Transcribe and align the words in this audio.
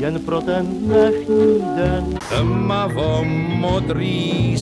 jen 0.00 0.20
pro 0.20 0.40
ten 0.40 0.66
dnešní 0.66 1.62
den. 1.76 2.18
Tmavo 2.28 3.24
modrý 3.24 4.56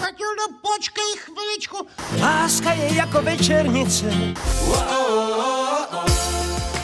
Matildo, 0.00 0.44
počkej 0.62 1.12
chviličku. 1.16 1.76
Láska 2.20 2.72
je 2.72 2.94
jako 2.94 3.22
večernice. 3.22 4.06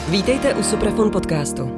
Vítejte 0.09 0.53
u 0.53 0.63
Suprafon 0.63 1.11
podcastu. 1.11 1.71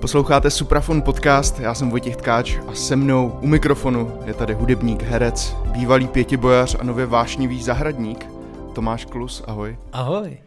Posloucháte 0.00 0.50
Suprafon 0.50 1.02
podcast, 1.02 1.60
já 1.60 1.74
jsem 1.74 1.90
Vojtěch 1.90 2.16
Tkáč 2.16 2.56
a 2.68 2.74
se 2.74 2.96
mnou 2.96 3.38
u 3.40 3.46
mikrofonu 3.46 4.12
je 4.24 4.34
tady 4.34 4.54
hudebník, 4.54 5.02
herec, 5.02 5.56
bývalý 5.64 6.08
pětibojař 6.08 6.76
a 6.80 6.84
nově 6.84 7.06
vášnivý 7.06 7.62
zahradník 7.62 8.29
Tomáš 8.72 9.04
Klus, 9.04 9.42
ahoj. 9.46 9.78
Ahoj. 9.92 10.38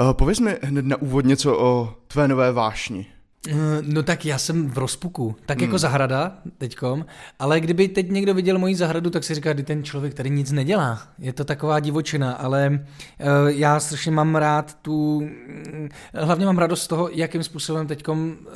Uh, 0.00 0.12
pověz 0.12 0.40
mi 0.40 0.56
hned 0.62 0.86
na 0.86 0.96
úvod 0.96 1.24
něco 1.24 1.58
o 1.58 1.94
tvé 2.06 2.28
nové 2.28 2.52
vášni. 2.52 3.06
Eh, 3.48 3.52
no 3.82 4.02
tak 4.02 4.24
já 4.26 4.38
jsem 4.38 4.70
v 4.70 4.78
rozpuku, 4.78 5.36
tak 5.46 5.48
jako 5.48 5.58
hmm. 5.58 5.68
jako 5.68 5.78
zahrada 5.78 6.38
teďkom, 6.58 7.06
ale 7.38 7.60
kdyby 7.60 7.88
teď 7.88 8.10
někdo 8.10 8.34
viděl 8.34 8.58
moji 8.58 8.76
zahradu, 8.76 9.10
tak 9.10 9.24
si 9.24 9.34
říká, 9.34 9.56
že 9.56 9.62
ten 9.62 9.84
člověk 9.84 10.14
tady 10.14 10.30
nic 10.30 10.52
nedělá. 10.52 11.02
Je 11.18 11.32
to 11.32 11.44
taková 11.44 11.80
divočina, 11.80 12.32
ale 12.32 12.70
uh, 12.70 13.48
já 13.48 13.80
strašně 13.80 14.10
mám 14.10 14.36
rád 14.36 14.74
tu, 14.74 15.20
mm, 15.20 15.88
hlavně 16.14 16.46
mám 16.46 16.58
radost 16.58 16.82
z 16.82 16.86
toho, 16.86 17.08
jakým 17.12 17.42
způsobem 17.42 17.86
teďkom 17.86 18.36
uh, 18.40 18.54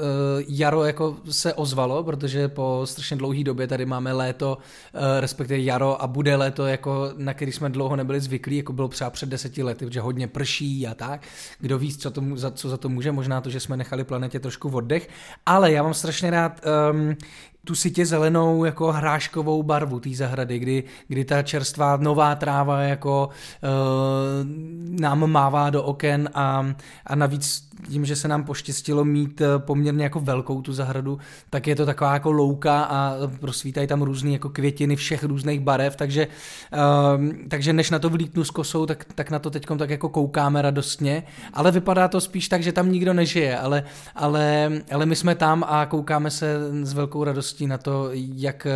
jaro 0.49 0.85
jako 0.85 1.17
se 1.31 1.55
ozvalo, 1.55 2.05
protože 2.05 2.49
po 2.49 2.83
strašně 2.85 3.17
dlouhé 3.17 3.45
době 3.45 3.67
tady 3.67 3.87
máme 3.87 4.13
léto, 4.13 4.59
uh, 4.95 5.01
respektive 5.21 5.61
jaro 5.61 6.03
a 6.03 6.07
bude 6.07 6.37
léto, 6.37 6.67
jako 6.67 7.13
na 7.17 7.35
který 7.35 7.53
jsme 7.53 7.71
dlouho 7.71 7.97
nebyli 7.97 8.21
zvyklí, 8.21 8.57
jako 8.57 8.73
bylo 8.73 8.89
třeba 8.89 9.11
před 9.11 9.29
deseti 9.29 9.63
lety, 9.63 9.87
protože 9.87 10.01
hodně 10.01 10.29
prší 10.29 10.87
a 10.87 10.95
tak. 10.95 11.21
Kdo 11.59 11.79
ví, 11.79 11.97
co, 11.97 12.11
to, 12.11 12.23
za, 12.35 12.51
co 12.51 12.69
za 12.69 12.77
to 12.77 12.89
může, 12.89 13.13
možná 13.13 13.41
to, 13.41 13.51
že 13.51 13.61
jsme 13.61 13.77
nechali 13.77 14.05
planetě 14.05 14.41
trošku 14.41 14.74
oddech, 14.75 15.09
ale 15.47 15.73
já 15.73 15.83
mám 15.83 15.95
strašně 15.95 16.31
rád 16.31 16.61
um, 16.93 17.17
tu 17.65 17.75
sitě 17.75 18.07
zelenou 18.07 18.65
jako 18.65 18.93
hráškovou 18.93 19.63
barvu 19.63 20.01
té 20.01 20.11
zahrady, 20.11 20.59
kdy, 20.59 20.85
kdy 21.09 21.25
ta 21.25 21.43
čerstvá 21.43 21.97
nová 21.97 22.35
tráva 22.35 22.81
jako 22.81 23.29
uh, 23.63 25.01
nám 25.01 25.31
mává 25.31 25.71
do 25.71 25.83
oken 25.83 26.31
a, 26.35 26.75
a 27.07 27.15
navíc 27.15 27.75
tím, 27.89 28.05
že 28.05 28.17
se 28.17 28.29
nám 28.29 28.45
poštěstilo 28.45 29.05
mít 29.05 29.41
eh, 29.41 29.59
poměrně 29.59 30.05
jako 30.05 30.21
velkou 30.21 30.63
tu 30.63 30.73
zahradu, 30.73 31.19
tak 31.51 31.67
je 31.67 31.77
to 31.77 31.87
taková 31.87 32.13
jako 32.13 32.33
louka 32.33 32.83
a 32.83 33.15
prosvítají 33.41 33.87
tam 33.87 34.03
různé 34.03 34.31
jako 34.31 34.49
květiny 34.49 34.97
všech 34.97 35.25
různých 35.25 35.61
barev, 35.61 35.97
takže, 35.97 36.27
uh, 36.73 37.25
takže 37.49 37.73
než 37.73 37.91
na 37.91 37.99
to 37.99 38.11
vlítnu 38.11 38.45
s 38.45 38.51
kosou, 38.51 38.87
tak, 38.87 39.05
tak 39.15 39.31
na 39.31 39.39
to 39.39 39.51
teď 39.51 39.67
tak 39.79 39.91
jako 39.91 40.09
koukáme 40.09 40.63
radostně, 40.63 41.23
ale 41.53 41.71
vypadá 41.71 42.09
to 42.09 42.21
spíš 42.21 42.49
tak, 42.49 42.63
že 42.63 42.73
tam 42.73 42.93
nikdo 42.93 43.15
nežije, 43.15 43.59
ale, 43.59 43.85
ale, 44.15 44.73
ale 44.93 45.07
my 45.07 45.17
jsme 45.17 45.35
tam 45.35 45.65
a 45.69 45.87
koukáme 45.87 46.31
se 46.31 46.57
s 46.83 46.93
velkou 46.93 47.25
radostí 47.25 47.54
na 47.61 47.79
to, 47.79 48.11
jak, 48.13 48.67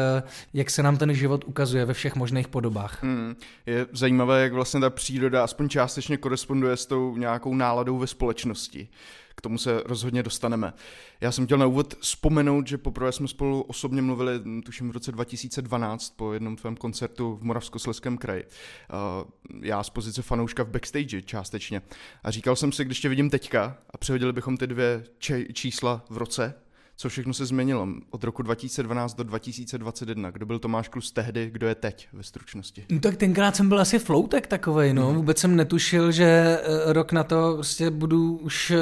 jak 0.54 0.70
se 0.70 0.82
nám 0.82 0.96
ten 0.96 1.14
život 1.14 1.44
ukazuje 1.46 1.84
ve 1.84 1.94
všech 1.94 2.14
možných 2.14 2.48
podobách. 2.48 3.02
Hmm. 3.02 3.36
Je 3.66 3.86
zajímavé, 3.92 4.42
jak 4.42 4.52
vlastně 4.52 4.80
ta 4.80 4.90
příroda 4.90 5.44
aspoň 5.44 5.68
částečně 5.68 6.16
koresponduje 6.16 6.76
s 6.76 6.86
tou 6.86 7.16
nějakou 7.16 7.54
náladou 7.54 7.98
ve 7.98 8.06
společnosti. 8.06 8.88
K 9.34 9.40
tomu 9.40 9.58
se 9.58 9.82
rozhodně 9.86 10.22
dostaneme. 10.22 10.72
Já 11.20 11.32
jsem 11.32 11.46
chtěl 11.46 11.58
na 11.58 11.66
úvod 11.66 11.94
vzpomenout, 12.00 12.66
že 12.66 12.78
poprvé 12.78 13.12
jsme 13.12 13.28
spolu 13.28 13.62
osobně 13.62 14.02
mluvili, 14.02 14.40
tuším 14.64 14.88
v 14.88 14.92
roce 14.92 15.12
2012, 15.12 16.16
po 16.16 16.32
jednom 16.32 16.56
tvém 16.56 16.76
koncertu 16.76 17.38
v 17.40 17.44
Moravskoslezském 17.44 18.18
kraji. 18.18 18.44
Uh, 18.44 19.60
já 19.62 19.82
z 19.82 19.90
pozice 19.90 20.22
fanouška 20.22 20.62
v 20.62 20.68
backstage 20.68 21.22
částečně. 21.22 21.82
A 22.22 22.30
říkal 22.30 22.56
jsem 22.56 22.72
si, 22.72 22.84
když 22.84 23.00
tě 23.00 23.08
vidím 23.08 23.30
teďka 23.30 23.76
a 23.90 23.98
přehodili 23.98 24.32
bychom 24.32 24.56
ty 24.56 24.66
dvě 24.66 25.04
čísla 25.52 26.04
v 26.10 26.16
roce, 26.16 26.54
co 27.00 27.08
všechno 27.08 27.34
se 27.34 27.46
změnilo 27.46 27.88
od 28.10 28.24
roku 28.24 28.42
2012 28.42 29.14
do 29.14 29.24
2021. 29.24 30.30
Kdo 30.30 30.46
byl 30.46 30.58
Tomáš 30.58 30.88
Klus 30.88 31.12
tehdy, 31.12 31.50
kdo 31.50 31.66
je 31.66 31.74
teď 31.74 32.08
ve 32.12 32.22
stručnosti? 32.22 32.84
No 32.90 33.00
tak 33.00 33.16
tenkrát 33.16 33.56
jsem 33.56 33.68
byl 33.68 33.80
asi 33.80 33.98
floutek 33.98 34.46
takovej, 34.46 34.94
no. 34.94 35.06
Mhm. 35.06 35.16
Vůbec 35.16 35.38
jsem 35.38 35.56
netušil, 35.56 36.12
že 36.12 36.24
eh, 36.24 36.92
rok 36.92 37.12
na 37.12 37.24
to 37.24 37.54
prostě 37.54 37.90
budu 37.90 38.36
už 38.36 38.70
eh, 38.70 38.76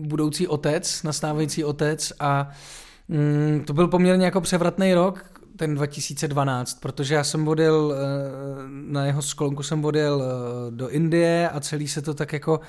budoucí 0.00 0.48
otec, 0.48 1.02
nastávající 1.02 1.64
otec 1.64 2.12
a 2.20 2.50
mm, 3.08 3.64
to 3.66 3.72
byl 3.72 3.88
poměrně 3.88 4.24
jako 4.24 4.40
převratný 4.40 4.94
rok, 4.94 5.40
ten 5.56 5.74
2012, 5.74 6.80
protože 6.80 7.14
já 7.14 7.24
jsem 7.24 7.48
odjel, 7.48 7.94
eh, 7.94 7.98
na 8.68 9.06
jeho 9.06 9.22
sklonku 9.22 9.62
jsem 9.62 9.84
odjel 9.84 10.22
do 10.70 10.88
Indie 10.88 11.48
a 11.48 11.60
celý 11.60 11.88
se 11.88 12.02
to 12.02 12.14
tak 12.14 12.32
jako 12.32 12.60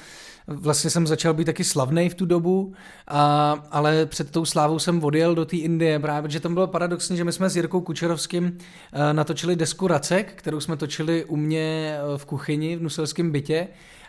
Vlastně 0.48 0.90
jsem 0.90 1.08
začal 1.08 1.34
být 1.34 1.46
taky 1.46 1.64
slavný 1.64 2.10
v 2.10 2.16
tu 2.16 2.26
dobu, 2.26 2.74
a, 3.08 3.52
ale 3.72 4.06
před 4.06 4.32
tou 4.32 4.46
slávou 4.46 4.80
jsem 4.80 5.04
odjel 5.04 5.36
do 5.36 5.46
té 5.46 5.58
Indie 5.58 6.00
právě, 6.00 6.22
protože 6.22 6.40
tam 6.40 6.54
bylo 6.54 6.68
paradoxní, 6.68 7.18
že 7.18 7.24
my 7.24 7.32
jsme 7.32 7.50
s 7.50 7.56
Jirkou 7.56 7.82
Kučerovským 7.82 8.58
eh, 8.94 9.14
natočili 9.14 9.56
desku 9.56 9.88
Racek, 9.88 10.34
kterou 10.36 10.60
jsme 10.60 10.78
točili 10.78 11.26
u 11.26 11.36
mě 11.36 11.98
eh, 11.98 12.18
v 12.18 12.26
kuchyni 12.26 12.76
v 12.76 12.82
nuselském 12.84 13.32
bytě 13.32 13.68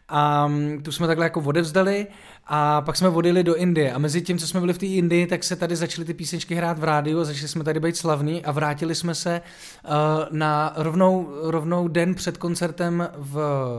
a 0.09 0.47
mm, 0.47 0.83
tu 0.83 0.93
jsme 0.93 1.07
takhle 1.07 1.27
jako 1.27 1.41
odevzdali 1.41 2.07
a 2.47 2.81
pak 2.81 2.97
jsme 2.97 3.09
odjeli 3.09 3.45
do 3.45 3.55
Indie. 3.55 3.93
A 3.93 3.99
mezi 3.99 4.23
tím, 4.23 4.39
co 4.39 4.47
jsme 4.47 4.61
byli 4.61 4.73
v 4.73 4.79
té 4.79 4.87
Indii, 4.87 5.27
tak 5.27 5.45
se 5.45 5.57
tady 5.57 5.77
začaly 5.77 6.05
ty 6.05 6.15
písničky 6.15 6.55
hrát 6.55 6.79
v 6.79 6.85
rádiu 6.85 7.25
začali 7.25 7.49
jsme 7.49 7.65
tady 7.65 7.81
být 7.81 7.97
slavní 7.97 8.45
a 8.45 8.53
vrátili 8.53 8.95
jsme 8.95 9.15
se 9.15 9.41
uh, 9.85 9.91
na 10.31 10.73
rovnou, 10.77 11.29
rovnou 11.43 11.89
den 11.89 12.15
před 12.15 12.37
koncertem 12.37 13.09
v 13.17 13.39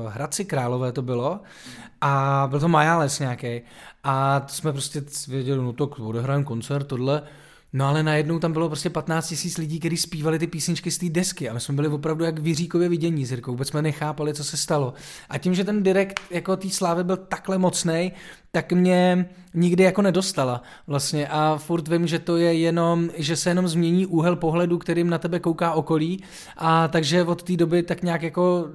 Hradci 0.10 0.46
Králové 0.46 0.92
to 0.92 1.02
bylo. 1.02 1.40
A 2.02 2.48
byl 2.50 2.60
to 2.60 2.68
Majales 2.68 3.20
nějaký 3.20 3.62
a 4.04 4.46
jsme 4.48 4.72
prostě 4.72 5.04
věděli, 5.28 5.62
no 5.62 5.74
tak 5.74 6.00
odehrajeme 6.00 6.46
koncert, 6.46 6.84
tohle, 6.84 7.22
No 7.76 7.86
ale 7.86 8.04
najednou 8.04 8.40
tam 8.40 8.54
bylo 8.54 8.70
prostě 8.70 8.90
15 8.90 9.28
tisíc 9.28 9.58
lidí, 9.58 9.80
kteří 9.80 9.98
zpívali 9.98 10.40
ty 10.40 10.48
písničky 10.48 10.92
z 10.92 10.98
té 10.98 11.10
desky. 11.10 11.50
A 11.50 11.54
my 11.54 11.60
jsme 11.60 11.76
byli 11.76 11.88
opravdu 11.88 12.24
jak 12.24 12.40
vyříkově 12.40 12.90
vidění 12.90 13.26
s 13.26 13.32
Jirkou, 13.32 13.52
vůbec 13.52 13.68
jsme 13.68 13.82
nechápali, 13.82 14.34
co 14.34 14.44
se 14.44 14.58
stalo. 14.58 14.94
A 15.30 15.38
tím, 15.38 15.56
že 15.56 15.64
ten 15.64 15.84
direkt 15.84 16.20
jako 16.32 16.58
té 16.58 16.70
slávy 16.70 17.04
byl 17.04 17.18
takhle 17.18 17.58
mocný, 17.58 18.12
tak 18.52 18.74
mě 18.74 19.30
nikdy 19.54 19.84
jako 19.84 20.02
nedostala 20.02 20.62
vlastně. 20.88 21.28
A 21.28 21.58
furt 21.58 21.88
vím, 21.88 22.08
že 22.08 22.20
to 22.20 22.38
je 22.38 22.54
jenom, 22.54 23.10
že 23.18 23.36
se 23.36 23.50
jenom 23.50 23.68
změní 23.68 24.06
úhel 24.06 24.36
pohledu, 24.36 24.78
kterým 24.78 25.10
na 25.10 25.18
tebe 25.18 25.40
kouká 25.40 25.74
okolí. 25.74 26.24
A 26.58 26.88
takže 26.88 27.24
od 27.24 27.44
té 27.44 27.58
doby 27.58 27.84
tak 27.84 28.04
nějak 28.04 28.24
jako 28.24 28.68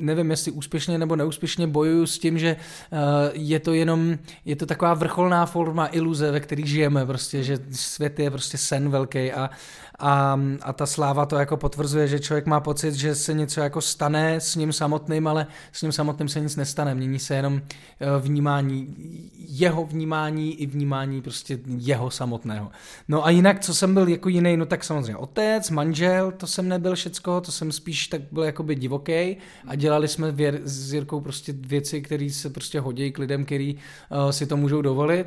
nevím, 0.00 0.30
jestli 0.30 0.52
úspěšně 0.52 0.98
nebo 0.98 1.16
neúspěšně 1.16 1.66
bojuju 1.66 2.06
s 2.06 2.18
tím, 2.18 2.38
že 2.38 2.56
uh, 2.56 2.98
je 3.32 3.60
to 3.60 3.72
jenom, 3.72 4.18
je 4.44 4.56
to 4.56 4.66
taková 4.66 4.94
vrcholná 4.94 5.46
forma 5.46 5.88
iluze, 5.92 6.30
ve 6.30 6.40
které 6.40 6.62
žijeme, 6.66 7.06
prostě, 7.06 7.42
že 7.42 7.58
svět 7.72 8.18
je 8.18 8.30
prostě 8.30 8.58
sen 8.58 8.90
velký 8.90 9.32
a, 9.32 9.50
a, 9.98 10.40
a 10.62 10.72
ta 10.72 10.86
sláva 10.86 11.26
to 11.26 11.36
jako 11.36 11.56
potvrzuje, 11.56 12.08
že 12.08 12.20
člověk 12.20 12.46
má 12.46 12.60
pocit, 12.60 12.94
že 12.94 13.14
se 13.14 13.34
něco 13.34 13.60
jako 13.60 13.80
stane 13.80 14.40
s 14.40 14.56
ním 14.56 14.72
samotným, 14.72 15.26
ale 15.26 15.46
s 15.72 15.82
ním 15.82 15.92
samotným 15.92 16.28
se 16.28 16.40
nic 16.40 16.56
nestane, 16.56 16.94
mění 16.94 17.18
se 17.18 17.34
jenom 17.34 17.60
eh, 18.00 18.06
vnímání, 18.20 18.94
jeho 19.48 19.84
vnímání 19.84 20.54
i 20.54 20.66
vnímání 20.66 21.22
prostě 21.22 21.58
jeho 21.66 22.10
samotného. 22.10 22.70
No 23.08 23.26
a 23.26 23.30
jinak, 23.30 23.60
co 23.60 23.74
jsem 23.74 23.94
byl 23.94 24.08
jako 24.08 24.28
jiný, 24.28 24.56
no 24.56 24.66
tak 24.66 24.84
samozřejmě 24.84 25.16
otec, 25.16 25.70
manžel, 25.70 26.32
to 26.32 26.46
jsem 26.46 26.68
nebyl 26.68 26.94
všecko, 26.94 27.40
to 27.40 27.52
jsem 27.52 27.72
spíš 27.72 28.08
tak 28.08 28.20
byl 28.32 28.42
jakoby 28.42 28.74
divoký 28.74 29.36
a 29.66 29.74
dělali 29.74 30.08
jsme 30.08 30.32
věr, 30.32 30.60
s 30.64 30.92
Jirkou 30.92 31.20
prostě 31.20 31.52
věci, 31.56 32.02
které 32.02 32.30
se 32.30 32.50
prostě 32.50 32.80
hodí 32.80 33.12
k 33.12 33.18
lidem, 33.18 33.44
který 33.44 33.74
uh, 33.74 34.30
si 34.30 34.46
to 34.46 34.56
můžou 34.56 34.82
dovolit. 34.82 35.26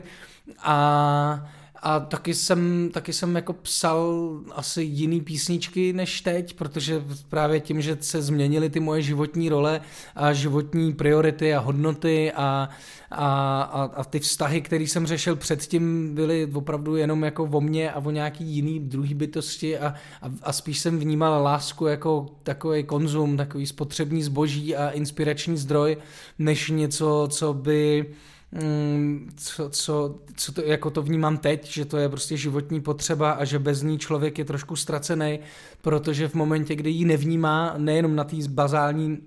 A 0.63 1.51
a 1.83 1.99
taky 1.99 2.33
jsem, 2.33 2.89
taky 2.93 3.13
jsem 3.13 3.35
jako 3.35 3.53
psal 3.53 4.29
asi 4.51 4.83
jiný 4.83 5.21
písničky 5.21 5.93
než 5.93 6.21
teď, 6.21 6.53
protože 6.53 7.03
právě 7.29 7.59
tím, 7.59 7.81
že 7.81 7.97
se 8.01 8.21
změnily 8.21 8.69
ty 8.69 8.79
moje 8.79 9.01
životní 9.01 9.49
role 9.49 9.81
a 10.15 10.33
životní 10.33 10.93
priority 10.93 11.55
a 11.55 11.59
hodnoty 11.59 12.31
a, 12.31 12.69
a, 13.11 13.61
a, 13.61 13.83
a 13.95 14.03
ty 14.03 14.19
vztahy, 14.19 14.61
které 14.61 14.83
jsem 14.83 15.07
řešil 15.07 15.35
předtím, 15.35 16.15
byly 16.15 16.49
opravdu 16.53 16.95
jenom 16.95 17.23
jako 17.23 17.43
o 17.43 17.61
mně 17.61 17.91
a 17.91 17.99
o 17.99 18.11
nějaký 18.11 18.43
jiný 18.43 18.79
druhý 18.79 19.13
bytosti 19.13 19.77
a, 19.77 19.87
a, 20.21 20.29
a 20.43 20.53
spíš 20.53 20.79
jsem 20.79 20.99
vnímal 20.99 21.43
lásku 21.43 21.85
jako 21.85 22.29
takový 22.43 22.83
konzum, 22.83 23.37
takový 23.37 23.65
spotřební 23.65 24.23
zboží 24.23 24.75
a 24.75 24.89
inspirační 24.89 25.57
zdroj, 25.57 25.97
než 26.39 26.69
něco, 26.69 27.27
co 27.31 27.53
by 27.53 28.05
co, 29.35 29.69
co, 29.69 30.19
co 30.35 30.51
to, 30.51 30.61
jako 30.61 30.89
to 30.89 31.01
vnímám 31.01 31.37
teď, 31.37 31.67
že 31.67 31.85
to 31.85 31.97
je 31.97 32.09
prostě 32.09 32.37
životní 32.37 32.81
potřeba 32.81 33.31
a 33.31 33.45
že 33.45 33.59
bez 33.59 33.81
ní 33.81 33.99
člověk 33.99 34.37
je 34.37 34.45
trošku 34.45 34.75
ztracený, 34.75 35.39
protože 35.81 36.27
v 36.27 36.33
momentě, 36.33 36.75
kdy 36.75 36.89
ji 36.89 37.05
nevnímá, 37.05 37.73
nejenom 37.77 38.15
na 38.15 38.23
té 38.23 38.35
bazální 38.49 39.17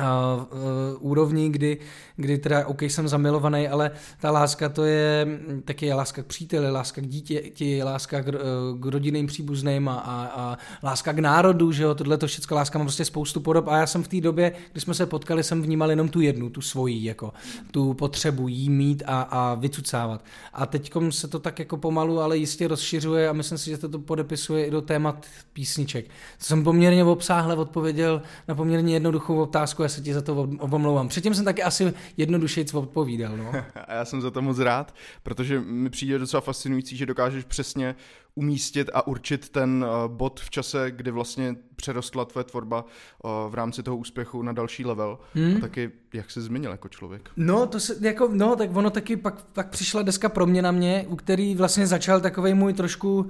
uh, 0.00 0.42
uh, 0.42 1.10
úrovni, 1.10 1.48
kdy, 1.48 1.78
kdy 2.16 2.38
teda, 2.38 2.66
OK, 2.66 2.82
jsem 2.82 3.08
zamilovaný, 3.08 3.68
ale 3.68 3.90
ta 4.20 4.30
láska 4.30 4.68
to 4.68 4.84
je 4.84 5.26
taky 5.64 5.86
je 5.86 5.94
láska 5.94 6.22
k 6.22 6.26
příteli, 6.26 6.70
láska 6.70 7.00
k 7.00 7.06
dítěti, 7.06 7.82
láska 7.82 8.22
k, 8.22 8.28
uh, 8.28 8.80
k 8.80 8.86
rodinným 8.86 9.26
příbuzným 9.26 9.88
a, 9.88 9.94
a, 9.94 10.24
a 10.24 10.58
láska 10.82 11.12
k 11.12 11.18
národu, 11.18 11.72
že 11.72 11.82
jo, 11.82 11.94
tohle 11.94 12.18
to 12.18 12.26
všechno 12.26 12.56
láska 12.56 12.78
má 12.78 12.84
prostě 12.84 13.04
spoustu 13.04 13.40
podob 13.40 13.68
a 13.68 13.76
já 13.76 13.86
jsem 13.86 14.02
v 14.02 14.08
té 14.08 14.20
době, 14.20 14.52
kdy 14.72 14.80
jsme 14.80 14.94
se 14.94 15.06
potkali, 15.06 15.42
jsem 15.42 15.62
vnímal 15.62 15.90
jenom 15.90 16.08
tu 16.08 16.20
jednu, 16.20 16.50
tu 16.50 16.60
svoji, 16.60 17.04
jako 17.04 17.32
tu 17.70 17.94
potřebu 17.94 18.48
jí 18.48 18.70
mít 18.70 19.02
a, 19.06 19.22
a 19.22 19.54
vycucávat. 19.54 20.24
A 20.52 20.66
teď 20.66 20.92
se 21.10 21.28
to 21.28 21.38
tak 21.38 21.58
jako 21.58 21.76
pomalu, 21.76 22.20
ale 22.20 22.36
jistě 22.36 22.68
rozšiřuje 22.68 23.28
a 23.28 23.32
myslím 23.32 23.58
si, 23.58 23.70
že 23.70 23.78
to, 23.78 23.88
to 23.88 23.98
podepisuje 23.98 24.66
i 24.66 24.70
do 24.70 24.82
témat 24.82 25.26
písniček. 25.52 26.04
To 26.38 26.44
jsem 26.44 26.64
poměrně 26.64 27.04
obsáhle 27.04 27.56
odpověděl 27.56 28.22
na 28.48 28.54
poměrně 28.54 28.94
jednoduchou 28.94 29.40
otázku, 29.40 29.83
já 29.84 29.88
se 29.88 30.00
ti 30.00 30.14
za 30.14 30.22
to 30.22 30.48
omlouvám. 30.60 31.08
Předtím 31.08 31.34
jsem 31.34 31.44
taky 31.44 31.62
asi 31.62 31.92
jednodušeji 32.16 32.66
odpovídal. 32.74 33.36
No. 33.36 33.52
A 33.86 33.94
já 33.94 34.04
jsem 34.04 34.20
za 34.20 34.30
to 34.30 34.42
moc 34.42 34.58
rád, 34.58 34.94
protože 35.22 35.60
mi 35.60 35.90
přijde 35.90 36.18
docela 36.18 36.40
fascinující, 36.40 36.96
že 36.96 37.06
dokážeš 37.06 37.44
přesně 37.44 37.94
umístit 38.34 38.90
a 38.94 39.06
určit 39.06 39.48
ten 39.48 39.84
uh, 39.84 40.12
bod 40.12 40.40
v 40.40 40.50
čase, 40.50 40.90
kdy 40.90 41.10
vlastně 41.10 41.56
přerostla 41.76 42.24
tvoje 42.24 42.44
tvorba 42.44 42.84
uh, 42.84 43.30
v 43.48 43.54
rámci 43.54 43.82
toho 43.82 43.96
úspěchu 43.96 44.42
na 44.42 44.52
další 44.52 44.84
level. 44.84 45.18
Hmm. 45.34 45.56
A 45.56 45.60
taky, 45.60 45.90
jak 46.12 46.30
se 46.30 46.42
změnil 46.42 46.70
jako 46.70 46.88
člověk. 46.88 47.30
No, 47.36 47.66
to 47.66 47.80
se, 47.80 47.96
jako, 48.00 48.28
no, 48.32 48.56
tak 48.56 48.76
ono 48.76 48.90
taky 48.90 49.16
pak, 49.16 49.44
pak 49.44 49.68
přišla 49.70 50.02
deska 50.02 50.28
pro 50.28 50.46
mě 50.46 50.62
na 50.62 50.70
mě, 50.70 51.06
u 51.08 51.16
který 51.16 51.54
vlastně 51.54 51.86
začal 51.86 52.20
takový 52.20 52.54
můj 52.54 52.72
trošku 52.72 53.18
uh, 53.18 53.26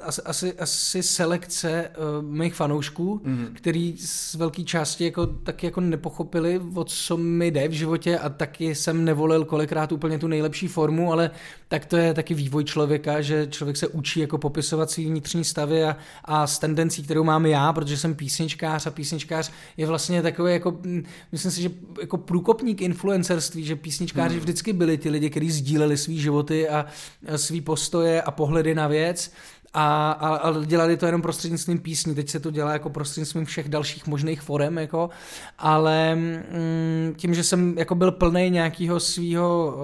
asi, 0.00 0.22
asi, 0.22 0.58
asi 0.58 1.02
selekce 1.02 1.90
uh, 2.18 2.24
mých 2.24 2.54
fanoušků, 2.54 3.20
hmm. 3.24 3.48
který 3.52 3.96
z 3.96 4.34
velké 4.34 4.62
části 4.62 5.04
jako, 5.04 5.26
taky 5.26 5.66
jako 5.66 5.80
nepochopili, 5.80 6.60
o 6.74 6.84
co 6.84 7.16
mi 7.16 7.50
jde 7.50 7.68
v 7.68 7.72
životě 7.72 8.18
a 8.18 8.28
taky 8.28 8.74
jsem 8.74 9.04
nevolil 9.04 9.44
kolikrát 9.44 9.92
úplně 9.92 10.18
tu 10.18 10.28
nejlepší 10.28 10.68
formu, 10.68 11.12
ale 11.12 11.30
tak 11.68 11.86
to 11.86 11.96
je 11.96 12.14
taky 12.14 12.34
vývoj 12.34 12.64
člověka, 12.64 13.20
že 13.20 13.46
člověk 13.50 13.76
se 13.76 13.89
učí 13.90 14.20
jako 14.20 14.38
popisovat 14.38 14.90
svý 14.90 15.06
vnitřní 15.06 15.44
stavy 15.44 15.84
a, 15.84 15.96
a 16.24 16.46
s 16.46 16.58
tendencí, 16.58 17.02
kterou 17.02 17.24
mám 17.24 17.46
já, 17.46 17.72
protože 17.72 17.96
jsem 17.96 18.14
písničkář 18.14 18.86
a 18.86 18.90
písničkář 18.90 19.50
je 19.76 19.86
vlastně 19.86 20.22
takový 20.22 20.52
jako, 20.52 20.70
mm, 20.70 21.04
myslím 21.32 21.52
si, 21.52 21.62
že 21.62 21.70
jako 22.00 22.18
průkopník 22.18 22.82
influencerství, 22.82 23.64
že 23.64 23.76
písničkáři 23.76 24.34
hmm. 24.34 24.40
vždycky 24.40 24.72
byli 24.72 24.98
ty 24.98 25.10
lidi, 25.10 25.30
kteří 25.30 25.50
sdíleli 25.50 25.96
svý 25.96 26.20
životy 26.20 26.68
a, 26.68 26.86
a 27.34 27.38
svý 27.38 27.60
postoje 27.60 28.22
a 28.22 28.30
pohledy 28.30 28.74
na 28.74 28.88
věc 28.88 29.32
a, 29.74 30.10
a, 30.10 30.36
a 30.36 30.64
dělali 30.64 30.96
to 30.96 31.06
jenom 31.06 31.22
prostřednictvím 31.22 31.78
písní, 31.78 32.14
teď 32.14 32.28
se 32.28 32.40
to 32.40 32.50
dělá 32.50 32.72
jako 32.72 32.90
prostřednictvím 32.90 33.44
všech 33.44 33.68
dalších 33.68 34.06
možných 34.06 34.40
forem, 34.40 34.78
jako, 34.78 35.10
ale 35.58 36.14
mm, 36.14 37.14
tím, 37.16 37.34
že 37.34 37.44
jsem 37.44 37.78
jako 37.78 37.94
byl 37.94 38.12
plný 38.12 38.50
nějakého 38.50 39.00
svého, 39.00 39.76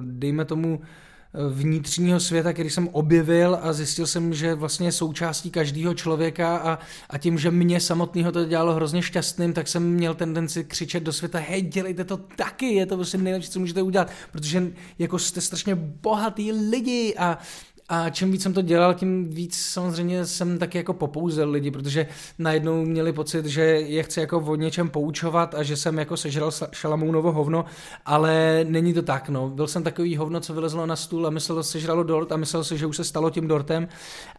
dejme 0.00 0.44
tomu, 0.44 0.80
vnitřního 1.34 2.20
světa, 2.20 2.52
který 2.52 2.70
jsem 2.70 2.88
objevil 2.88 3.58
a 3.62 3.72
zjistil 3.72 4.06
jsem, 4.06 4.34
že 4.34 4.54
vlastně 4.54 4.92
součástí 4.92 5.50
každého 5.50 5.94
člověka 5.94 6.56
a, 6.56 6.78
a 7.10 7.18
tím, 7.18 7.38
že 7.38 7.50
mě 7.50 7.80
samotného 7.80 8.32
to 8.32 8.44
dělalo 8.44 8.74
hrozně 8.74 9.02
šťastným, 9.02 9.52
tak 9.52 9.68
jsem 9.68 9.92
měl 9.92 10.14
tendenci 10.14 10.64
křičet 10.64 11.02
do 11.02 11.12
světa, 11.12 11.38
hej, 11.38 11.62
dělejte 11.62 12.04
to 12.04 12.16
taky, 12.16 12.66
je 12.66 12.86
to 12.86 12.96
prostě 12.96 13.18
nejlepší, 13.18 13.50
co 13.50 13.60
můžete 13.60 13.82
udělat, 13.82 14.10
protože 14.32 14.72
jako 14.98 15.18
jste 15.18 15.40
strašně 15.40 15.74
bohatý 15.74 16.52
lidi 16.52 17.14
a, 17.18 17.38
a 17.90 18.10
čím 18.10 18.32
víc 18.32 18.42
jsem 18.42 18.52
to 18.52 18.62
dělal, 18.62 18.94
tím 18.94 19.30
víc 19.30 19.56
samozřejmě 19.56 20.26
jsem 20.26 20.58
taky 20.58 20.78
jako 20.78 20.92
popouzel 20.92 21.50
lidi, 21.50 21.70
protože 21.70 22.06
najednou 22.38 22.84
měli 22.84 23.12
pocit, 23.12 23.46
že 23.46 23.62
je 23.62 24.02
chci 24.02 24.20
jako 24.20 24.38
o 24.38 24.54
něčem 24.54 24.88
poučovat 24.88 25.54
a 25.54 25.62
že 25.62 25.76
jsem 25.76 25.98
jako 25.98 26.16
sežral 26.16 26.50
šalamounovo 26.72 27.32
hovno, 27.32 27.64
ale 28.06 28.64
není 28.68 28.94
to 28.94 29.02
tak, 29.02 29.28
no. 29.28 29.48
Byl 29.48 29.66
jsem 29.66 29.82
takový 29.82 30.16
hovno, 30.16 30.40
co 30.40 30.54
vylezlo 30.54 30.86
na 30.86 30.96
stůl 30.96 31.26
a 31.26 31.30
myslel, 31.30 31.62
že 31.62 31.68
sežralo 31.68 32.02
dort 32.02 32.32
a 32.32 32.36
myslel 32.36 32.64
si, 32.64 32.78
že 32.78 32.86
už 32.86 32.96
se 32.96 33.04
stalo 33.04 33.30
tím 33.30 33.48
dortem, 33.48 33.88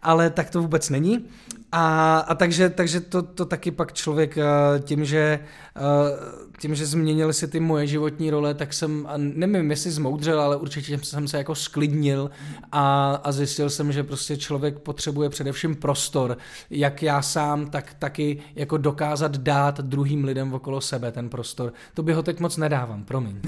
ale 0.01 0.29
tak 0.29 0.49
to 0.49 0.61
vůbec 0.61 0.89
není. 0.89 1.25
A, 1.71 2.17
a 2.19 2.35
takže, 2.35 2.69
takže 2.69 3.01
to, 3.01 3.21
to 3.21 3.45
taky 3.45 3.71
pak 3.71 3.93
člověk 3.93 4.37
eh, 4.37 4.43
tím, 4.79 5.05
že 5.05 5.39
eh, 5.75 6.48
tím, 6.59 6.75
že 6.75 6.85
změnily 6.85 7.33
se 7.33 7.47
ty 7.47 7.59
moje 7.59 7.87
životní 7.87 8.29
role, 8.29 8.53
tak 8.53 8.73
jsem, 8.73 9.07
nevím, 9.17 9.71
jestli 9.71 9.91
zmoudřel, 9.91 10.41
ale 10.41 10.57
určitě 10.57 10.99
jsem 11.03 11.27
se 11.27 11.37
jako 11.37 11.55
sklidnil 11.55 12.31
a, 12.71 13.13
a 13.23 13.31
zjistil 13.31 13.69
jsem, 13.69 13.91
že 13.91 14.03
prostě 14.03 14.37
člověk 14.37 14.79
potřebuje 14.79 15.29
především 15.29 15.75
prostor, 15.75 16.37
jak 16.69 17.03
já 17.03 17.21
sám, 17.21 17.69
tak 17.69 17.93
taky 17.99 18.41
jako 18.55 18.77
dokázat 18.77 19.37
dát 19.37 19.79
druhým 19.79 20.23
lidem 20.23 20.53
okolo 20.53 20.81
sebe 20.81 21.11
ten 21.11 21.29
prostor. 21.29 21.73
To 21.93 22.03
by 22.03 22.13
ho 22.13 22.23
teď 22.23 22.39
moc 22.39 22.57
nedávám, 22.57 23.03
promiň. 23.03 23.41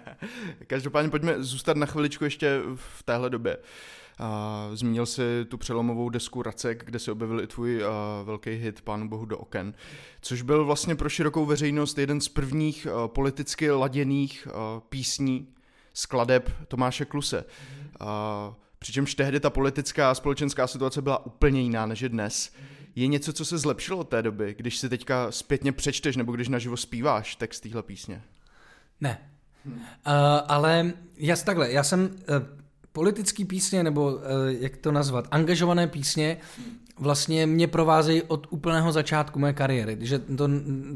Každopádně 0.66 1.10
pojďme 1.10 1.34
zůstat 1.38 1.76
na 1.76 1.86
chviličku 1.86 2.24
ještě 2.24 2.60
v 2.74 3.02
téhle 3.02 3.30
době. 3.30 3.56
Uh, 3.56 3.62
zmínil 4.74 5.06
si 5.06 5.22
tu 5.48 5.58
přelomovou 5.58 6.08
desku 6.08 6.42
Racek, 6.42 6.84
kde 6.84 6.98
se 6.98 7.12
objevil 7.12 7.40
i 7.40 7.46
tvůj 7.46 7.82
velký 8.24 8.50
hit 8.50 8.80
Pánu 8.80 9.08
bohu 9.08 9.24
do 9.24 9.38
oken, 9.38 9.74
což 10.20 10.42
byl 10.42 10.64
vlastně 10.64 10.94
pro 10.94 11.08
širokou 11.08 11.46
veřejnost 11.46 11.98
jeden 11.98 12.20
z 12.20 12.28
prvních 12.28 12.86
politicky 13.06 13.70
laděných 13.70 14.48
písní 14.88 15.48
skladeb 15.94 16.50
Tomáše 16.68 17.04
Kluse. 17.04 17.44
Přičemž 18.78 19.14
tehdy 19.14 19.40
ta 19.40 19.50
politická 19.50 20.10
a 20.10 20.14
společenská 20.14 20.66
situace 20.66 21.02
byla 21.02 21.26
úplně 21.26 21.60
jiná 21.60 21.86
než 21.86 22.00
je 22.00 22.08
dnes. 22.08 22.52
Je 22.94 23.06
něco, 23.06 23.32
co 23.32 23.44
se 23.44 23.58
zlepšilo 23.58 23.98
od 23.98 24.08
té 24.08 24.22
doby, 24.22 24.54
když 24.58 24.78
si 24.78 24.88
teďka 24.88 25.32
zpětně 25.32 25.72
přečteš 25.72 26.16
nebo 26.16 26.32
když 26.32 26.48
naživo 26.48 26.76
zpíváš 26.76 27.36
text 27.36 27.60
téhle 27.60 27.82
písně? 27.82 28.22
Ne. 29.00 29.30
Hmm. 29.64 29.74
Uh, 29.74 29.82
ale 30.48 30.92
jas 31.16 31.42
takhle, 31.42 31.72
já 31.72 31.82
jsem 31.82 32.00
uh, 32.00 32.63
politický 32.94 33.44
písně, 33.44 33.82
nebo 33.82 34.18
eh, 34.18 34.56
jak 34.60 34.76
to 34.76 34.92
nazvat, 34.92 35.28
angažované 35.30 35.86
písně 35.86 36.36
vlastně 36.98 37.46
mě 37.46 37.66
provázejí 37.66 38.22
od 38.22 38.46
úplného 38.50 38.92
začátku 38.92 39.38
mé 39.38 39.52
kariéry. 39.52 39.96
Že 40.00 40.18
to, 40.18 40.48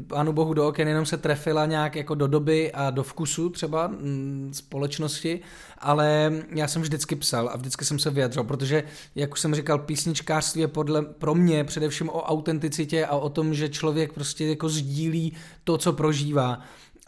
pánu 0.07 0.33
bohu 0.33 0.53
do 0.53 0.67
oken 0.67 0.87
jenom 0.87 1.05
se 1.05 1.17
trefila 1.17 1.65
nějak 1.65 1.95
jako 1.95 2.15
do 2.15 2.27
doby 2.27 2.71
a 2.71 2.89
do 2.89 3.03
vkusu 3.03 3.49
třeba 3.49 3.87
mm, 3.87 4.51
společnosti, 4.53 5.39
ale 5.77 6.33
já 6.55 6.67
jsem 6.67 6.81
vždycky 6.81 7.15
psal 7.15 7.49
a 7.53 7.57
vždycky 7.57 7.85
jsem 7.85 7.99
se 7.99 8.09
vyjadřoval, 8.09 8.47
protože, 8.47 8.83
jak 9.15 9.33
už 9.33 9.39
jsem 9.39 9.55
říkal, 9.55 9.79
písničkářství 9.79 10.61
je 10.61 10.67
podle, 10.67 11.01
pro 11.01 11.35
mě 11.35 11.63
především 11.63 12.09
o 12.09 12.23
autenticitě 12.23 13.05
a 13.05 13.15
o 13.15 13.29
tom, 13.29 13.53
že 13.53 13.69
člověk 13.69 14.13
prostě 14.13 14.47
jako 14.47 14.69
sdílí 14.69 15.33
to, 15.63 15.77
co 15.77 15.93
prožívá 15.93 16.59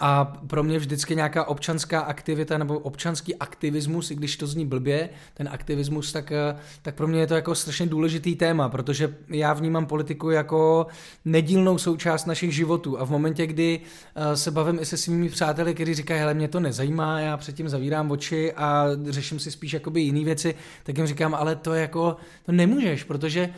a 0.01 0.25
pro 0.48 0.63
mě 0.63 0.80
vždycky 0.80 1.15
nějaká 1.15 1.44
občanská 1.44 2.00
aktivita 2.00 2.57
nebo 2.57 2.80
občanský 2.80 3.36
aktivismus, 3.36 4.12
i 4.12 4.15
když 4.15 4.38
to 4.38 4.48
zní 4.48 4.65
blbě, 4.65 5.09
ten 5.33 5.50
aktivismus, 5.51 6.12
tak, 6.12 6.31
eh, 6.31 6.56
tak 6.81 6.95
pro 6.95 7.07
mě 7.07 7.19
je 7.19 7.27
to 7.27 7.36
jako 7.36 7.56
strašně 7.56 7.86
důležitý 7.86 8.36
téma, 8.36 8.69
protože 8.69 9.15
já 9.30 9.53
vnímám 9.53 9.86
politiku 9.86 10.30
jako 10.30 10.88
nedílnou 11.25 11.77
součást 11.77 12.25
našich 12.25 12.56
životů. 12.56 13.00
A 13.00 13.06
v 13.06 13.09
momentě, 13.09 13.48
kdy 13.48 13.80
eh, 14.15 14.38
se 14.38 14.51
bavím 14.51 14.80
i 14.80 14.86
se 14.86 14.98
svými 14.98 15.30
přáteli, 15.30 15.74
kteří 15.74 15.94
říkají, 15.94 16.19
hele, 16.19 16.33
mě 16.33 16.47
to 16.47 16.59
nezajímá, 16.59 17.19
já 17.19 17.37
předtím 17.37 17.69
zavírám 17.69 18.11
oči 18.11 18.54
a 18.54 18.85
řeším 19.09 19.40
si 19.40 19.52
spíš 19.52 19.73
jakoby 19.73 20.02
jiné 20.02 20.25
věci, 20.25 20.56
tak 20.83 20.97
jim 20.97 21.07
říkám, 21.07 21.35
ale 21.35 21.56
to 21.56 21.73
jako, 21.73 22.16
to 22.45 22.52
nemůžeš, 22.52 23.04
protože 23.04 23.49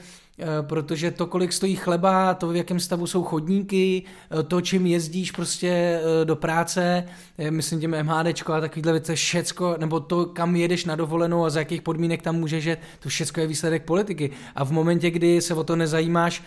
protože 0.62 1.12
to, 1.12 1.28
kolik 1.28 1.54
stojí 1.54 1.76
chleba, 1.76 2.34
to, 2.34 2.48
v 2.48 2.56
jakém 2.56 2.80
stavu 2.80 3.08
jsou 3.08 3.24
chodníky, 3.24 4.04
eh, 4.40 4.44
to, 4.44 4.62
čím 4.62 4.86
jezdíš 4.86 5.32
prostě 5.32 5.70
eh, 5.70 6.26
do 6.26 6.36
práce, 6.36 7.06
myslím 7.50 7.80
tím 7.80 7.96
MHDčko 8.04 8.54
a 8.54 8.62
takovýhle 8.62 8.92
věci, 8.92 9.16
všecko, 9.16 9.76
nebo 9.80 10.00
to, 10.00 10.26
kam 10.26 10.56
jedeš 10.56 10.86
na 10.86 10.96
dovolenou 10.96 11.46
a 11.46 11.50
za 11.50 11.60
jakých 11.60 11.82
podmínek 11.82 12.22
tam 12.22 12.36
můžeš 12.36 12.64
že 12.64 12.78
to 13.00 13.10
všecko 13.10 13.40
je 13.40 13.48
výsledek 13.48 13.84
politiky. 13.84 14.32
A 14.56 14.66
v 14.66 14.72
momentě, 14.72 15.12
kdy 15.12 15.42
se 15.42 15.54
o 15.54 15.64
to 15.64 15.76
nezajímáš, 15.76 16.44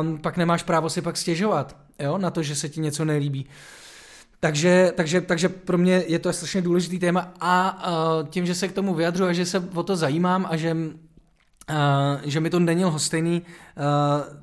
um, 0.00 0.18
pak 0.18 0.36
nemáš 0.36 0.62
právo 0.62 0.90
si 0.90 1.02
pak 1.02 1.16
stěžovat, 1.16 1.76
jo, 1.98 2.18
na 2.18 2.30
to, 2.30 2.42
že 2.42 2.54
se 2.54 2.68
ti 2.68 2.80
něco 2.80 3.04
nelíbí. 3.04 3.46
Takže, 4.40 4.92
takže, 4.96 5.20
takže 5.20 5.48
pro 5.48 5.78
mě 5.78 6.04
je 6.06 6.18
to 6.18 6.32
strašně 6.32 6.62
důležitý 6.62 6.98
téma 6.98 7.32
a 7.40 7.88
uh, 8.22 8.28
tím, 8.28 8.46
že 8.46 8.54
se 8.54 8.68
k 8.68 8.72
tomu 8.72 8.94
vyjadřuji 8.94 9.24
a 9.24 9.32
že 9.32 9.46
se 9.46 9.68
o 9.74 9.82
to 9.82 9.96
zajímám 9.96 10.46
a 10.50 10.56
že 10.56 10.76
uh, 11.70 11.76
že 12.24 12.40
mi 12.40 12.50
to 12.50 12.58
není 12.58 12.84
lhostejný, 12.84 13.42
uh, 13.42 14.36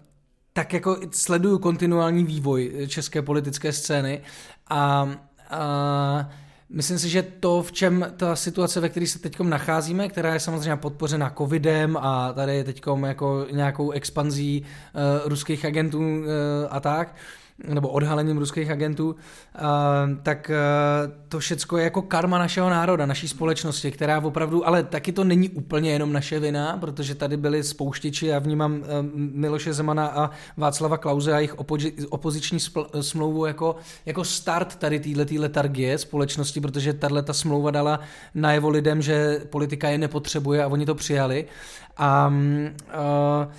tak 0.54 0.74
jako 0.74 0.98
sleduju 1.12 1.60
kontinuální 1.60 2.24
vývoj 2.24 2.88
české 2.88 3.22
politické 3.22 3.74
scény 3.74 4.22
a 4.70 5.04
uh, 5.04 6.32
Myslím 6.70 7.00
si, 7.00 7.10
že 7.10 7.24
to, 7.24 7.64
v 7.64 7.72
čem 7.72 8.14
ta 8.18 8.36
situace, 8.36 8.80
ve 8.80 8.90
které 8.90 9.08
se 9.08 9.20
teď 9.20 9.40
nacházíme, 9.40 10.10
která 10.10 10.34
je 10.34 10.40
samozřejmě 10.40 10.76
podpořena 10.76 11.34
covidem 11.38 11.98
a 11.98 12.34
tady 12.34 12.56
je 12.56 12.64
teď 12.64 12.82
jako 13.06 13.46
nějakou 13.52 13.92
expanzí 13.92 14.62
uh, 14.62 15.30
ruských 15.30 15.66
agentů 15.66 16.00
uh, 16.00 16.26
a 16.70 16.80
tak, 16.80 17.16
nebo 17.66 17.90
odhalením 17.90 18.38
ruských 18.38 18.72
agentů, 18.72 19.10
uh, 19.10 19.16
tak 20.24 20.52
uh, 20.52 21.14
to 21.28 21.40
všecko 21.40 21.78
je 21.78 21.84
jako 21.84 22.02
karma 22.02 22.38
našeho 22.38 22.70
národa, 22.70 23.06
naší 23.06 23.28
společnosti, 23.28 23.92
která 23.92 24.20
opravdu, 24.24 24.68
ale 24.68 24.84
taky 24.84 25.12
to 25.12 25.24
není 25.24 25.50
úplně 25.50 25.92
jenom 25.92 26.14
naše 26.14 26.40
vina, 26.40 26.78
protože 26.78 27.16
tady 27.16 27.38
byli 27.38 27.64
spouštěči, 27.64 28.28
já 28.28 28.40
vnímám 28.40 28.74
uh, 28.74 28.84
Miloše 29.16 29.74
Zemana 29.74 30.08
a 30.08 30.30
Václava 30.58 30.98
Klauze 30.98 31.34
a 31.34 31.38
jejich 31.38 31.56
opozi- 31.56 32.08
opoziční 32.10 32.60
smlouvu 33.02 33.46
jako, 33.46 33.76
jako 34.06 34.24
start 34.24 34.76
tady 34.76 35.00
této 35.00 35.36
letargie 35.40 35.98
společnosti, 35.98 36.62
protože 36.62 36.94
tahle 36.94 37.24
ta 37.24 37.34
smlouva 37.34 37.72
dala 37.72 38.00
najevo 38.36 38.70
lidem, 38.70 39.02
že 39.02 39.42
politika 39.50 39.90
je 39.90 39.98
nepotřebuje 39.98 40.64
a 40.64 40.68
oni 40.68 40.86
to 40.86 40.96
přijali. 40.96 41.46
A 41.98 42.28
uh, 42.28 43.52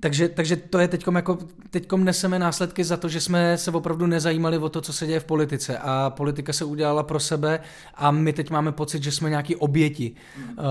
takže, 0.00 0.28
takže 0.28 0.56
to 0.56 0.78
je 0.78 0.88
teďkom 0.88 1.14
jako, 1.16 1.38
teďkom 1.70 2.04
neseme 2.04 2.38
následky 2.38 2.84
za 2.84 2.96
to, 2.96 3.08
že 3.08 3.20
jsme 3.20 3.58
se 3.58 3.70
opravdu 3.70 4.06
nezajímali 4.06 4.58
o 4.58 4.68
to, 4.68 4.80
co 4.80 4.92
se 4.92 5.06
děje 5.06 5.20
v 5.20 5.24
politice 5.24 5.78
a 5.78 6.10
politika 6.10 6.52
se 6.52 6.64
udělala 6.64 7.02
pro 7.02 7.20
sebe 7.20 7.60
a 7.94 8.10
my 8.10 8.32
teď 8.32 8.50
máme 8.50 8.72
pocit, 8.72 9.02
že 9.02 9.12
jsme 9.12 9.30
nějaký 9.30 9.56
oběti. 9.56 10.14
Uh, 10.38 10.64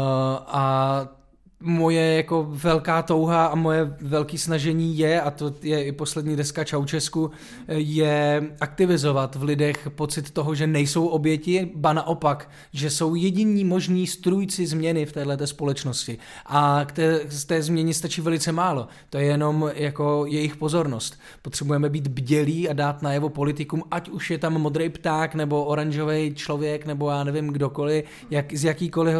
a 0.47 1.16
moje 1.59 2.15
jako 2.15 2.47
velká 2.49 3.01
touha 3.01 3.45
a 3.45 3.55
moje 3.55 3.95
velké 4.01 4.37
snažení 4.37 4.97
je, 4.97 5.21
a 5.21 5.31
to 5.31 5.53
je 5.61 5.83
i 5.83 5.91
poslední 5.91 6.35
deska 6.35 6.63
Čaučesku, 6.63 7.31
je 7.67 8.43
aktivizovat 8.61 9.35
v 9.35 9.43
lidech 9.43 9.89
pocit 9.95 10.31
toho, 10.31 10.55
že 10.55 10.67
nejsou 10.67 11.07
oběti, 11.07 11.71
ba 11.75 11.93
naopak, 11.93 12.49
že 12.73 12.89
jsou 12.89 13.15
jediní 13.15 13.63
možní 13.63 14.07
strůjci 14.07 14.67
změny 14.67 15.05
v 15.05 15.11
této 15.11 15.47
společnosti. 15.47 16.17
A 16.45 16.81
k 16.85 16.91
té, 16.91 17.19
z 17.29 17.45
té 17.45 17.61
změně 17.61 17.93
stačí 17.93 18.21
velice 18.21 18.51
málo. 18.51 18.87
To 19.09 19.17
je 19.17 19.25
jenom 19.25 19.71
jako 19.75 20.25
jejich 20.27 20.55
pozornost. 20.55 21.19
Potřebujeme 21.41 21.89
být 21.89 22.07
bdělí 22.07 22.69
a 22.69 22.73
dát 22.73 23.01
najevo 23.01 23.29
politikům, 23.29 23.83
ať 23.91 24.09
už 24.09 24.31
je 24.31 24.37
tam 24.37 24.53
modrý 24.53 24.89
pták, 24.89 25.35
nebo 25.35 25.63
oranžový 25.63 26.35
člověk, 26.35 26.85
nebo 26.85 27.09
já 27.09 27.23
nevím 27.23 27.47
kdokoliv, 27.47 28.05
jak, 28.31 28.53
z, 28.53 28.63
jakýkoliv, 28.63 29.15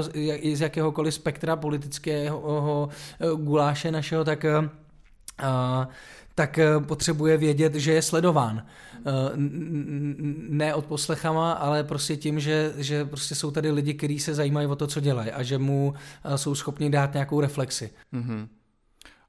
z 0.54 0.62
jakéhokoliv 0.62 1.14
spektra 1.14 1.56
politické 1.56 2.27
toho 2.30 2.90
eh, 3.20 3.26
guláše 3.36 3.92
našeho, 3.92 4.26
tak 4.26 4.46
eh, 4.46 4.70
tak 6.36 6.60
eh, 6.60 6.80
potřebuje 6.80 7.38
vědět, 7.38 7.76
že 7.76 7.94
je 7.94 8.02
sledován. 8.02 8.66
Ne 10.50 10.76
od 10.76 10.86
poslechama, 10.86 11.52
ale 11.52 11.84
prostě 11.84 12.18
tím, 12.18 12.40
že, 12.40 12.74
že 12.78 13.06
prostě 13.06 13.36
jsou 13.36 13.52
tady 13.52 13.72
lidi, 13.72 13.94
kteří 13.94 14.20
se 14.20 14.34
zajímají 14.34 14.68
o 14.68 14.76
to, 14.76 14.88
co 14.88 15.00
dělají 15.00 15.32
a 15.32 15.44
že 15.44 15.58
mu 15.58 15.94
jsou 16.36 16.56
schopni 16.56 16.90
dát 16.90 17.14
nějakou 17.14 17.42
reflexi. 17.42 17.90
Mm-hmm. 18.14 18.48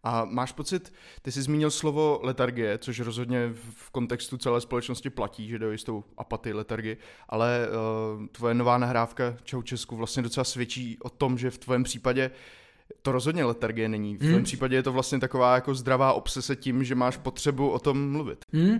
A 0.02 0.24
máš 0.24 0.52
pocit, 0.52 0.92
ty 1.22 1.32
jsi 1.32 1.42
zmínil 1.42 1.70
slovo 1.70 2.20
letargie, 2.22 2.78
což 2.78 3.00
rozhodně 3.00 3.50
v 3.74 3.90
kontextu 3.90 4.36
celé 4.36 4.60
společnosti 4.60 5.10
platí, 5.10 5.48
že 5.48 5.58
jde 5.58 5.72
jistou 5.72 6.04
apatii 6.16 6.52
letargie, 6.52 6.96
ale 7.28 7.68
uh, 7.68 8.26
tvoje 8.26 8.54
nová 8.54 8.78
nahrávka 8.78 9.36
Čau 9.44 9.62
Česku 9.62 9.96
vlastně 9.96 10.22
docela 10.22 10.44
svědčí 10.44 10.98
o 11.02 11.10
tom, 11.10 11.38
že 11.38 11.50
v 11.50 11.58
tvém 11.58 11.82
případě 11.82 12.30
to 13.02 13.12
rozhodně 13.12 13.44
letargie 13.44 13.88
není. 13.88 14.16
V 14.16 14.18
tom 14.18 14.28
hmm. 14.28 14.42
případě 14.42 14.76
je 14.76 14.82
to 14.82 14.92
vlastně 14.92 15.18
taková 15.18 15.54
jako 15.54 15.74
zdravá 15.74 16.12
obsese 16.12 16.56
tím, 16.56 16.84
že 16.84 16.94
máš 16.94 17.16
potřebu 17.16 17.70
o 17.70 17.78
tom 17.78 18.12
mluvit. 18.12 18.38
Hmm. 18.52 18.78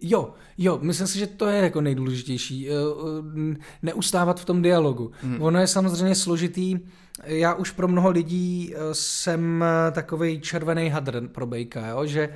Jo, 0.00 0.32
jo, 0.58 0.78
myslím 0.82 1.06
si, 1.06 1.18
že 1.18 1.26
to 1.26 1.46
je 1.46 1.62
jako 1.62 1.80
nejdůležitější. 1.80 2.68
Eh, 2.68 2.72
eh, 2.72 3.56
neustávat 3.82 4.40
v 4.40 4.44
tom 4.44 4.62
dialogu. 4.62 5.12
Hmm. 5.22 5.42
Ono 5.42 5.60
je 5.60 5.66
samozřejmě 5.66 6.14
složitý. 6.14 6.78
Já 7.24 7.54
už 7.54 7.70
pro 7.70 7.88
mnoho 7.88 8.10
lidí 8.10 8.74
eh, 8.74 8.78
jsem 8.92 9.64
takový 9.92 10.40
červený 10.40 10.88
hadr 10.88 11.28
pro 11.28 11.46
Bejka, 11.46 11.88
jo? 11.88 12.06
že 12.06 12.28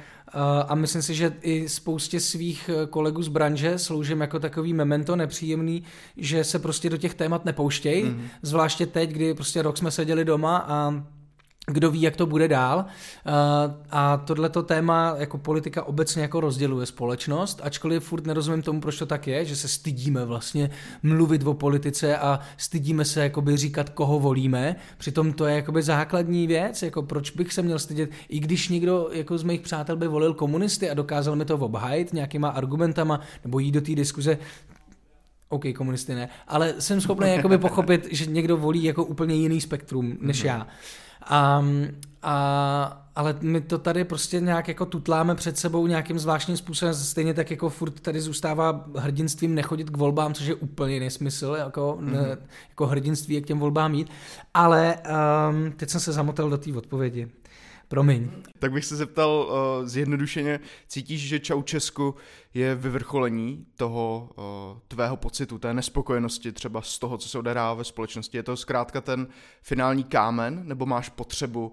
a 0.68 0.74
myslím 0.74 1.02
si, 1.02 1.14
že 1.14 1.32
i 1.42 1.68
spoustě 1.68 2.20
svých 2.20 2.70
kolegů 2.90 3.22
z 3.22 3.28
branže 3.28 3.78
sloužím 3.78 4.20
jako 4.20 4.38
takový 4.38 4.74
memento 4.74 5.16
nepříjemný, 5.16 5.82
že 6.16 6.44
se 6.44 6.58
prostě 6.58 6.90
do 6.90 6.96
těch 6.96 7.14
témat 7.14 7.44
nepouštějí, 7.44 8.04
mm. 8.04 8.28
zvláště 8.42 8.86
teď, 8.86 9.10
kdy 9.10 9.34
prostě 9.34 9.62
rok 9.62 9.78
jsme 9.78 9.90
seděli 9.90 10.24
doma 10.24 10.64
a 10.68 11.04
kdo 11.66 11.90
ví, 11.90 12.02
jak 12.02 12.16
to 12.16 12.26
bude 12.26 12.48
dál. 12.48 12.84
Eh, 12.86 13.30
a 13.90 14.16
tohleto 14.16 14.62
téma 14.62 15.14
jako 15.18 15.38
politika 15.38 15.82
obecně 15.82 16.22
jako 16.22 16.40
rozděluje 16.40 16.86
společnost, 16.86 17.60
ačkoliv 17.62 18.04
furt 18.04 18.26
nerozumím 18.26 18.62
tomu, 18.62 18.80
proč 18.80 18.98
to 18.98 19.06
tak 19.06 19.26
je, 19.26 19.44
že 19.44 19.56
se 19.56 19.68
stydíme 19.68 20.24
vlastně 20.24 20.70
mluvit 21.02 21.46
o 21.46 21.54
politice 21.54 22.16
a 22.16 22.40
stydíme 22.56 23.04
se 23.04 23.22
jakoby 23.22 23.56
říkat, 23.56 23.90
koho 23.90 24.18
volíme. 24.18 24.76
Přitom 24.98 25.32
to 25.32 25.46
je 25.46 25.56
jakoby 25.56 25.82
základní 25.82 26.46
věc, 26.46 26.82
jako 26.82 27.02
proč 27.02 27.30
bych 27.30 27.52
se 27.52 27.62
měl 27.62 27.78
stydět, 27.78 28.10
i 28.28 28.40
když 28.40 28.68
někdo 28.68 29.08
jako 29.12 29.38
z 29.38 29.42
mých 29.42 29.60
přátel 29.60 29.96
by 29.96 30.08
volil 30.08 30.34
komunisty 30.34 30.90
a 30.90 30.94
dokázal 30.94 31.36
mi 31.36 31.44
to 31.44 31.54
obhajit 31.54 32.12
nějakýma 32.12 32.48
argumentama 32.48 33.20
nebo 33.44 33.58
jít 33.58 33.72
do 33.72 33.80
té 33.80 33.94
diskuze, 33.94 34.38
OK, 35.48 35.64
komunisty 35.76 36.14
ne, 36.14 36.28
ale 36.48 36.74
jsem 36.78 37.00
schopný 37.00 37.28
jakoby 37.30 37.58
pochopit, 37.58 38.08
že 38.10 38.26
někdo 38.26 38.56
volí 38.56 38.84
jako 38.84 39.04
úplně 39.04 39.34
jiný 39.34 39.60
spektrum 39.60 40.16
než 40.20 40.42
mm-hmm. 40.42 40.46
já. 40.46 40.66
A, 41.26 41.64
a, 42.22 43.06
ale 43.16 43.36
my 43.40 43.60
to 43.60 43.78
tady 43.78 44.04
prostě 44.04 44.40
nějak 44.40 44.68
jako 44.68 44.86
tutláme 44.86 45.34
před 45.34 45.58
sebou 45.58 45.86
nějakým 45.86 46.18
zvláštním 46.18 46.56
způsobem, 46.56 46.94
stejně 46.94 47.34
tak 47.34 47.50
jako 47.50 47.68
furt 47.68 48.00
tady 48.00 48.20
zůstává 48.20 48.84
hrdinstvím 48.96 49.54
nechodit 49.54 49.90
k 49.90 49.96
volbám, 49.96 50.34
což 50.34 50.46
je 50.46 50.54
úplně 50.54 51.00
nesmysl, 51.00 51.56
jako, 51.58 51.98
mm-hmm. 52.00 52.12
ne, 52.12 52.36
jako 52.68 52.86
hrdinství 52.86 53.34
je 53.34 53.40
k 53.40 53.46
těm 53.46 53.58
volbám 53.58 53.94
jít, 53.94 54.10
ale 54.54 54.96
um, 54.96 55.72
teď 55.72 55.90
jsem 55.90 56.00
se 56.00 56.12
zamotal 56.12 56.50
do 56.50 56.58
té 56.58 56.72
odpovědi. 56.72 57.28
Promiň. 57.94 58.30
Tak 58.58 58.72
bych 58.72 58.84
se 58.84 58.96
zeptal 58.96 59.30
uh, 59.30 59.88
zjednodušeně, 59.88 60.60
cítíš, 60.88 61.28
že 61.28 61.40
Čau 61.40 61.62
Česku 61.62 62.14
je 62.54 62.74
vyvrcholení 62.74 63.66
toho 63.76 64.30
uh, 64.36 64.44
tvého 64.88 65.16
pocitu, 65.16 65.58
té 65.58 65.74
nespokojenosti 65.74 66.52
třeba 66.52 66.82
z 66.82 66.98
toho, 66.98 67.18
co 67.18 67.28
se 67.28 67.38
odehrává 67.38 67.74
ve 67.74 67.84
společnosti? 67.84 68.36
Je 68.36 68.42
to 68.42 68.56
zkrátka 68.56 69.00
ten 69.00 69.26
finální 69.62 70.04
kámen, 70.04 70.62
nebo 70.64 70.86
máš 70.86 71.08
potřebu 71.08 71.72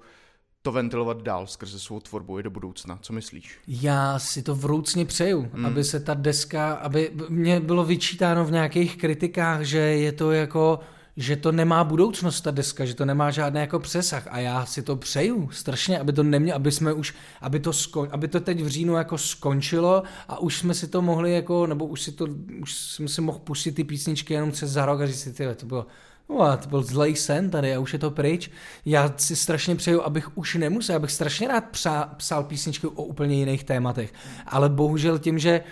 to 0.62 0.72
ventilovat 0.72 1.22
dál 1.22 1.48
skrze 1.48 1.80
svou 1.80 2.00
tvorbu 2.00 2.40
i 2.40 2.44
do 2.44 2.50
budoucna. 2.50 3.00
Co 3.02 3.14
myslíš? 3.14 3.60
Já 3.68 4.20
si 4.20 4.44
to 4.44 4.56
vroucně 4.56 5.06
přeju, 5.06 5.50
hmm. 5.54 5.66
aby 5.66 5.84
se 5.84 6.00
ta 6.00 6.14
deska, 6.14 6.74
aby 6.74 7.12
mě 7.30 7.60
bylo 7.60 7.86
vyčítáno 7.86 8.46
v 8.46 8.52
nějakých 8.52 8.98
kritikách, 8.98 9.62
že 9.62 9.80
je 9.80 10.12
to 10.12 10.32
jako 10.32 10.80
že 11.22 11.36
to 11.36 11.52
nemá 11.52 11.84
budoucnost 11.84 12.42
ta 12.42 12.52
deska, 12.52 12.86
že 12.86 12.94
to 12.94 13.06
nemá 13.06 13.32
žádný 13.32 13.60
jako 13.60 13.80
přesah 13.80 14.28
a 14.30 14.40
já 14.40 14.66
si 14.66 14.82
to 14.82 14.96
přeju 14.96 15.50
strašně, 15.52 16.00
aby 16.00 16.14
to 16.14 16.24
nemělo, 16.24 16.56
aby 16.56 16.72
jsme 16.72 16.94
už, 16.94 17.14
aby 17.42 17.60
to, 17.60 17.74
skon, 17.74 18.08
aby 18.12 18.28
to 18.28 18.40
teď 18.40 18.62
v 18.62 18.68
říjnu 18.68 18.96
jako 18.96 19.18
skončilo 19.18 20.04
a 20.28 20.40
už 20.40 20.58
jsme 20.58 20.74
si 20.74 20.88
to 20.88 21.02
mohli 21.02 21.34
jako, 21.34 21.68
nebo 21.68 21.86
už 21.86 22.02
si 22.02 22.12
to, 22.12 22.28
už 22.62 22.76
jsme 22.76 23.08
si 23.08 23.22
mohl 23.22 23.40
pustit 23.40 23.72
ty 23.72 23.84
písničky 23.84 24.34
jenom 24.34 24.52
přes 24.52 24.72
za 24.72 24.86
rok 24.86 25.02
a 25.02 25.08
říct 25.08 25.22
si, 25.22 25.34
tyhle, 25.34 25.56
to 25.56 25.66
bylo 25.66 25.86
No, 26.40 26.58
to 26.58 26.70
byl 26.70 26.84
zlej 26.84 27.16
sen 27.16 27.50
tady 27.50 27.76
a 27.76 27.80
už 27.80 27.94
je 27.94 28.00
to 28.00 28.12
pryč. 28.12 28.52
Já 28.86 29.14
si 29.18 29.36
strašně 29.36 29.76
přeju, 29.76 30.02
abych 30.02 30.38
už 30.38 30.56
nemusel, 30.56 30.96
abych 30.96 31.12
strašně 31.12 31.48
rád 31.48 31.64
psa, 31.66 32.14
psal 32.18 32.44
písničky 32.44 32.88
o 32.88 33.04
úplně 33.04 33.36
jiných 33.36 33.64
tématech. 33.64 34.14
Ale 34.46 34.70
bohužel 34.70 35.20
tím, 35.20 35.40
že 35.40 35.52
e, 35.52 35.64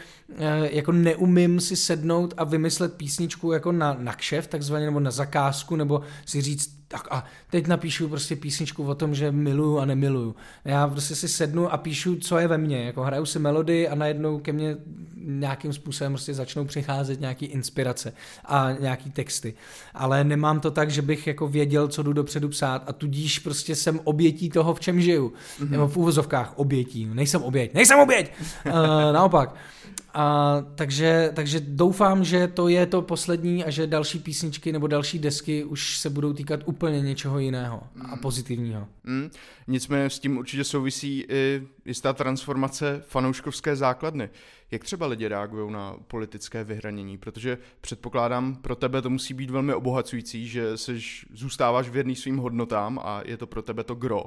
jako 0.72 0.92
neumím 0.92 1.60
si 1.60 1.76
sednout 1.76 2.34
a 2.38 2.44
vymyslet 2.44 2.94
písničku 2.94 3.52
jako 3.52 3.72
na, 3.72 3.98
na 4.00 4.14
kšef, 4.14 4.48
takzvaně, 4.48 4.86
nebo 4.86 5.00
na 5.00 5.12
zakázku, 5.12 5.76
nebo 5.76 6.02
si 6.26 6.42
říct, 6.42 6.80
tak 6.92 7.08
a 7.12 7.24
teď 7.50 7.68
napíšu 7.68 8.10
prostě 8.10 8.36
písničku 8.36 8.84
o 8.84 8.96
tom, 8.96 9.16
že 9.16 9.32
miluju 9.32 9.80
a 9.80 9.86
nemiluju. 9.86 10.36
Já 10.66 10.88
prostě 10.88 11.16
si 11.16 11.28
sednu 11.28 11.74
a 11.74 11.78
píšu, 11.78 12.16
co 12.16 12.38
je 12.38 12.48
ve 12.48 12.58
mně. 12.58 12.86
Jako 12.86 13.04
hraju 13.04 13.26
si 13.26 13.40
melodii 13.40 13.88
a 13.88 13.96
najednou 13.96 14.40
ke 14.40 14.54
mně 14.54 14.78
nějakým 15.18 15.74
způsobem 15.74 16.12
prostě 16.12 16.34
začnou 16.34 16.66
přicházet 16.66 17.20
nějaký 17.20 17.46
inspirace 17.46 18.14
a 18.46 18.72
nějaký 18.80 19.12
texty. 19.12 19.54
Ale 19.94 20.24
nemám 20.24 20.60
to 20.60 20.72
tak, 20.72 20.92
že 20.92 21.02
bych 21.02 21.28
jako 21.28 21.48
věděl, 21.48 21.88
co 21.88 22.04
jdu 22.04 22.14
dopředu 22.14 22.50
psát 22.50 22.84
a 22.88 22.94
tudíž 22.94 23.40
prostě 23.40 23.76
jsem 23.76 24.00
obětí 24.04 24.50
toho, 24.50 24.74
v 24.74 24.80
čem 24.80 25.02
žiju. 25.02 25.34
Mm-hmm. 25.60 25.70
Nebo 25.70 25.88
v 25.88 25.98
úvozovkách 25.98 26.54
obětí. 26.56 27.06
Nejsem 27.06 27.42
oběť. 27.42 27.74
Nejsem 27.74 28.00
oběť! 28.00 28.32
uh, 28.66 28.74
naopak. 29.14 29.56
A, 30.14 30.58
takže, 30.76 31.32
takže 31.34 31.60
doufám, 31.60 32.24
že 32.24 32.48
to 32.48 32.68
je 32.68 32.86
to 32.86 33.02
poslední 33.02 33.66
a 33.66 33.70
že 33.70 33.88
další 33.88 34.20
písničky 34.20 34.72
nebo 34.72 34.88
další 34.88 35.20
desky 35.20 35.64
už 35.64 35.98
se 35.98 36.10
budou 36.10 36.34
týkat 36.34 36.60
úplně 36.66 37.02
něčeho 37.02 37.40
jiného 37.40 37.84
a 38.02 38.16
mm. 38.16 38.22
pozitivního. 38.22 38.88
Mm. 39.04 39.30
Nicméně 39.68 40.10
s 40.10 40.20
tím 40.20 40.38
určitě 40.38 40.64
souvisí 40.64 41.26
i 41.30 41.68
jistá 41.86 42.14
transformace 42.14 43.02
fanouškovské 43.08 43.76
základny. 43.76 44.30
Jak 44.72 44.84
třeba 44.84 45.08
lidi 45.08 45.28
reagují 45.28 45.72
na 45.72 45.96
politické 46.08 46.64
vyhranění? 46.64 47.18
Protože 47.18 47.58
předpokládám, 47.82 48.56
pro 48.56 48.76
tebe 48.76 49.02
to 49.02 49.10
musí 49.10 49.34
být 49.34 49.50
velmi 49.50 49.74
obohacující, 49.74 50.48
že 50.48 50.78
seš, 50.78 51.26
zůstáváš 51.34 51.90
věrný 51.90 52.16
svým 52.16 52.38
hodnotám 52.38 53.00
a 53.04 53.22
je 53.26 53.38
to 53.38 53.48
pro 53.48 53.62
tebe 53.62 53.84
to 53.84 53.96
gro. 53.96 54.24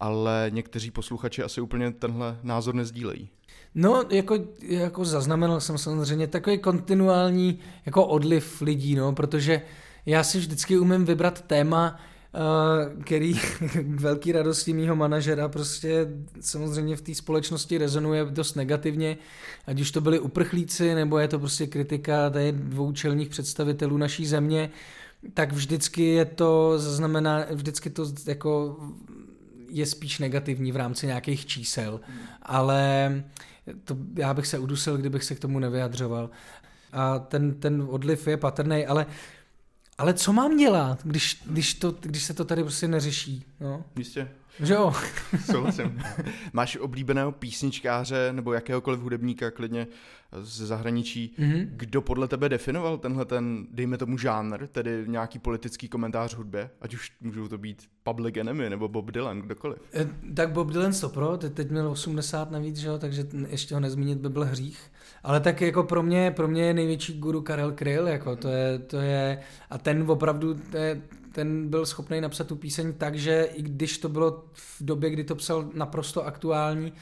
Ale 0.00 0.46
někteří 0.54 0.90
posluchači 0.90 1.42
asi 1.42 1.60
úplně 1.60 1.92
tenhle 1.92 2.38
názor 2.42 2.74
nezdílejí. 2.74 3.28
No, 3.74 4.04
jako, 4.10 4.38
jako 4.62 5.04
zaznamenal 5.04 5.60
jsem 5.60 5.78
samozřejmě 5.78 6.26
takový 6.26 6.58
kontinuální 6.58 7.58
jako 7.86 8.06
odliv 8.06 8.60
lidí, 8.60 8.94
no, 8.94 9.12
protože 9.12 9.62
já 10.06 10.24
si 10.24 10.38
vždycky 10.38 10.78
umím 10.78 11.04
vybrat 11.04 11.40
téma, 11.40 12.00
uh, 12.34 13.02
který 13.02 13.34
k 13.82 14.00
velký 14.00 14.32
radosti 14.32 14.72
mýho 14.72 14.96
manažera 14.96 15.48
prostě 15.48 16.06
samozřejmě 16.40 16.96
v 16.96 17.00
té 17.02 17.14
společnosti 17.14 17.78
rezonuje 17.78 18.24
dost 18.24 18.54
negativně, 18.54 19.16
ať 19.66 19.80
už 19.80 19.90
to 19.90 20.00
byli 20.00 20.18
uprchlíci, 20.18 20.94
nebo 20.94 21.18
je 21.18 21.28
to 21.28 21.38
prostě 21.38 21.66
kritika 21.66 22.30
tady 22.30 22.52
dvou 22.52 22.92
čelních 22.92 23.28
představitelů 23.28 23.96
naší 23.96 24.26
země, 24.26 24.70
tak 25.34 25.52
vždycky 25.52 26.04
je 26.04 26.24
to, 26.24 26.78
znamená, 26.78 27.44
vždycky 27.50 27.90
to 27.90 28.06
jako 28.26 28.76
je 29.68 29.86
spíš 29.86 30.18
negativní 30.18 30.72
v 30.72 30.76
rámci 30.76 31.06
nějakých 31.06 31.46
čísel, 31.46 32.00
ale 32.42 33.22
to, 33.84 33.96
já 34.16 34.34
bych 34.34 34.46
se 34.46 34.58
udusil, 34.58 34.96
kdybych 34.96 35.24
se 35.24 35.34
k 35.34 35.40
tomu 35.40 35.58
nevyjadřoval. 35.58 36.30
A 36.92 37.18
ten, 37.18 37.54
ten 37.54 37.86
odliv 37.90 38.26
je 38.26 38.36
patrný, 38.36 38.86
ale 38.86 39.06
ale 39.98 40.14
co 40.14 40.32
mám 40.32 40.56
dělat, 40.56 41.00
když, 41.04 41.42
když, 41.46 41.74
to, 41.74 41.94
když 42.00 42.24
se 42.24 42.34
to 42.34 42.44
tady 42.44 42.62
prostě 42.62 42.88
neřeší? 42.88 43.44
No? 43.60 43.84
Jistě. 43.96 44.28
Že 44.60 44.74
jo? 44.74 44.92
Souhlasím. 45.44 46.02
Máš 46.52 46.76
oblíbeného 46.76 47.32
písničkáře 47.32 48.32
nebo 48.32 48.52
jakéhokoliv 48.52 49.00
hudebníka 49.00 49.50
klidně 49.50 49.86
ze 50.40 50.66
zahraničí, 50.66 51.34
mm-hmm. 51.38 51.66
kdo 51.70 52.02
podle 52.02 52.28
tebe 52.28 52.48
definoval 52.48 52.98
tenhle 52.98 53.24
ten, 53.24 53.66
dejme 53.70 53.98
tomu 53.98 54.18
žánr, 54.18 54.66
tedy 54.66 55.04
nějaký 55.06 55.38
politický 55.38 55.88
komentář 55.88 56.34
hudbě, 56.34 56.70
ať 56.80 56.94
už 56.94 57.12
můžou 57.20 57.48
to 57.48 57.58
být 57.58 57.82
Public 58.02 58.36
Enemy 58.36 58.70
nebo 58.70 58.88
Bob 58.88 59.10
Dylan, 59.10 59.40
kdokoliv. 59.40 59.78
E, 59.94 60.08
tak 60.34 60.52
Bob 60.52 60.70
Dylan 60.70 60.92
pro, 61.14 61.36
teď, 61.36 61.52
teď 61.52 61.70
měl 61.70 61.90
80 61.90 62.50
navíc, 62.50 62.76
že 62.76 62.88
jo, 62.88 62.98
takže 62.98 63.26
ještě 63.48 63.74
ho 63.74 63.80
nezmínit 63.80 64.18
by 64.18 64.28
byl 64.28 64.44
hřích. 64.44 64.80
Ale 65.22 65.40
tak 65.40 65.60
jako 65.60 65.82
pro 65.82 66.02
mě, 66.02 66.30
pro 66.30 66.48
mě 66.48 66.62
je 66.62 66.74
největší 66.74 67.18
guru 67.18 67.42
Karel 67.42 67.72
Kryl, 67.72 68.08
jako 68.08 68.36
to 68.36 68.48
je, 68.48 68.78
to 68.78 68.96
je, 68.96 69.38
a 69.70 69.78
ten 69.78 70.10
opravdu, 70.10 70.54
to 70.70 70.76
je, 70.76 71.02
ten 71.34 71.68
byl 71.68 71.86
schopný 71.86 72.20
napsat 72.20 72.46
tu 72.46 72.56
píseň 72.56 72.92
tak, 72.92 73.14
že 73.14 73.48
i 73.54 73.62
když 73.62 73.98
to 73.98 74.08
bylo 74.08 74.44
v 74.52 74.76
době, 74.80 75.10
kdy 75.10 75.24
to 75.24 75.34
psal 75.34 75.70
naprosto 75.74 76.26
aktuální, 76.26 76.92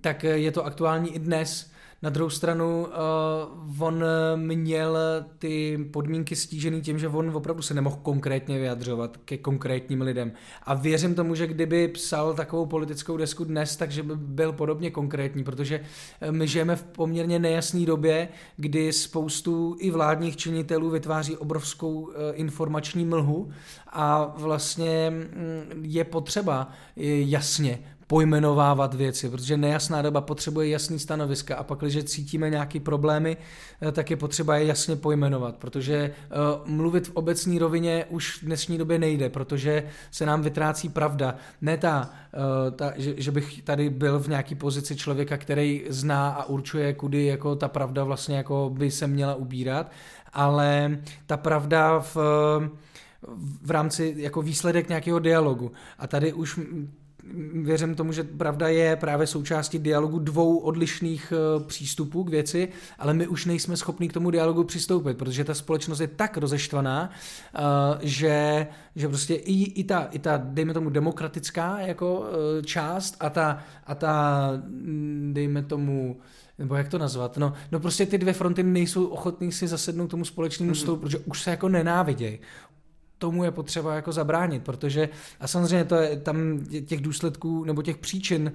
tak 0.00 0.24
je 0.24 0.52
to 0.52 0.64
aktuální 0.64 1.14
i 1.14 1.18
dnes. 1.18 1.72
Na 2.02 2.10
druhou 2.10 2.30
stranu 2.30 2.86
uh, 2.86 3.82
on 3.82 4.04
měl 4.36 4.98
ty 5.38 5.78
podmínky 5.92 6.36
stížený 6.36 6.80
tím, 6.80 6.98
že 6.98 7.08
on 7.08 7.36
opravdu 7.36 7.62
se 7.62 7.74
nemohl 7.74 7.96
konkrétně 8.02 8.58
vyjadřovat 8.58 9.16
ke 9.16 9.38
konkrétním 9.38 10.00
lidem. 10.00 10.32
A 10.62 10.74
věřím 10.74 11.14
tomu, 11.14 11.34
že 11.34 11.46
kdyby 11.46 11.88
psal 11.88 12.34
takovou 12.34 12.66
politickou 12.66 13.16
desku 13.16 13.44
dnes, 13.44 13.76
takže 13.76 14.02
by 14.02 14.16
byl 14.16 14.52
podobně 14.52 14.90
konkrétní, 14.90 15.44
protože 15.44 15.80
eh, 16.20 16.32
my 16.32 16.48
žijeme 16.48 16.76
v 16.76 16.82
poměrně 16.82 17.38
nejasné 17.38 17.86
době, 17.86 18.28
kdy 18.56 18.92
spoustu 18.92 19.76
i 19.78 19.90
vládních 19.90 20.36
činitelů 20.36 20.90
vytváří 20.90 21.36
obrovskou 21.36 22.00
uh, 22.00 22.12
informační 22.32 23.04
mlhu 23.04 23.50
a 23.86 24.34
vlastně 24.36 25.10
mm, 25.10 25.84
je 25.84 26.04
potřeba 26.04 26.68
jasně 26.96 27.78
pojmenovávat 28.10 28.94
věci, 28.94 29.28
protože 29.28 29.56
nejasná 29.56 30.02
doba 30.02 30.20
potřebuje 30.20 30.68
jasný 30.68 30.98
stanoviska 30.98 31.56
a 31.56 31.62
pak, 31.62 31.78
když 31.78 32.04
cítíme 32.04 32.50
nějaké 32.50 32.80
problémy, 32.80 33.36
eh, 33.82 33.92
tak 33.92 34.10
je 34.10 34.16
potřeba 34.16 34.56
je 34.56 34.66
jasně 34.66 34.96
pojmenovat, 34.96 35.56
protože 35.56 36.10
uh, 36.10 36.70
mluvit 36.70 37.08
v 37.08 37.10
obecní 37.14 37.58
rovině 37.58 38.04
už 38.08 38.42
v 38.42 38.44
dnešní 38.44 38.78
době 38.78 38.98
nejde, 38.98 39.28
protože 39.28 39.82
se 40.10 40.26
nám 40.26 40.42
vytrácí 40.42 40.88
pravda. 40.88 41.34
Ne 41.60 41.76
ta, 41.76 42.10
uh, 42.34 42.76
ta 42.76 42.92
že, 42.96 43.14
že 43.16 43.30
bych 43.30 43.62
tady 43.62 43.90
byl 43.90 44.18
v 44.18 44.28
nějaké 44.28 44.54
pozici 44.54 44.96
člověka, 44.96 45.36
který 45.36 45.84
zná 45.88 46.28
a 46.30 46.44
určuje, 46.44 46.92
kudy 46.94 47.26
jako 47.26 47.56
ta 47.56 47.68
pravda 47.68 48.04
vlastně 48.04 48.36
jako 48.36 48.70
by 48.74 48.90
se 48.90 49.06
měla 49.06 49.34
ubírat, 49.34 49.90
ale 50.32 50.98
ta 51.26 51.36
pravda 51.36 52.00
v 52.00 52.16
v 53.62 53.70
rámci 53.70 54.14
jako 54.16 54.42
výsledek 54.42 54.88
nějakého 54.88 55.18
dialogu. 55.18 55.72
A 55.98 56.06
tady 56.06 56.32
už 56.32 56.60
věřím 57.52 57.94
tomu, 57.94 58.12
že 58.12 58.24
pravda 58.24 58.68
je 58.68 58.96
právě 58.96 59.26
součástí 59.26 59.78
dialogu 59.78 60.18
dvou 60.18 60.58
odlišných 60.58 61.32
eh, 61.32 61.64
přístupů 61.64 62.24
k 62.24 62.30
věci, 62.30 62.68
ale 62.98 63.14
my 63.14 63.26
už 63.26 63.46
nejsme 63.46 63.76
schopni 63.76 64.08
k 64.08 64.12
tomu 64.12 64.30
dialogu 64.30 64.64
přistoupit, 64.64 65.18
protože 65.18 65.44
ta 65.44 65.54
společnost 65.54 66.00
je 66.00 66.08
tak 66.08 66.36
rozeštvaná, 66.36 67.10
eh, 67.54 67.60
že, 68.02 68.66
že 68.96 69.08
prostě 69.08 69.34
i, 69.34 69.62
i, 69.64 69.84
ta, 69.84 70.08
i 70.10 70.18
ta, 70.18 70.40
dejme 70.44 70.74
tomu, 70.74 70.90
demokratická 70.90 71.80
jako 71.80 72.26
eh, 72.58 72.62
část 72.62 73.16
a 73.20 73.30
ta, 73.30 73.58
a 73.86 73.94
ta 73.94 74.46
mm, 74.66 75.30
dejme 75.34 75.62
tomu, 75.62 76.16
nebo 76.58 76.74
jak 76.74 76.88
to 76.88 76.98
nazvat, 76.98 77.36
no, 77.36 77.52
no 77.72 77.80
prostě 77.80 78.06
ty 78.06 78.18
dvě 78.18 78.32
fronty 78.32 78.62
nejsou 78.62 79.06
ochotní 79.06 79.52
si 79.52 79.68
zasednout 79.68 80.10
tomu 80.10 80.24
společnému 80.24 80.74
stolu, 80.74 80.96
mm-hmm. 80.96 81.00
protože 81.00 81.18
už 81.18 81.42
se 81.42 81.50
jako 81.50 81.68
nenávidějí 81.68 82.38
tomu 83.20 83.44
je 83.44 83.50
potřeba 83.50 83.94
jako 83.94 84.12
zabránit, 84.12 84.62
protože 84.62 85.08
a 85.40 85.46
samozřejmě 85.46 85.84
to 85.84 85.94
je, 85.94 86.16
tam 86.16 86.36
těch 86.86 87.00
důsledků 87.00 87.64
nebo 87.64 87.82
těch 87.82 87.96
příčin 87.96 88.52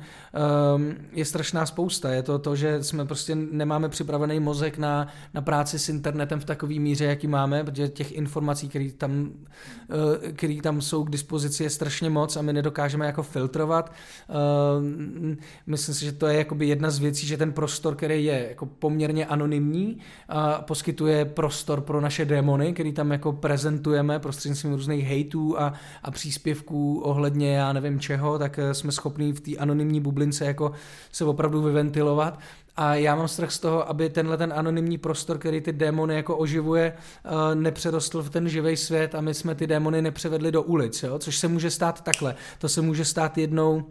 um, 0.76 0.96
je 1.12 1.26
strašná 1.26 1.66
spousta. 1.66 2.14
Je 2.14 2.24
to 2.24 2.40
to, 2.40 2.56
že 2.56 2.84
jsme 2.84 3.06
prostě 3.06 3.36
nemáme 3.36 3.90
připravený 3.90 4.40
mozek 4.40 4.78
na, 4.78 5.08
na 5.34 5.42
práci 5.42 5.80
s 5.80 5.90
internetem 5.90 6.40
v 6.40 6.46
takové 6.46 6.80
míře, 6.80 7.06
jaký 7.06 7.28
máme, 7.28 7.64
protože 7.64 7.88
těch 7.88 8.12
informací, 8.12 8.70
které 8.70 8.90
tam, 8.98 9.12
uh, 9.22 10.32
který 10.34 10.62
tam 10.62 10.82
jsou 10.82 11.04
k 11.04 11.10
dispozici, 11.10 11.64
je 11.64 11.70
strašně 11.70 12.10
moc 12.10 12.38
a 12.38 12.42
my 12.42 12.54
nedokážeme 12.54 13.06
jako 13.06 13.24
filtrovat. 13.24 13.92
Uh, 14.30 15.36
myslím 15.68 15.96
si, 15.96 16.06
že 16.06 16.12
to 16.12 16.28
je 16.28 16.38
jakoby 16.38 16.68
jedna 16.68 16.90
z 16.90 17.00
věcí, 17.00 17.28
že 17.28 17.38
ten 17.38 17.54
prostor, 17.54 17.96
který 17.96 18.25
je 18.25 18.48
jako 18.50 18.66
poměrně 18.66 19.25
anonymní, 19.25 19.98
a 20.30 20.62
poskytuje 20.62 21.25
prostor 21.25 21.82
pro 21.82 22.01
naše 22.01 22.25
démony, 22.25 22.74
který 22.74 22.94
tam 22.94 23.12
jako 23.12 23.34
prezentujeme 23.34 24.20
prostřednictvím 24.20 24.54
prostřednictvím 24.55 24.74
různých 24.74 25.07
hejtů 25.07 25.59
a, 25.59 25.74
a 26.03 26.11
příspěvků 26.11 27.00
ohledně 27.00 27.55
já 27.55 27.74
nevím 27.74 28.00
čeho, 28.00 28.39
tak 28.39 28.59
eh, 28.59 28.74
jsme 28.74 28.91
schopni 28.91 29.33
v 29.33 29.39
té 29.39 29.57
anonymní 29.57 30.01
bublince 30.01 30.46
jako 30.46 30.72
se 31.11 31.25
opravdu 31.25 31.61
vyventilovat. 31.61 32.39
A 32.77 32.96
já 32.96 33.15
mám 33.15 33.27
strach 33.27 33.51
z 33.51 33.59
toho, 33.59 33.89
aby 33.89 34.09
tenhle 34.09 34.37
ten 34.37 34.53
anonymní 34.53 34.98
prostor, 34.98 35.37
který 35.37 35.61
ty 35.61 35.74
démony 35.74 36.15
jako 36.15 36.37
oživuje, 36.37 36.94
eh, 36.94 37.55
nepřerostl 37.55 38.24
v 38.24 38.29
ten 38.29 38.50
živý 38.50 38.77
svět 38.77 39.15
a 39.15 39.22
my 39.22 39.33
jsme 39.33 39.55
ty 39.55 39.68
démony 39.68 40.01
nepřevedli 40.01 40.51
do 40.51 40.61
ulic, 40.61 41.03
jo? 41.03 41.20
což 41.20 41.37
se 41.37 41.48
může 41.48 41.72
stát 41.72 42.01
takhle. 42.01 42.35
To 42.59 42.70
se 42.70 42.81
může 42.81 43.05
stát 43.05 43.37
jednou 43.37 43.83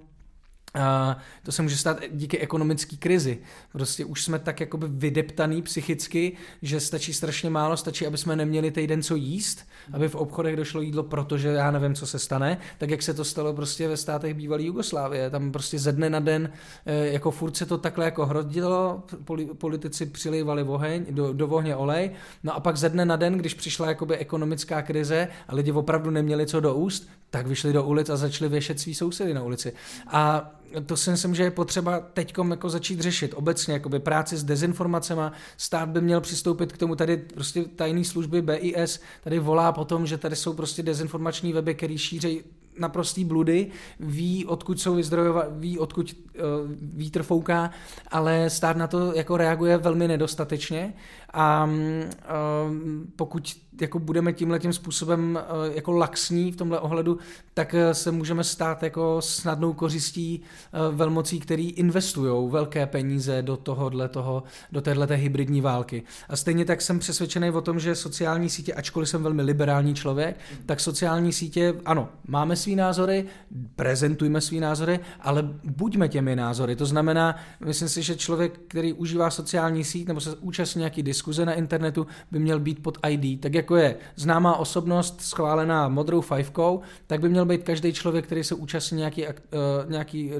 a 0.75 1.19
to 1.43 1.53
se 1.53 1.63
může 1.63 1.77
stát 1.77 2.01
díky 2.11 2.39
ekonomické 2.39 2.97
krizi. 2.97 3.39
Prostě 3.73 4.05
už 4.05 4.25
jsme 4.25 4.39
tak 4.39 4.61
jakoby 4.61 4.87
vydeptaný 4.89 5.63
psychicky, 5.63 6.33
že 6.63 6.81
stačí 6.81 7.13
strašně 7.13 7.51
málo, 7.51 7.77
stačí, 7.77 8.07
aby 8.07 8.19
jsme 8.19 8.37
neměli 8.37 8.71
týden 8.71 9.03
co 9.03 9.15
jíst, 9.15 9.69
aby 9.93 10.09
v 10.09 10.15
obchodech 10.15 10.57
došlo 10.57 10.81
jídlo, 10.81 11.03
protože 11.03 11.49
já 11.49 11.71
nevím, 11.71 11.95
co 11.95 12.07
se 12.07 12.19
stane, 12.19 12.59
tak 12.79 12.91
jak 12.91 13.03
se 13.03 13.15
to 13.15 13.25
stalo 13.25 13.53
prostě 13.53 13.89
ve 13.89 13.97
státech 13.97 14.35
bývalé 14.35 14.63
Jugoslávie. 14.63 15.31
Tam 15.31 15.53
prostě 15.53 15.79
ze 15.79 15.93
dne 15.93 16.11
na 16.11 16.21
den, 16.21 16.51
eh, 16.87 17.07
jako 17.07 17.31
furt 17.31 17.57
se 17.57 17.67
to 17.67 17.79
takhle 17.79 18.05
jako 18.05 18.27
hrodilo, 18.27 19.03
politici 19.59 20.07
přilívali 20.07 20.63
oheň, 20.63 21.07
do, 21.11 21.33
do 21.33 21.49
ohně 21.49 21.77
olej, 21.77 22.11
no 22.43 22.55
a 22.55 22.61
pak 22.61 22.77
ze 22.77 22.89
dne 22.89 23.05
na 23.05 23.17
den, 23.17 23.39
když 23.39 23.55
přišla 23.55 23.89
jakoby 23.89 24.17
ekonomická 24.17 24.83
krize 24.83 25.29
a 25.49 25.55
lidi 25.55 25.73
opravdu 25.73 26.11
neměli 26.11 26.47
co 26.47 26.61
do 26.61 26.75
úst, 26.75 27.09
tak 27.31 27.47
vyšli 27.47 27.73
do 27.73 27.85
ulic 27.85 28.11
a 28.11 28.17
začali 28.17 28.49
věšet 28.49 28.81
svý 28.81 28.95
sousedy 28.95 29.35
na 29.35 29.43
ulici. 29.43 29.73
A 30.07 30.53
to 30.87 30.97
si 30.97 31.11
myslím, 31.11 31.35
že 31.35 31.43
je 31.43 31.51
potřeba 31.51 32.01
teď 32.01 32.35
jako 32.51 32.71
začít 32.71 33.01
řešit 33.01 33.35
obecně, 33.35 33.75
jakoby 33.75 33.99
práci 33.99 34.37
s 34.37 34.45
dezinformacemi. 34.45 35.23
Stát 35.57 35.89
by 35.89 36.01
měl 36.01 36.21
přistoupit 36.21 36.73
k 36.73 36.79
tomu, 36.79 36.97
tady 36.97 37.17
prostě 37.17 37.65
tajné 37.65 38.05
služby 38.05 38.43
BIS 38.43 39.01
tady 39.25 39.39
volá 39.39 39.73
po 39.73 39.85
tom, 39.85 40.07
že 40.07 40.19
tady 40.19 40.37
jsou 40.37 40.53
prostě 40.53 40.83
dezinformační 40.83 41.53
weby, 41.53 41.75
které 41.75 41.99
šíří 41.99 42.41
naprostý 42.79 43.25
bludy, 43.25 43.67
ví, 44.01 44.47
odkud 44.47 44.81
jsou 44.81 44.95
vyzdrojovat, 44.95 45.47
ví, 45.51 45.79
odkud 45.79 46.17
uh, 46.35 46.43
vítr 46.81 47.23
fouká, 47.23 47.71
ale 48.09 48.51
stát 48.51 48.77
na 48.77 48.87
to 48.87 49.13
jako 49.15 49.37
reaguje 49.37 49.79
velmi 49.79 50.09
nedostatečně 50.09 50.95
a 51.35 51.69
uh, 51.69 52.75
pokud 53.17 53.57
jako 53.81 53.99
budeme 53.99 54.33
tímhle 54.33 54.59
tím 54.59 54.73
způsobem 54.73 55.39
uh, 55.67 55.75
jako 55.75 55.93
laxní 55.93 56.53
v 56.53 56.57
tomhle 56.57 56.81
ohledu, 56.81 57.19
tak 57.55 57.75
uh, 57.75 57.93
se 57.93 58.11
můžeme 58.11 58.45
stát 58.45 58.83
jako 58.83 59.17
snadnou 59.21 59.73
kořistí 59.73 60.41
velmocí, 60.91 61.41
který 61.41 61.71
investují 61.71 62.51
velké 62.51 62.87
peníze 62.87 63.43
do 63.43 63.57
tohohle 63.57 64.09
toho, 64.09 64.43
do 64.73 64.81
téhleté 64.81 65.15
hybridní 65.15 65.61
války. 65.61 66.03
A 66.29 66.37
stejně 66.37 66.65
tak 66.65 66.83
jsem 66.83 66.99
přesvědčený 66.99 67.51
o 67.51 67.61
tom, 67.61 67.81
že 67.81 67.95
sociální 67.95 68.51
sítě, 68.51 68.75
ačkoliv 68.75 69.09
jsem 69.09 69.23
velmi 69.23 69.43
liberální 69.43 69.95
člověk, 69.95 70.37
tak 70.67 70.81
sociální 70.81 71.33
sítě, 71.33 71.75
ano, 71.85 72.09
máme 72.29 72.57
svý 72.57 72.77
názory, 72.77 73.25
prezentujme 73.77 74.41
svý 74.41 74.61
názory, 74.61 75.01
ale 75.21 75.49
buďme 75.65 76.09
těmi 76.09 76.37
názory. 76.37 76.77
To 76.77 76.87
znamená, 76.87 77.37
myslím 77.65 77.89
si, 77.89 78.03
že 78.03 78.17
člověk, 78.17 78.61
který 78.69 78.93
užívá 78.93 79.31
sociální 79.31 79.85
síť 79.85 80.09
nebo 80.09 80.21
se 80.21 80.37
účastní 80.37 80.79
nějaký 80.79 81.03
diskuze 81.25 81.47
na 81.47 81.55
internetu, 81.55 82.07
by 82.31 82.39
měl 82.39 82.61
být 82.61 82.83
pod 82.83 82.99
ID. 83.09 83.41
Tak 83.41 83.55
jako 83.55 83.77
je 83.77 83.97
známá 84.17 84.57
osobnost 84.57 85.21
schválená 85.21 85.89
modrou 85.89 86.21
fajfkou, 86.21 86.81
tak 87.07 87.21
by 87.21 87.29
měl 87.29 87.45
být 87.45 87.63
každý 87.63 87.93
člověk, 87.93 88.25
který 88.27 88.45
se 88.45 88.55
účastní 88.55 88.99
nějaký, 88.99 89.27
uh, 89.27 89.33
nějaký 89.89 90.33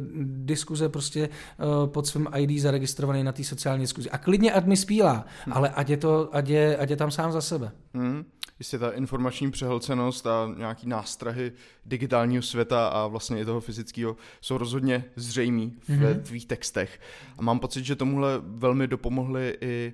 diskuze 0.45 0.89
prostě 0.89 1.29
uh, 1.29 1.87
pod 1.87 2.07
svým 2.07 2.29
ID 2.37 2.61
zaregistrovaný 2.61 3.25
na 3.25 3.33
té 3.33 3.45
sociální 3.45 3.85
diskuzi. 3.85 4.11
A 4.11 4.19
klidně 4.19 4.53
ať 4.53 4.67
mi 4.67 4.77
spílá, 4.77 5.25
hmm. 5.45 5.53
ale 5.57 5.71
ať 5.71 5.89
je, 5.89 5.97
to, 5.97 6.29
ať, 6.33 6.49
je, 6.49 6.77
ať 6.77 6.91
je 6.91 6.97
tam 6.97 7.11
sám 7.11 7.33
za 7.33 7.41
sebe. 7.41 7.71
Hmm. 7.95 8.25
Jistě 8.59 8.79
ta 8.79 8.91
informační 8.91 9.51
přehlcenost 9.51 10.27
a 10.27 10.55
nějaký 10.57 10.89
nástrahy 10.89 11.53
digitálního 11.87 12.43
světa 12.43 12.89
a 12.89 13.07
vlastně 13.07 13.41
i 13.41 13.45
toho 13.45 13.61
fyzického 13.61 14.17
jsou 14.41 14.59
rozhodně 14.59 15.05
zřejmý 15.17 15.77
v 15.81 15.89
mm-hmm. 15.89 16.23
tvých 16.23 16.47
textech. 16.47 17.01
A 17.39 17.43
mám 17.43 17.61
pocit, 17.61 17.85
že 17.85 17.97
tomuhle 17.97 18.31
velmi 18.43 18.87
dopomohly 18.87 19.59
i 19.61 19.93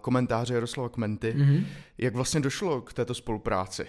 komentáře 0.00 0.54
Jaroslava 0.54 0.88
Kmenty. 0.88 1.34
Mm-hmm. 1.36 1.64
Jak 1.98 2.14
vlastně 2.14 2.40
došlo 2.40 2.80
k 2.80 2.92
této 2.92 3.14
spolupráci? 3.14 3.86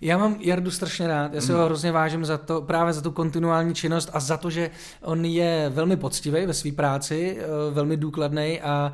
Já 0.00 0.18
mám 0.18 0.36
Jardu 0.40 0.70
strašně 0.70 1.06
rád, 1.06 1.34
já 1.34 1.40
se 1.40 1.52
ho 1.52 1.58
hmm. 1.58 1.66
hrozně 1.66 1.92
vážím 1.92 2.24
za 2.24 2.38
to, 2.38 2.62
právě 2.62 2.92
za 2.92 3.00
tu 3.00 3.10
kontinuální 3.10 3.74
činnost 3.74 4.10
a 4.12 4.20
za 4.20 4.36
to, 4.36 4.50
že 4.50 4.70
on 5.02 5.24
je 5.24 5.70
velmi 5.74 5.96
poctivý 5.96 6.46
ve 6.46 6.54
své 6.54 6.72
práci, 6.72 7.38
eh, 7.38 7.44
velmi 7.70 7.96
důkladný 7.96 8.60
a 8.60 8.92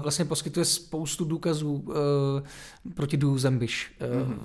vlastně 0.00 0.24
poskytuje 0.24 0.64
spoustu 0.64 1.24
důkazů 1.24 1.84
eh, 1.90 2.90
proti 2.94 3.16
Dů 3.16 3.38
Zembiš. 3.38 3.92
Mm. 4.26 4.40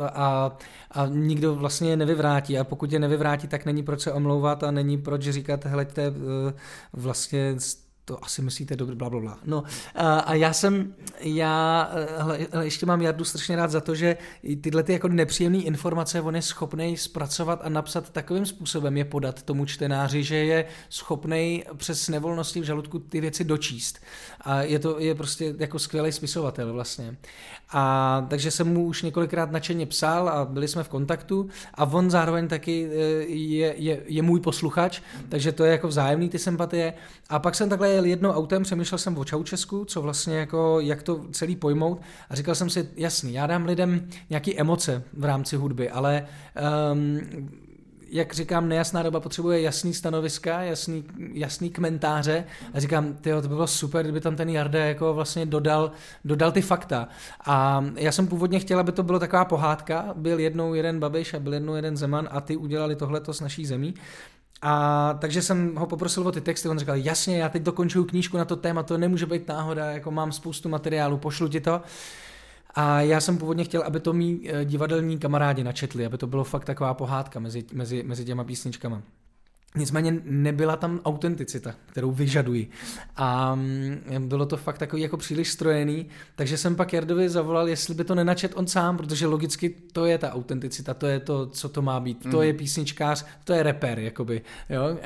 A, 0.00 0.56
a 0.90 1.06
nikdo 1.06 1.54
vlastně 1.54 1.90
je 1.90 1.96
nevyvrátí 1.96 2.58
a 2.58 2.64
pokud 2.64 2.92
je 2.92 2.98
nevyvrátí, 2.98 3.48
tak 3.48 3.66
není 3.66 3.82
proč 3.82 4.00
se 4.00 4.12
omlouvat 4.12 4.62
a 4.62 4.70
není 4.70 4.98
proč 4.98 5.22
říkat, 5.22 5.64
hleďte, 5.64 6.12
vlastně 6.92 7.54
to 8.04 8.24
asi 8.24 8.42
myslíte 8.42 8.76
dobře, 8.76 8.94
bla, 8.94 9.10
bla, 9.10 9.20
bla. 9.20 9.38
No 9.44 9.62
a, 9.94 10.34
já 10.34 10.52
jsem, 10.52 10.94
já 11.20 11.90
hele, 12.18 12.38
ještě 12.62 12.86
mám 12.86 13.02
Jardu 13.02 13.24
strašně 13.24 13.56
rád 13.56 13.70
za 13.70 13.80
to, 13.80 13.94
že 13.94 14.16
tyhle 14.60 14.82
ty 14.82 14.92
jako 14.92 15.08
nepříjemné 15.08 15.58
informace 15.58 16.20
on 16.20 16.36
je 16.36 16.42
schopný 16.42 16.96
zpracovat 16.96 17.60
a 17.62 17.68
napsat 17.68 18.10
takovým 18.10 18.46
způsobem 18.46 18.96
je 18.96 19.04
podat 19.04 19.42
tomu 19.42 19.64
čtenáři, 19.64 20.22
že 20.22 20.36
je 20.36 20.64
schopný 20.88 21.64
přes 21.76 22.08
nevolnosti 22.08 22.60
v 22.60 22.64
žaludku 22.64 22.98
ty 22.98 23.20
věci 23.20 23.44
dočíst. 23.44 23.98
A 24.40 24.62
je 24.62 24.78
to 24.78 24.98
je 24.98 25.14
prostě 25.14 25.54
jako 25.58 25.78
skvělý 25.78 26.12
spisovatel 26.12 26.72
vlastně. 26.72 27.16
A 27.72 28.26
takže 28.28 28.50
jsem 28.50 28.72
mu 28.72 28.84
už 28.84 29.02
několikrát 29.02 29.50
nadšeně 29.50 29.86
psal 29.86 30.28
a 30.28 30.44
byli 30.44 30.68
jsme 30.68 30.84
v 30.84 30.88
kontaktu 30.88 31.48
a 31.74 31.84
on 31.84 32.10
zároveň 32.10 32.48
taky 32.48 32.88
e, 32.92 32.98
je, 33.32 33.74
je, 33.76 34.02
je 34.06 34.22
můj 34.22 34.40
posluchač, 34.40 35.00
takže 35.28 35.52
to 35.52 35.64
je 35.64 35.72
jako 35.72 35.88
vzájemný 35.88 36.28
ty 36.28 36.38
sympatie. 36.38 36.94
A 37.28 37.38
pak 37.38 37.54
jsem 37.54 37.68
takhle 37.68 37.90
jel 37.90 38.04
jednou 38.04 38.30
autem, 38.30 38.62
přemýšlel 38.62 38.98
jsem 38.98 39.18
o 39.18 39.24
Čaučesku, 39.24 39.84
co 39.84 40.02
vlastně 40.02 40.36
jako, 40.36 40.80
jak 40.80 41.02
to 41.02 41.24
celý 41.30 41.56
pojmout 41.56 42.00
a 42.30 42.34
říkal 42.34 42.54
jsem 42.54 42.70
si, 42.70 42.88
jasný, 42.96 43.32
já 43.32 43.46
dám 43.46 43.64
lidem 43.64 44.08
nějaké 44.30 44.52
emoce 44.54 45.02
v 45.12 45.24
rámci 45.24 45.56
hudby, 45.56 45.90
ale 45.90 46.26
um, 46.92 47.20
jak 48.12 48.34
říkám, 48.34 48.68
nejasná 48.68 49.02
doba 49.02 49.20
potřebuje 49.20 49.60
jasný 49.60 49.94
stanoviska, 49.94 50.62
jasný, 50.62 51.04
jasný 51.32 51.70
komentáře 51.70 52.44
a 52.74 52.80
říkám, 52.80 53.14
tyjo, 53.14 53.42
to 53.42 53.48
by 53.48 53.54
bylo 53.54 53.66
super, 53.66 54.02
kdyby 54.04 54.20
tam 54.20 54.36
ten 54.36 54.48
Jarde 54.48 54.88
jako 54.88 55.14
vlastně 55.14 55.46
dodal, 55.46 55.92
dodal 56.24 56.52
ty 56.52 56.62
fakta. 56.62 57.08
A 57.46 57.84
já 57.96 58.12
jsem 58.12 58.26
původně 58.26 58.58
chtěl, 58.58 58.78
aby 58.80 58.92
to 58.92 59.02
bylo 59.02 59.18
taková 59.18 59.44
pohádka, 59.44 60.14
byl 60.16 60.38
jednou 60.38 60.74
jeden 60.74 61.00
Babiš 61.00 61.34
a 61.34 61.38
byl 61.40 61.54
jednou 61.54 61.74
jeden 61.74 61.96
Zeman 61.96 62.28
a 62.30 62.40
ty 62.40 62.56
udělali 62.56 62.96
tohleto 62.96 63.34
s 63.34 63.40
naší 63.40 63.66
zemí. 63.66 63.94
A 64.62 65.14
takže 65.20 65.42
jsem 65.42 65.76
ho 65.76 65.86
poprosil 65.86 66.28
o 66.28 66.32
ty 66.32 66.40
texty, 66.40 66.68
on 66.68 66.78
říkal, 66.78 66.96
jasně, 66.96 67.38
já 67.38 67.48
teď 67.48 67.62
dokončuju 67.62 68.04
knížku 68.04 68.36
na 68.36 68.44
to 68.44 68.56
téma, 68.56 68.82
to 68.82 68.98
nemůže 68.98 69.26
být 69.26 69.48
náhoda, 69.48 69.90
jako 69.90 70.10
mám 70.10 70.32
spoustu 70.32 70.68
materiálu, 70.68 71.18
pošlu 71.18 71.48
ti 71.48 71.60
to. 71.60 71.80
A 72.74 73.00
já 73.00 73.20
jsem 73.20 73.38
původně 73.38 73.64
chtěl, 73.64 73.82
aby 73.82 74.00
to 74.00 74.12
mý 74.12 74.50
eh, 74.50 74.64
divadelní 74.64 75.18
kamarádi 75.18 75.64
načetli, 75.64 76.06
aby 76.06 76.18
to 76.18 76.26
bylo 76.26 76.44
fakt 76.44 76.64
taková 76.64 76.94
pohádka 76.94 77.40
mezi, 77.40 77.64
mezi, 77.72 78.02
mezi 78.02 78.24
těma 78.24 78.44
písničkama. 78.44 79.02
Nicméně 79.74 80.20
nebyla 80.24 80.76
tam 80.76 81.00
autenticita, 81.04 81.74
kterou 81.86 82.12
vyžaduji. 82.12 82.70
A 83.16 83.54
mm, 83.54 84.00
bylo 84.18 84.46
to 84.46 84.56
fakt 84.56 84.78
takový 84.78 85.02
jako 85.02 85.16
příliš 85.16 85.50
strojený, 85.50 86.06
takže 86.36 86.56
jsem 86.56 86.76
pak 86.76 86.92
Jardovi 86.92 87.28
zavolal, 87.28 87.68
jestli 87.68 87.94
by 87.94 88.04
to 88.04 88.14
nenačet 88.14 88.52
on 88.54 88.66
sám, 88.66 88.96
protože 88.96 89.26
logicky 89.26 89.74
to 89.92 90.06
je 90.06 90.18
ta 90.18 90.32
autenticita, 90.32 90.94
to 90.94 91.06
je 91.06 91.20
to, 91.20 91.46
co 91.46 91.68
to 91.68 91.82
má 91.82 92.00
být. 92.00 92.24
Mm. 92.24 92.30
To 92.30 92.42
je 92.42 92.52
písničkář, 92.52 93.26
to 93.44 93.52
je 93.52 93.62
rapper, 93.62 93.98
jakoby. 93.98 94.42
Jo? 94.70 94.98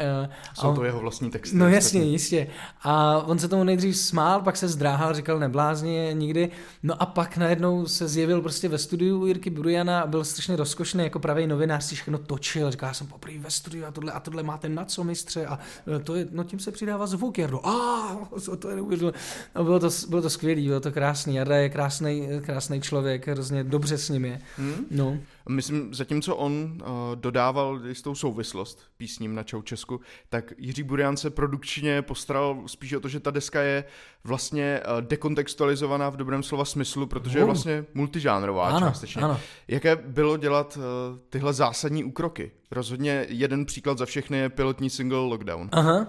Jsou 0.55 0.75
to 0.75 0.85
jeho 0.85 1.01
vlastní 1.01 1.31
texty. 1.31 1.57
No 1.57 1.69
jasně, 1.69 2.03
jistě. 2.03 2.47
A 2.83 3.23
on 3.27 3.39
se 3.39 3.49
tomu 3.49 3.65
nejdřív 3.65 3.97
smál, 3.97 4.43
pak 4.43 4.57
se 4.57 4.69
zdráhal, 4.69 5.15
říkal 5.15 5.39
neblázni 5.39 6.11
nikdy. 6.13 6.51
No 6.83 7.03
a 7.03 7.07
pak 7.07 7.37
najednou 7.37 7.87
se 7.87 8.09
zjevil 8.09 8.43
prostě 8.43 8.69
ve 8.69 8.79
studiu 8.79 9.27
Jirky 9.27 9.51
Burujana 9.51 10.01
a 10.01 10.07
byl 10.07 10.25
strašně 10.25 10.57
rozkošný 10.57 11.05
jako 11.05 11.19
pravý 11.19 11.47
novinář, 11.47 11.85
si 11.85 11.95
všechno 11.95 12.19
točil, 12.19 12.71
říkal, 12.71 12.89
já 12.89 12.95
jsem 12.95 13.07
poprvé 13.07 13.39
ve 13.39 13.51
studiu 13.51 13.85
a 13.87 13.91
tohle 13.91 14.13
a 14.13 14.21
tohle 14.21 14.43
má 14.43 14.56
máte 14.57 14.69
na 14.69 14.85
co 14.85 15.05
mistře 15.05 15.47
a 15.47 15.59
e, 15.97 15.99
to 15.99 16.15
je, 16.15 16.29
no 16.31 16.45
tím 16.45 16.59
se 16.59 16.73
přidává 16.73 17.07
zvuk, 17.07 17.39
Jardo. 17.39 17.67
A 17.67 18.29
to 18.59 18.71
je 18.71 18.77
neuvěřitelné. 18.77 19.19
No, 19.55 19.65
bylo 19.65 19.81
to, 19.81 19.89
bylo 20.09 20.23
to 20.23 20.31
skvělé, 20.31 20.63
bylo 20.63 20.81
to 20.81 20.93
krásný. 20.93 21.35
Jarda 21.35 21.57
je 21.57 21.69
krásný, 21.69 22.29
krásný 22.45 22.81
člověk, 22.81 23.29
hrozně 23.29 23.65
dobře 23.65 23.99
s 23.99 24.09
ním 24.09 24.25
je. 24.25 24.41
Hmm? 24.57 24.87
No. 24.91 25.19
Myslím, 25.49 25.95
zatímco 25.95 26.37
on 26.37 26.53
uh, 26.53 26.89
dodával 27.15 27.81
jistou 27.87 28.15
souvislost 28.15 28.83
písním 28.97 29.35
na 29.35 29.43
Čau 29.43 29.63
Česku, 29.63 30.01
tak 30.29 30.53
Jiří 30.59 30.83
Burian 30.83 31.17
se 31.17 31.31
produkčně 31.31 32.03
postaral 32.03 32.63
spíš 32.67 32.93
o 32.93 33.01
to, 33.01 33.09
že 33.09 33.21
ta 33.21 33.31
deska 33.31 33.63
je 33.63 33.85
vlastně 34.25 34.81
uh, 34.81 35.01
dekontextualizovaná 35.01 36.11
v 36.11 36.17
dobrém 36.17 36.43
slova 36.43 36.65
smyslu, 36.65 37.07
protože 37.07 37.39
uh. 37.39 37.41
je 37.41 37.45
vlastně 37.45 37.85
multižánrová 37.95 38.69
ano, 38.69 38.87
částečně. 38.87 39.23
Ano. 39.23 39.41
Jaké 39.69 39.97
bylo 39.97 40.37
dělat 40.37 40.77
uh, 40.77 41.19
tyhle 41.31 41.53
zásadní 41.53 42.05
úkroky? 42.05 42.51
Rozhodně 42.71 43.27
jeden 43.29 43.65
příklad 43.67 43.99
za 43.99 44.07
všechny 44.07 44.39
je 44.39 44.49
pilotní 44.49 44.91
single 44.91 45.19
Lockdown. 45.19 45.69
Aha. 45.73 46.01
Uh, 46.01 46.07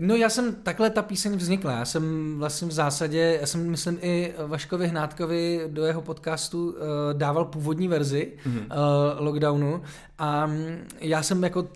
no 0.00 0.14
já 0.14 0.28
jsem, 0.28 0.54
takhle 0.54 0.90
ta 0.90 1.02
píseň 1.02 1.36
vznikla. 1.36 1.72
Já 1.72 1.84
jsem 1.84 2.34
vlastně 2.38 2.68
v 2.68 2.72
zásadě, 2.72 3.38
já 3.40 3.46
jsem 3.46 3.70
myslím 3.70 3.98
i 4.02 4.34
Vaškovi 4.46 4.88
Hnátkovi 4.88 5.60
do 5.66 5.84
jeho 5.84 6.02
podcastu 6.02 6.70
uh, 6.70 6.76
dával 7.12 7.44
původní 7.44 7.88
verzi, 7.88 8.31
mm-hmm. 8.46 8.66
uh, 8.66 9.26
lockdownu 9.26 9.82
a 10.18 10.50
já 11.00 11.22
jsem 11.22 11.42
jako 11.44 11.68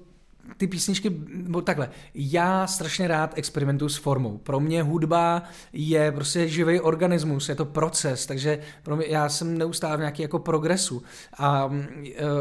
ty 0.57 0.67
písničky, 0.67 1.11
bo 1.49 1.63
takhle, 1.63 1.91
já 2.15 2.67
strašně 2.67 3.09
rád 3.09 3.33
experimentuju 3.39 3.89
s 3.89 3.97
formou. 3.97 4.39
Pro 4.39 4.61
mě 4.61 4.83
hudba 4.83 5.43
je 5.73 6.13
prostě 6.13 6.49
živý 6.49 6.81
organismus, 6.81 7.49
je 7.49 7.55
to 7.55 7.65
proces, 7.65 8.27
takže 8.27 8.59
pro 8.83 8.97
mě, 8.97 9.07
já 9.09 9.29
jsem 9.29 9.59
neustále 9.59 9.97
v 9.97 10.01
nějaký 10.01 10.23
jako 10.23 10.39
progresu 10.39 11.03
a, 11.39 11.71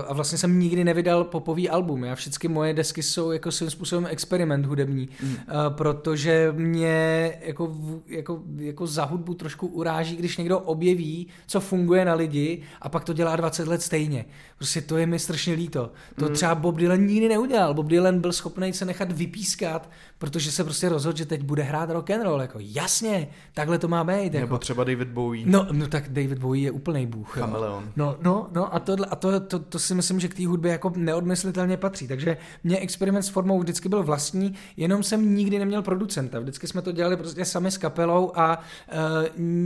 a 0.08 0.13
vlastně 0.13 0.38
jsem 0.38 0.60
nikdy 0.60 0.84
nevydal 0.84 1.24
popový 1.24 1.70
album. 1.70 2.04
Já 2.04 2.15
všechny 2.15 2.50
moje 2.50 2.74
desky 2.74 3.04
jsou 3.04 3.32
jako 3.32 3.52
svým 3.52 3.70
způsobem 3.70 4.08
experiment 4.10 4.65
hudební, 4.65 5.10
mm. 5.24 5.38
protože 5.70 6.54
mě 6.58 7.34
jako, 7.41 7.76
jako, 8.08 8.41
jako 8.58 8.88
za 8.88 9.06
hudbu 9.06 9.34
trošku 9.34 9.68
uráží, 9.68 10.15
když 10.15 10.38
někdo 10.38 10.60
objeví, 10.60 11.28
co 11.48 11.60
funguje 11.60 12.06
na 12.06 12.13
lidi 12.13 12.62
a 12.82 12.89
pak 12.89 13.04
to 13.04 13.13
dělá 13.13 13.36
20 13.36 13.68
let 13.68 13.82
stejně. 13.82 14.26
Prostě 14.58 14.82
to 14.82 14.98
je 14.98 15.06
mi 15.06 15.20
strašně 15.20 15.54
líto. 15.54 15.91
To 16.20 16.26
mm. 16.26 16.34
třeba 16.34 16.56
Bob 16.56 16.76
Dylan 16.76 17.06
nikdy 17.06 17.30
neudělal. 17.30 17.74
Bob 17.74 17.88
Dylan 17.88 17.94
byl 18.12 18.34
schopný 18.34 18.73
se 18.73 18.86
nechat 18.86 19.12
vypískat, 19.12 19.89
protože 20.17 20.51
se 20.51 20.63
prostě 20.63 20.89
rozhodl, 20.89 21.17
že 21.17 21.25
teď 21.25 21.43
bude 21.43 21.63
hrát 21.63 21.89
rock 21.89 22.10
and 22.10 22.23
roll. 22.23 22.41
Jako 22.41 22.58
jasně, 22.62 23.27
takhle 23.53 23.77
to 23.77 23.88
má 23.88 24.03
být. 24.03 24.34
Nebo 24.34 24.45
jako. 24.45 24.58
třeba 24.58 24.84
David 24.84 25.08
Bowie. 25.08 25.43
No, 25.47 25.67
no 25.71 25.88
tak 25.88 26.10
David 26.10 26.39
Bowie 26.39 26.63
je 26.63 26.71
úplný 26.71 27.08
bůh. 27.08 27.29
Chameleon. 27.29 27.91
No, 27.95 28.17
no, 28.21 28.47
no 28.51 28.75
a, 28.75 28.79
tohle, 28.79 29.08
a 29.10 29.15
to, 29.15 29.39
to, 29.39 29.60
to, 29.60 29.79
si 29.79 29.95
myslím, 29.95 30.19
že 30.19 30.27
k 30.27 30.34
té 30.34 30.47
hudbě 30.47 30.71
jako 30.71 30.93
neodmyslitelně 30.95 31.77
patří. 31.77 32.08
Takže 32.08 32.38
mě 32.63 32.77
experiment 32.77 33.25
s 33.25 33.29
formou 33.29 33.60
vždycky 33.60 33.89
byl 33.89 34.03
vlastní, 34.03 34.53
jenom 34.77 35.03
jsem 35.03 35.36
nikdy 35.36 35.60
neměl 35.60 35.81
producenta. 35.81 36.39
Vždycky 36.39 36.67
jsme 36.67 36.81
to 36.81 36.91
dělali 36.91 37.17
prostě 37.17 37.45
sami 37.45 37.71
s 37.71 37.77
kapelou 37.77 38.31
a 38.36 38.58
uh, 38.58 38.95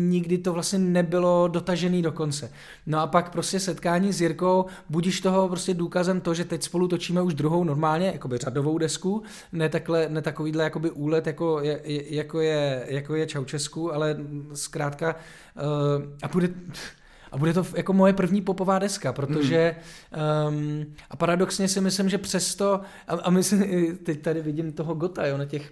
nikdy 0.10 0.38
to 0.38 0.54
vlastně 0.54 0.80
nebylo 0.80 1.48
dotažený 1.48 2.02
do 2.02 2.12
konce. 2.12 2.52
No 2.86 3.00
a 3.00 3.08
pak 3.08 3.32
prostě 3.32 3.60
setkání 3.60 4.14
s 4.14 4.22
Jirkou, 4.22 4.66
budíš 4.90 5.22
toho 5.22 5.50
prostě 5.50 5.74
důkazem 5.74 6.22
to, 6.22 6.34
že 6.34 6.46
teď 6.46 6.64
spolu 6.64 6.88
točíme 6.88 7.22
už 7.22 7.34
druhou 7.34 7.64
normálně, 7.64 8.12
jakoby 8.20 8.38
řadovou 8.38 8.78
desku, 8.78 9.24
ne, 9.52 9.70
takhle, 9.70 10.10
ne 10.10 10.22
takovýhle 10.22 10.64
jakoby 10.64 10.92
úlet, 10.92 11.28
jako 11.28 11.62
je, 11.62 11.82
jako 12.16 12.42
je, 12.42 12.86
jako 12.88 13.16
je 13.16 13.28
Čaučesku, 13.28 13.94
ale 13.94 14.18
zkrátka 14.54 15.16
uh, 15.16 16.04
a 16.24 16.28
bude 16.28 16.50
a 17.32 17.38
bude 17.38 17.54
to 17.54 17.66
jako 17.76 17.94
moje 17.94 18.14
první 18.14 18.42
popová 18.42 18.80
deska, 18.80 19.14
protože 19.14 19.76
mm. 20.12 20.56
um, 20.56 20.86
a 21.10 21.16
paradoxně 21.16 21.68
si 21.68 21.82
myslím, 21.82 22.10
že 22.10 22.18
přesto, 22.18 22.82
a, 23.08 23.14
a 23.14 23.30
myslím, 23.30 23.98
teď 23.98 24.22
tady 24.22 24.42
vidím 24.42 24.72
toho 24.72 24.94
Gota, 24.94 25.28
jo, 25.28 25.38
na 25.38 25.46
těch 25.46 25.72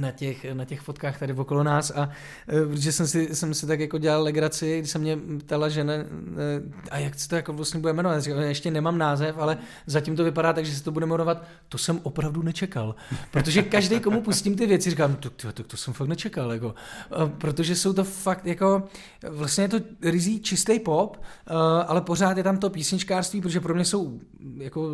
na 0.00 0.10
těch, 0.10 0.54
na 0.54 0.64
těch 0.64 0.80
fotkách 0.80 1.18
tady 1.18 1.32
okolo 1.32 1.62
nás 1.62 1.90
a 1.90 2.10
e, 2.48 2.66
protože 2.66 2.92
jsem 2.92 3.06
si, 3.06 3.34
jsem 3.34 3.54
si 3.54 3.66
tak 3.66 3.80
jako 3.80 3.98
dělal 3.98 4.22
legraci, 4.22 4.78
když 4.78 4.90
se 4.90 4.98
mě 4.98 5.18
ptala 5.38 5.68
žena, 5.68 5.92
e, 5.92 6.06
a 6.90 6.98
jak 6.98 7.20
se 7.20 7.28
to 7.28 7.36
jako 7.36 7.52
vlastně 7.52 7.80
bude 7.80 7.92
jmenovat, 7.92 8.20
říkám, 8.20 8.40
ještě 8.40 8.70
nemám 8.70 8.98
název, 8.98 9.38
ale 9.38 9.58
zatím 9.86 10.16
to 10.16 10.24
vypadá 10.24 10.52
tak, 10.52 10.64
že 10.64 10.76
se 10.76 10.84
to 10.84 10.90
bude 10.90 11.06
jmenovat, 11.06 11.44
to 11.68 11.78
jsem 11.78 12.00
opravdu 12.02 12.42
nečekal, 12.42 12.94
protože 13.30 13.62
každý, 13.62 14.00
komu 14.00 14.22
pustím 14.22 14.56
ty 14.56 14.66
věci, 14.66 14.90
říkám, 14.90 15.16
to, 15.16 15.30
to, 15.30 15.52
to, 15.52 15.62
to 15.62 15.76
jsem 15.76 15.94
fakt 15.94 16.08
nečekal, 16.08 16.52
jako, 16.52 16.74
protože 17.38 17.76
jsou 17.76 17.92
to 17.92 18.04
fakt 18.04 18.46
jako, 18.46 18.82
vlastně 19.28 19.64
je 19.64 19.68
to 19.68 19.80
rizí 20.02 20.40
čistý 20.40 20.78
pop, 20.78 21.16
e, 21.16 21.54
ale 21.86 22.00
pořád 22.00 22.36
je 22.36 22.42
tam 22.42 22.58
to 22.58 22.70
písničkářství, 22.70 23.40
protože 23.40 23.60
pro 23.60 23.74
mě 23.74 23.84
jsou 23.84 24.20
jako 24.58 24.88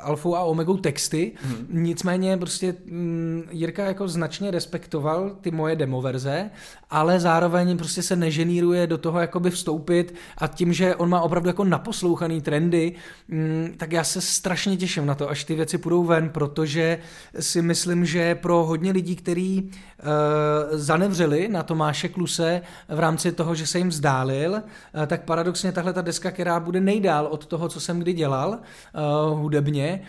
alfou 0.00 0.36
a 0.36 0.42
omegou 0.42 0.76
texty, 0.76 1.32
hmm. 1.42 1.66
nicméně 1.70 2.36
prostě 2.36 2.76
mm, 2.86 3.42
Jirka 3.50 3.84
jako 3.84 4.03
jako 4.04 4.08
značně 4.12 4.50
respektoval 4.50 5.30
ty 5.40 5.50
moje 5.50 5.76
demoverze, 5.76 6.50
ale 6.90 7.20
zároveň 7.20 7.78
prostě 7.78 8.02
se 8.02 8.16
neženíruje 8.16 8.86
do 8.86 8.98
toho 8.98 9.20
jakoby 9.20 9.50
vstoupit 9.50 10.14
a 10.38 10.46
tím, 10.46 10.72
že 10.72 10.96
on 10.96 11.08
má 11.08 11.20
opravdu 11.20 11.48
jako 11.48 11.64
naposlouchaný 11.64 12.40
trendy, 12.40 12.92
mm, 13.28 13.74
tak 13.76 13.92
já 13.92 14.04
se 14.04 14.20
strašně 14.20 14.76
těším 14.76 15.06
na 15.06 15.14
to, 15.14 15.30
až 15.30 15.44
ty 15.44 15.54
věci 15.54 15.78
půjdou 15.78 16.04
ven, 16.04 16.28
protože 16.28 16.98
si 17.40 17.62
myslím, 17.62 18.04
že 18.04 18.34
pro 18.34 18.64
hodně 18.64 18.92
lidí, 18.92 19.16
kteří 19.16 19.70
uh, 19.70 20.78
zanevřeli 20.78 21.48
na 21.48 21.62
Tomáše 21.62 22.08
Kluse 22.08 22.60
v 22.88 22.98
rámci 22.98 23.32
toho, 23.32 23.54
že 23.54 23.66
se 23.66 23.78
jim 23.78 23.88
vzdálil, 23.88 24.52
uh, 24.52 24.60
tak 25.06 25.24
paradoxně 25.24 25.72
tahle 25.72 25.92
ta 25.92 26.02
deska, 26.02 26.30
která 26.30 26.60
bude 26.60 26.80
nejdál 26.80 27.26
od 27.26 27.46
toho, 27.46 27.68
co 27.68 27.80
jsem 27.80 27.98
kdy 27.98 28.12
dělal 28.12 28.48
uh, 28.50 29.38
hudebně, 29.38 30.00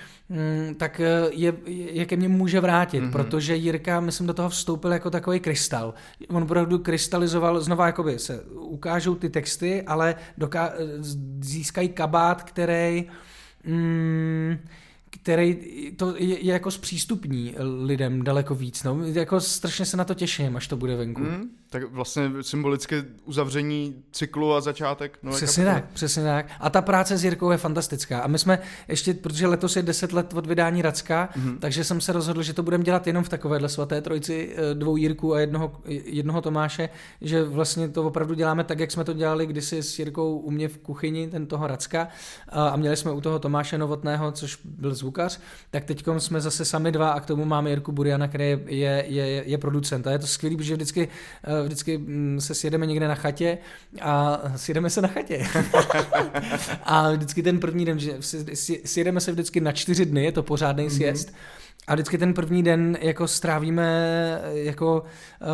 tak 0.77 1.01
je, 1.31 1.53
je 1.67 2.05
ke 2.05 2.15
mně 2.15 2.27
může 2.27 2.59
vrátit, 2.59 3.03
mm-hmm. 3.03 3.11
protože 3.11 3.55
Jirka, 3.55 3.99
myslím, 3.99 4.27
do 4.27 4.33
toho 4.33 4.49
vstoupil 4.49 4.93
jako 4.93 5.09
takový 5.09 5.39
krystal. 5.39 5.93
On 6.29 6.43
opravdu 6.43 6.79
krystalizoval, 6.79 7.61
znova 7.61 7.85
jakoby 7.85 8.19
se 8.19 8.43
ukážou 8.51 9.15
ty 9.15 9.29
texty, 9.29 9.83
ale 9.83 10.15
doká- 10.37 10.73
získají 11.39 11.89
kabát, 11.89 12.43
který 12.43 13.05
mm, 13.63 14.57
který 15.09 15.57
to 15.97 16.15
je, 16.17 16.45
je 16.45 16.53
jako 16.53 16.71
zpřístupní 16.71 17.55
lidem 17.83 18.23
daleko 18.23 18.55
víc. 18.55 18.83
No. 18.83 18.97
Jako 19.03 19.39
strašně 19.39 19.85
se 19.85 19.97
na 19.97 20.03
to 20.03 20.13
těším, 20.13 20.55
až 20.55 20.67
to 20.67 20.77
bude 20.77 20.95
venku. 20.95 21.21
Mm, 21.21 21.49
tak 21.75 21.91
vlastně 21.91 22.31
symbolické 22.41 23.05
uzavření 23.25 23.95
cyklu 24.11 24.53
a 24.53 24.61
začátek. 24.61 25.19
No, 25.23 25.31
přesně 25.31 25.65
tak, 25.65 25.85
přesně 25.93 26.23
tak. 26.23 26.45
A 26.59 26.69
ta 26.69 26.81
práce 26.81 27.17
s 27.17 27.23
Jirkou 27.23 27.51
je 27.51 27.57
fantastická. 27.57 28.19
A 28.19 28.27
my 28.27 28.39
jsme 28.39 28.59
ještě, 28.87 29.13
protože 29.13 29.47
letos 29.47 29.75
je 29.75 29.83
10 29.83 30.13
let 30.13 30.33
od 30.33 30.47
vydání 30.47 30.81
Racka, 30.81 31.29
mm-hmm. 31.37 31.57
takže 31.59 31.83
jsem 31.83 32.01
se 32.01 32.13
rozhodl, 32.13 32.43
že 32.43 32.53
to 32.53 32.63
budeme 32.63 32.83
dělat 32.83 33.07
jenom 33.07 33.23
v 33.23 33.29
takovéhle 33.29 33.69
svaté 33.69 34.01
trojici 34.01 34.55
eh, 34.55 34.73
dvou 34.73 34.97
Jirků 34.97 35.33
a 35.33 35.39
jednoho, 35.39 35.71
jednoho 36.05 36.41
Tomáše, 36.41 36.89
že 37.21 37.43
vlastně 37.43 37.89
to 37.89 38.03
opravdu 38.03 38.33
děláme 38.33 38.63
tak, 38.63 38.79
jak 38.79 38.91
jsme 38.91 39.03
to 39.03 39.13
dělali 39.13 39.45
kdysi 39.45 39.83
s 39.83 39.99
Jirkou 39.99 40.37
u 40.37 40.51
mě 40.51 40.67
v 40.67 40.77
kuchyni, 40.77 41.27
ten 41.27 41.45
toho 41.47 41.67
Racka. 41.67 42.07
A 42.49 42.75
měli 42.75 42.97
jsme 42.97 43.11
u 43.11 43.21
toho 43.21 43.39
Tomáše 43.39 43.77
Novotného, 43.77 44.31
což 44.31 44.59
byl 44.65 44.95
zvukař, 44.95 45.39
tak 45.71 45.83
teď 45.85 46.03
jsme 46.17 46.41
zase 46.41 46.65
sami 46.65 46.91
dva 46.91 47.11
a 47.11 47.19
k 47.19 47.25
tomu 47.25 47.45
máme 47.45 47.69
Jirku 47.69 47.91
Buriana, 47.91 48.27
který 48.27 48.43
je, 48.45 48.57
je, 48.67 49.03
je, 49.07 49.43
je 49.45 49.57
producent. 49.57 50.07
A 50.07 50.11
je 50.11 50.19
to 50.19 50.27
skvělý, 50.27 50.57
protože 50.57 50.73
vždycky 50.73 51.07
eh, 51.43 51.64
vždycky 51.65 51.97
mm, 51.97 52.41
se 52.41 52.55
sjedeme 52.55 52.85
někde 52.85 53.07
na 53.07 53.15
chatě 53.15 53.57
a 54.01 54.41
sjedeme 54.55 54.89
se 54.89 55.01
na 55.01 55.07
chatě. 55.07 55.47
a 56.83 57.11
vždycky 57.11 57.43
ten 57.43 57.59
první 57.59 57.85
den, 57.85 57.99
že 57.99 58.17
sjedeme 58.85 59.21
se 59.21 59.31
vždycky 59.31 59.61
na 59.61 59.71
čtyři 59.71 60.05
dny, 60.05 60.23
je 60.23 60.31
to 60.31 60.43
pořádný 60.43 60.87
mm-hmm. 60.87 61.33
A 61.87 61.93
vždycky 61.93 62.17
ten 62.17 62.33
první 62.33 62.63
den 62.63 62.97
jako 63.01 63.27
strávíme 63.27 64.41
jako 64.53 65.03
uh, 65.41 65.47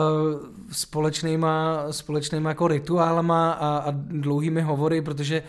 společnýma, 0.72 1.86
společnýma 1.92 2.50
jako 2.50 2.68
rituálama 2.68 3.52
a, 3.52 3.78
a 3.78 3.92
dlouhými 3.92 4.62
hovory, 4.62 5.02
protože 5.02 5.44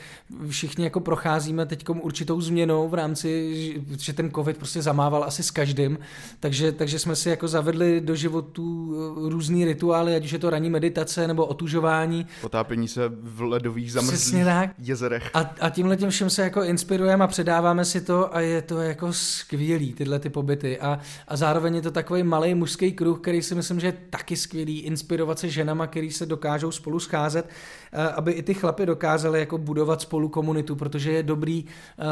všichni 0.49 0.85
jako 0.85 1.01
procházíme 1.01 1.67
teď 1.67 1.89
určitou 1.89 2.41
změnou 2.41 2.89
v 2.89 2.95
rámci, 2.95 3.83
že 3.99 4.13
ten 4.13 4.31
covid 4.31 4.59
prostě 4.59 4.83
zamával 4.83 5.25
asi 5.25 5.43
s 5.43 5.51
každým, 5.51 5.99
takže, 6.41 6.73
takže 6.73 6.99
jsme 6.99 7.17
si 7.17 7.29
jako 7.29 7.49
zavedli 7.49 8.01
do 8.01 8.15
životu 8.15 8.95
eh, 8.95 9.31
různý 9.31 9.65
rituály, 9.65 10.15
ať 10.15 10.25
už 10.25 10.33
je 10.33 10.39
to 10.39 10.51
ranní 10.51 10.71
meditace 10.71 11.27
nebo 11.27 11.47
otužování. 11.47 12.27
Potápění 12.41 12.89
se 12.89 13.03
v 13.09 13.43
ledových 13.43 13.93
zamrzlých 13.93 14.45
jezerech. 14.79 15.31
A, 15.35 15.55
a 15.61 15.71
tímhle 15.71 15.97
tím 15.97 16.11
všem 16.11 16.31
se 16.31 16.43
jako 16.43 16.63
inspirujeme 16.63 17.25
a 17.25 17.27
předáváme 17.27 17.85
si 17.85 18.01
to 18.01 18.37
a 18.37 18.41
je 18.41 18.63
to 18.63 18.81
jako 18.81 19.13
skvělý 19.13 19.95
tyhle 19.95 20.19
ty 20.19 20.31
pobyty 20.31 20.72
a, 20.79 20.99
a 21.29 21.37
zároveň 21.37 21.75
je 21.75 21.83
to 21.83 21.91
takový 21.91 22.23
malý 22.23 22.55
mužský 22.55 22.93
kruh, 22.93 23.21
který 23.21 23.43
si 23.43 23.55
myslím, 23.55 23.81
že 23.81 23.87
je 23.87 23.97
taky 24.11 24.37
skvělý, 24.37 24.81
inspirovat 24.81 25.39
se 25.39 25.49
ženama, 25.49 25.87
který 25.87 26.11
se 26.11 26.27
dokážou 26.27 26.71
spolu 26.71 27.01
scházet, 27.01 27.49
eh, 27.93 28.09
aby 28.09 28.33
i 28.33 28.43
ty 28.43 28.55
chlapy 28.55 28.87
dokázali 28.87 29.41
jako 29.41 29.59
budovat 29.59 30.01
spolu 30.01 30.29
komunitu, 30.29 30.77
protože 30.77 31.13
je 31.13 31.23
dobrý 31.23 31.65
eh, 31.99 32.05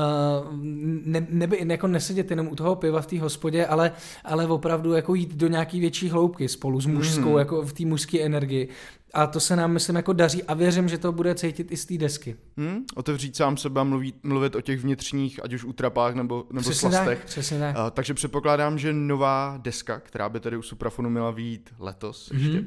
ne, 1.04 1.26
neby, 1.30 1.66
jako 1.68 1.86
nesedět 1.86 2.30
jenom 2.30 2.48
u 2.48 2.56
toho 2.56 2.76
piva 2.76 3.00
v 3.00 3.06
té 3.06 3.20
hospodě, 3.20 3.66
ale, 3.66 3.92
ale 4.24 4.46
opravdu 4.46 4.92
jako 4.92 5.14
jít 5.14 5.34
do 5.34 5.48
nějaký 5.48 5.80
větší 5.80 6.08
hloubky 6.08 6.48
spolu 6.48 6.80
s 6.80 6.86
mužskou, 6.86 7.32
mm. 7.32 7.38
jako 7.38 7.62
v 7.62 7.72
té 7.72 7.86
mužské 7.86 8.20
energii. 8.20 8.68
A 9.14 9.26
to 9.26 9.40
se 9.40 9.56
nám, 9.56 9.72
myslím, 9.72 9.96
jako 9.96 10.12
daří 10.12 10.42
a 10.42 10.54
věřím, 10.54 10.88
že 10.88 10.98
to 10.98 11.12
bude 11.12 11.34
cítit 11.34 11.72
i 11.72 11.76
z 11.76 11.86
té 11.86 11.98
desky. 11.98 12.36
Hmm, 12.56 12.84
otevřít 12.94 13.36
sám 13.36 13.56
sebe 13.56 13.80
a 13.80 13.84
mluvit, 13.84 14.14
mluvit 14.22 14.54
o 14.54 14.60
těch 14.60 14.80
vnitřních, 14.80 15.44
ať 15.44 15.52
už 15.52 15.64
útrapách 15.64 16.14
nebo, 16.14 16.46
nebo 16.50 16.60
přesně 16.70 16.90
slastech. 16.90 17.18
Tak, 17.18 17.26
přesně 17.26 17.58
tak. 17.58 17.76
Uh, 17.76 17.90
takže 17.90 18.14
předpokládám, 18.14 18.78
že 18.78 18.92
nová 18.92 19.58
deska, 19.62 20.00
která 20.00 20.28
by 20.28 20.40
tady 20.40 20.56
u 20.56 20.62
Suprafonu 20.62 21.10
měla 21.10 21.30
výjít 21.30 21.74
letos 21.78 22.30
mm-hmm. 22.32 22.38
ještě, 22.38 22.64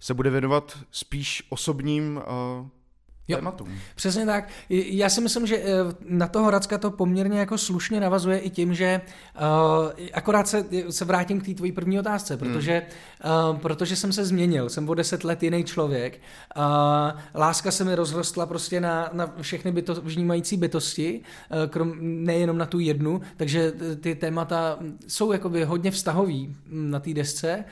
se 0.00 0.14
bude 0.14 0.30
věnovat 0.30 0.78
spíš 0.90 1.46
osobním 1.48 2.16
uh, 2.16 2.68
jo, 3.28 3.36
tématům. 3.36 3.68
Přesně 3.94 4.26
tak. 4.26 4.48
Já 4.68 5.08
si 5.08 5.20
myslím, 5.20 5.46
že 5.46 5.56
eh, 5.56 5.64
na 6.08 6.26
toho 6.26 6.50
Racka 6.50 6.78
to 6.78 6.90
poměrně 6.90 7.38
jako 7.38 7.58
slušně 7.58 8.00
navazuje 8.00 8.38
i 8.38 8.50
tím, 8.50 8.74
že 8.74 9.00
uh, 9.36 9.90
akorát 10.12 10.48
se, 10.48 10.64
se 10.90 11.04
vrátím 11.04 11.40
k 11.40 11.46
té 11.46 11.54
tvojí 11.54 11.72
první 11.72 11.98
otázce, 11.98 12.34
hmm. 12.34 12.38
protože, 12.38 12.82
hmm. 13.20 13.54
uh, 13.54 13.58
protože 13.58 13.96
jsem 13.96 14.12
se 14.12 14.24
změnil, 14.24 14.68
jsem 14.68 14.88
o 14.88 14.94
deset 14.94 15.24
let 15.24 15.42
jiný 15.42 15.64
člověk. 15.64 16.20
Uh, 16.56 16.62
láska 17.34 17.70
se 17.70 17.84
mi 17.84 17.94
rozrostla 17.94 18.46
prostě 18.46 18.80
na, 18.80 19.10
na 19.12 19.34
všechny 19.40 19.72
byto, 19.72 19.94
vnímající 19.94 20.56
bytosti, 20.56 21.20
uh, 21.50 21.70
krom, 21.70 21.92
nejenom 22.00 22.58
na 22.58 22.66
tu 22.66 22.78
jednu, 22.78 23.20
takže 23.36 23.72
ty 24.00 24.14
témata 24.14 24.78
jsou 25.08 25.32
jakoby 25.32 25.64
hodně 25.64 25.90
vztahový 25.90 26.56
na 26.70 27.00
té 27.00 27.14
desce 27.14 27.64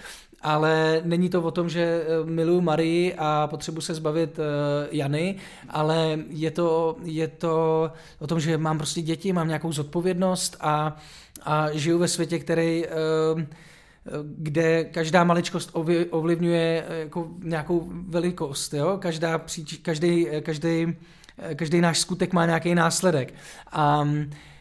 ale 0.45 1.01
není 1.05 1.29
to 1.29 1.43
o 1.43 1.51
tom, 1.51 1.69
že 1.69 1.81
eh, 1.81 2.25
miluju 2.25 2.61
Marii 2.61 3.15
a 3.19 3.47
potřebuji 3.47 3.81
se 3.81 3.95
zbavit 3.95 4.39
uh, 4.39 4.45
Jany, 4.91 5.37
ale 5.69 6.19
je 6.29 6.51
to, 6.51 6.97
je 7.05 7.29
to 7.29 7.91
o 8.19 8.27
tom, 8.27 8.41
že 8.41 8.59
mám 8.59 8.79
prostě 8.79 9.03
děti, 9.03 9.33
mám 9.33 9.49
nějakou 9.49 9.73
zodpovědnost 9.73 10.57
a, 10.61 10.97
a 11.43 11.73
žiju 11.73 11.99
ve 11.99 12.09
světě, 12.09 12.39
který 12.39 12.85
uh, 13.35 13.43
kde 14.25 14.85
každá 14.85 15.25
maličkost 15.25 15.71
ovlivňuje 16.11 16.85
jako 16.89 17.29
nějakou 17.43 17.89
velikost, 18.09 18.75
jo? 18.75 18.99
Každá, 19.01 19.41
každý, 19.83 20.27
každý, 20.43 20.97
každý 21.55 21.81
náš 21.81 21.99
skutek 21.99 22.33
má 22.33 22.47
nějaký 22.47 22.75
následek. 22.75 23.35
A 23.73 24.05
Eh, 24.05 24.54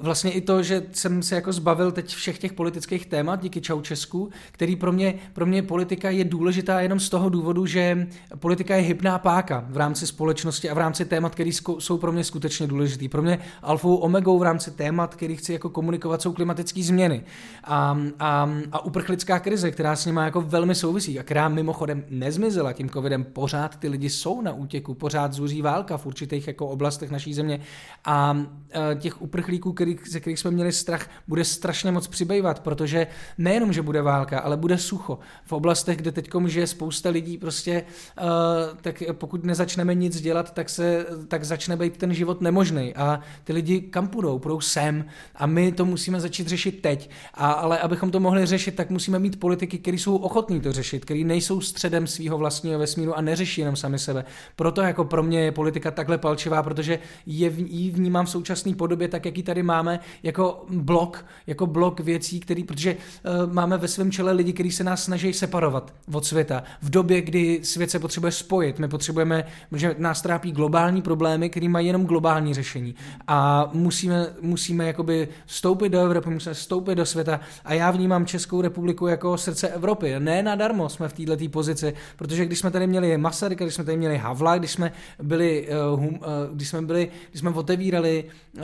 vlastně 0.00 0.32
i 0.32 0.40
to, 0.40 0.62
že 0.62 0.82
jsem 0.92 1.22
se 1.22 1.34
jako 1.34 1.52
zbavil 1.52 1.92
teď 1.92 2.14
všech 2.14 2.38
těch 2.38 2.52
politických 2.52 3.06
témat 3.06 3.42
díky 3.42 3.60
Čaučesku, 3.60 4.30
který 4.52 4.76
pro 4.76 4.92
mě, 4.92 5.14
pro 5.32 5.46
mě 5.46 5.62
politika 5.62 6.10
je 6.10 6.24
důležitá 6.24 6.80
jenom 6.80 7.00
z 7.00 7.08
toho 7.08 7.28
důvodu, 7.28 7.66
že 7.66 8.08
politika 8.38 8.76
je 8.76 8.82
hybná 8.82 9.18
páka 9.18 9.64
v 9.68 9.76
rámci 9.76 10.06
společnosti 10.06 10.70
a 10.70 10.74
v 10.74 10.78
rámci 10.78 11.04
témat, 11.04 11.34
které 11.34 11.50
jsou 11.78 11.98
pro 11.98 12.12
mě 12.12 12.24
skutečně 12.24 12.66
důležitý. 12.66 13.08
Pro 13.08 13.22
mě 13.22 13.38
alfou 13.62 13.96
omegou 13.96 14.38
v 14.38 14.42
rámci 14.42 14.70
témat, 14.70 15.14
který 15.14 15.36
chci 15.36 15.52
jako 15.52 15.70
komunikovat, 15.70 16.22
jsou 16.22 16.32
klimatické 16.32 16.82
změny 16.82 17.24
a, 17.64 17.98
a, 18.18 18.50
a 18.72 18.84
uprchlická 18.84 19.38
krize, 19.38 19.70
která 19.70 19.96
s 19.96 20.06
nimi 20.06 20.20
jako 20.24 20.40
velmi 20.40 20.74
souvisí 20.74 21.18
a 21.18 21.22
která 21.22 21.48
mimochodem 21.48 22.04
nezmizela 22.10 22.72
tím 22.72 22.90
covidem. 22.90 23.24
Pořád 23.24 23.76
ty 23.76 23.88
lidi 23.88 24.10
jsou 24.10 24.40
na 24.40 24.52
útěku, 24.52 24.94
pořád 24.94 25.32
zuří 25.32 25.62
válka 25.62 25.96
v 25.96 26.06
určitých 26.06 26.46
jako 26.46 26.66
oblastech 26.66 27.10
naší 27.10 27.34
země 27.34 27.60
a, 28.04 28.10
a 28.10 28.94
těch 28.94 29.22
uprchlíků 29.22 29.51
uprchlíků, 29.52 29.72
který, 29.72 29.96
ze 30.10 30.20
kterých 30.20 30.38
jsme 30.38 30.50
měli 30.50 30.72
strach, 30.72 31.10
bude 31.28 31.44
strašně 31.44 31.92
moc 31.92 32.08
přibývat, 32.08 32.60
protože 32.60 33.06
nejenom, 33.38 33.72
že 33.72 33.82
bude 33.82 34.02
válka, 34.02 34.40
ale 34.40 34.56
bude 34.56 34.78
sucho. 34.78 35.18
V 35.44 35.52
oblastech, 35.52 35.96
kde 35.96 36.12
teď 36.12 36.30
žije 36.46 36.66
spousta 36.66 37.10
lidí, 37.10 37.38
prostě 37.38 37.84
uh, 38.18 38.78
tak 38.80 39.02
pokud 39.12 39.44
nezačneme 39.44 39.94
nic 39.94 40.20
dělat, 40.20 40.54
tak, 40.54 40.70
se, 40.70 41.06
tak 41.28 41.44
začne 41.44 41.76
být 41.76 41.96
ten 41.96 42.14
život 42.14 42.40
nemožný. 42.40 42.94
A 42.94 43.20
ty 43.44 43.52
lidi 43.52 43.80
kam 43.80 44.08
půjdou? 44.08 44.38
Půjdou 44.38 44.60
sem. 44.60 45.04
A 45.34 45.46
my 45.46 45.72
to 45.72 45.84
musíme 45.84 46.20
začít 46.20 46.48
řešit 46.48 46.82
teď. 46.82 47.10
A, 47.34 47.52
ale 47.52 47.78
abychom 47.78 48.10
to 48.10 48.20
mohli 48.20 48.46
řešit, 48.46 48.74
tak 48.74 48.90
musíme 48.90 49.18
mít 49.18 49.40
politiky, 49.40 49.78
které 49.78 49.96
jsou 49.96 50.16
ochotní 50.16 50.60
to 50.60 50.72
řešit, 50.72 51.04
které 51.04 51.24
nejsou 51.24 51.60
středem 51.60 52.06
svého 52.06 52.38
vlastního 52.38 52.78
vesmíru 52.78 53.14
a 53.16 53.20
neřeší 53.20 53.60
jenom 53.60 53.76
sami 53.76 53.98
sebe. 53.98 54.24
Proto 54.56 54.80
jako 54.80 55.04
pro 55.04 55.22
mě 55.22 55.40
je 55.40 55.52
politika 55.52 55.90
takhle 55.90 56.18
palčivá, 56.18 56.62
protože 56.62 56.98
je, 57.26 57.52
ji 57.56 57.90
vnímám 57.90 58.26
v 58.26 58.30
současné 58.30 58.74
podobě 58.74 59.08
tak, 59.08 59.24
jak 59.24 59.38
tady 59.42 59.62
máme 59.62 60.00
jako 60.22 60.64
blok, 60.70 61.26
jako 61.46 61.66
blok 61.66 62.00
věcí, 62.00 62.40
který, 62.40 62.64
protože 62.64 62.96
uh, 62.96 63.52
máme 63.52 63.78
ve 63.78 63.88
svém 63.88 64.10
čele 64.10 64.32
lidi, 64.32 64.52
kteří 64.52 64.72
se 64.72 64.84
nás 64.84 65.04
snaží 65.04 65.32
separovat 65.32 65.94
od 66.12 66.24
světa. 66.24 66.62
V 66.82 66.90
době, 66.90 67.20
kdy 67.20 67.60
svět 67.62 67.90
se 67.90 67.98
potřebuje 67.98 68.32
spojit, 68.32 68.78
my 68.78 68.88
potřebujeme, 68.88 69.44
že 69.72 69.94
nás 69.98 70.22
trápí 70.22 70.52
globální 70.52 71.02
problémy, 71.02 71.50
které 71.50 71.68
mají 71.68 71.86
jenom 71.86 72.06
globální 72.06 72.54
řešení. 72.54 72.94
A 73.28 73.70
musíme, 73.72 74.26
musíme 74.40 74.86
jakoby 74.86 75.28
vstoupit 75.46 75.88
do 75.88 76.00
Evropy, 76.00 76.30
musíme 76.30 76.54
vstoupit 76.54 76.94
do 76.94 77.06
světa. 77.06 77.40
A 77.64 77.74
já 77.74 77.90
vnímám 77.90 78.26
Českou 78.26 78.60
republiku 78.60 79.06
jako 79.06 79.38
srdce 79.38 79.68
Evropy. 79.68 80.14
Ne 80.18 80.42
nadarmo 80.42 80.88
jsme 80.88 81.08
v 81.08 81.12
této 81.12 81.48
pozici, 81.48 81.94
protože 82.16 82.46
když 82.46 82.58
jsme 82.58 82.70
tady 82.70 82.86
měli 82.86 83.18
Masaryka, 83.18 83.64
když 83.64 83.74
jsme 83.74 83.84
tady 83.84 83.96
měli 83.96 84.16
Havla, 84.16 84.58
když 84.58 84.70
jsme 84.70 84.92
byli, 85.22 85.68
uh, 85.92 86.00
hum, 86.00 86.14
uh, 86.14 86.20
když 86.54 86.68
jsme 86.68 86.82
byli, 86.82 87.08
když 87.30 87.40
jsme 87.40 87.50
otevírali 87.50 88.24
uh, 88.54 88.62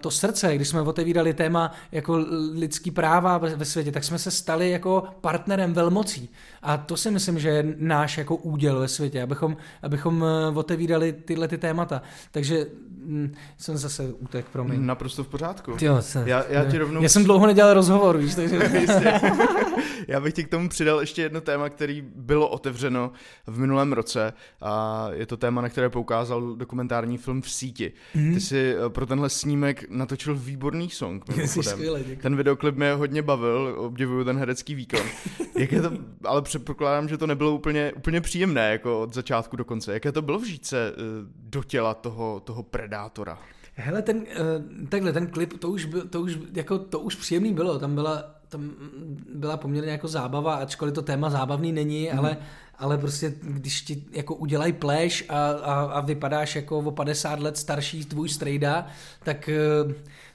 to 0.00 0.10
srdce, 0.20 0.56
když 0.56 0.68
jsme 0.68 0.80
otevírali 0.80 1.34
téma 1.34 1.72
jako 1.92 2.24
lidský 2.52 2.90
práva 2.90 3.38
ve 3.38 3.64
světě, 3.64 3.92
tak 3.92 4.04
jsme 4.04 4.18
se 4.18 4.30
stali 4.30 4.70
jako 4.70 5.04
partnerem 5.20 5.72
velmocí. 5.72 6.28
A 6.62 6.76
to 6.76 6.96
si 6.96 7.10
myslím, 7.10 7.38
že 7.38 7.48
je 7.48 7.74
náš 7.76 8.18
jako 8.18 8.36
úděl 8.36 8.80
ve 8.80 8.88
světě, 8.88 9.22
abychom, 9.22 9.56
abychom 9.82 10.24
eh, 10.24 10.58
otevírali 10.58 11.12
tyhle 11.12 11.48
ty 11.48 11.58
témata. 11.58 12.02
Takže 12.30 12.66
hm, 13.04 13.34
jsem 13.58 13.76
zase 13.76 14.12
útek, 14.18 14.46
promiň. 14.52 14.86
Naprosto 14.86 15.24
v 15.24 15.28
pořádku. 15.28 15.76
Jo, 15.80 16.02
se, 16.02 16.22
já, 16.26 16.44
já 16.48 16.64
ti 16.64 16.78
rovnou... 16.78 17.02
Já 17.02 17.08
jsem 17.08 17.24
dlouho 17.24 17.46
nedělal 17.46 17.74
rozhovor, 17.74 18.18
víš, 18.18 18.34
takže... 18.34 18.58
já 20.08 20.20
bych 20.20 20.34
ti 20.34 20.44
k 20.44 20.48
tomu 20.48 20.68
přidal 20.68 21.00
ještě 21.00 21.22
jedno 21.22 21.40
téma, 21.40 21.68
který 21.68 22.04
bylo 22.16 22.48
otevřeno 22.48 23.12
v 23.46 23.58
minulém 23.58 23.92
roce 23.92 24.32
a 24.60 25.06
je 25.12 25.26
to 25.26 25.36
téma, 25.36 25.60
na 25.60 25.68
které 25.68 25.88
poukázal 25.88 26.54
dokumentární 26.56 27.18
film 27.18 27.42
v 27.42 27.50
síti. 27.50 27.92
Mm. 28.14 28.34
Ty 28.34 28.40
si 28.40 28.74
eh, 28.74 28.88
pro 28.88 29.06
tenhle 29.06 29.28
snímek 29.28 29.90
natočil 30.10 30.34
výborný 30.34 30.90
song. 30.90 31.24
Skvěle, 31.46 32.00
ten 32.22 32.36
videoklip 32.36 32.76
mě 32.76 32.92
hodně 32.92 33.22
bavil, 33.22 33.74
obdivuju 33.78 34.24
ten 34.24 34.38
herecký 34.38 34.74
výkon. 34.74 35.00
Jak 35.58 35.72
je 35.72 35.82
to, 35.82 35.92
ale 36.24 36.42
předpokládám, 36.42 37.08
že 37.08 37.18
to 37.18 37.26
nebylo 37.26 37.54
úplně, 37.54 37.92
úplně 37.92 38.20
příjemné 38.20 38.70
jako 38.72 39.00
od 39.00 39.14
začátku 39.14 39.56
do 39.56 39.64
konce. 39.64 39.92
Jaké 39.92 40.12
to 40.12 40.22
bylo 40.22 40.38
vžít 40.38 40.66
se 40.66 40.92
eh, 40.92 40.94
do 41.36 41.62
těla 41.62 41.94
toho, 41.94 42.40
toho 42.40 42.62
predátora? 42.62 43.38
Hele, 43.74 44.02
ten, 44.02 44.16
uh, 44.16 44.24
takhle, 44.88 45.12
ten 45.12 45.26
klip, 45.26 45.58
to 45.58 45.68
už, 45.70 45.84
byl, 45.84 46.08
to 46.08 46.20
už, 46.20 46.38
jako, 46.54 46.78
to 46.78 46.98
už 46.98 47.14
příjemný 47.14 47.52
bylo, 47.52 47.78
tam 47.78 47.94
byla, 47.94 48.39
tam 48.50 48.70
byla 49.34 49.56
poměrně 49.56 49.92
jako 49.92 50.08
zábava, 50.08 50.54
ačkoliv 50.54 50.94
to 50.94 51.02
téma 51.02 51.30
zábavný 51.30 51.72
není, 51.72 52.08
mm. 52.12 52.18
ale, 52.18 52.36
ale 52.78 52.98
prostě 52.98 53.34
když 53.40 53.82
ti 53.82 54.04
jako 54.12 54.34
udělají 54.34 54.72
pleš 54.72 55.24
a, 55.28 55.50
a, 55.50 55.74
a 55.82 56.00
vypadáš 56.00 56.56
jako 56.56 56.78
o 56.78 56.90
50 56.90 57.40
let 57.40 57.56
starší 57.56 58.04
tvůj 58.04 58.28
strejda, 58.28 58.86
tak 59.24 59.50
uh, 59.86 59.92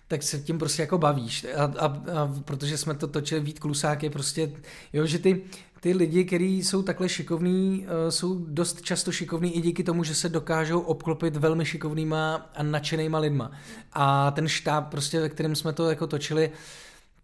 tak 0.08 0.24
se 0.24 0.40
tím 0.40 0.60
prostě 0.60 0.82
jako 0.82 0.98
bavíš. 0.98 1.46
A, 1.56 1.64
a, 1.64 1.86
a 1.86 2.34
protože 2.46 2.78
jsme 2.78 2.94
to 2.94 3.08
točili, 3.08 3.42
Vít 3.42 3.60
Klusák 3.60 4.04
je 4.04 4.10
prostě, 4.10 4.52
jo, 4.94 5.06
že 5.06 5.20
ty, 5.20 5.42
ty 5.80 5.94
lidi, 5.94 6.26
kteří 6.26 6.64
jsou 6.64 6.84
takhle 6.84 7.10
šikovní, 7.10 7.86
eh, 7.88 8.12
jsou 8.12 8.46
dost 8.48 8.82
často 8.82 9.12
šikovní 9.12 9.58
i 9.58 9.62
díky 9.62 9.84
tomu, 9.84 10.04
že 10.04 10.16
se 10.16 10.30
dokážou 10.30 10.80
obklopit 10.80 11.36
velmi 11.36 11.66
šikovnýma 11.66 12.50
a 12.56 12.64
nadšenýma 12.64 13.20
lidma. 13.20 13.52
A 13.94 14.32
ten 14.32 14.48
štáb, 14.48 14.88
prostě, 14.90 15.20
ve 15.20 15.30
kterém 15.30 15.56
jsme 15.56 15.74
to 15.74 15.90
jako 15.90 16.08
točili, 16.08 16.52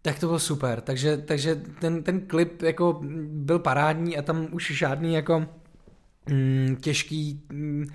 tak 0.02 0.18
to 0.18 0.26
bylo 0.26 0.38
super. 0.38 0.80
Takže, 0.80 1.16
takže 1.16 1.62
ten, 1.80 2.02
ten 2.02 2.20
klip 2.20 2.62
jako 2.62 3.00
byl 3.26 3.58
parádní 3.58 4.18
a 4.18 4.22
tam 4.22 4.48
už 4.50 4.70
žádný 4.70 5.14
jako 5.14 5.46
mm, 6.30 6.76
těžký, 6.80 7.42
mm, 7.52 7.86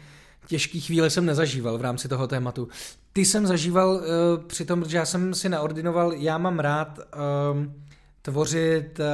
těžký 0.48 0.82
chvíle 0.82 1.10
jsem 1.10 1.26
nezažíval 1.26 1.78
v 1.78 1.82
rámci 1.82 2.08
toho 2.08 2.28
tématu. 2.28 2.68
Ty 3.14 3.26
jsem 3.26 3.48
zažíval 3.48 3.90
uh, 3.90 4.04
při 4.48 4.66
tom, 4.66 4.84
že 4.88 4.98
já 4.98 5.06
jsem 5.06 5.34
si 5.34 5.50
naordinoval, 5.50 6.14
já 6.14 6.38
mám 6.38 6.60
rád 6.60 7.00
uh, 7.00 7.66
tvořit 8.22 9.00
uh, 9.00 9.06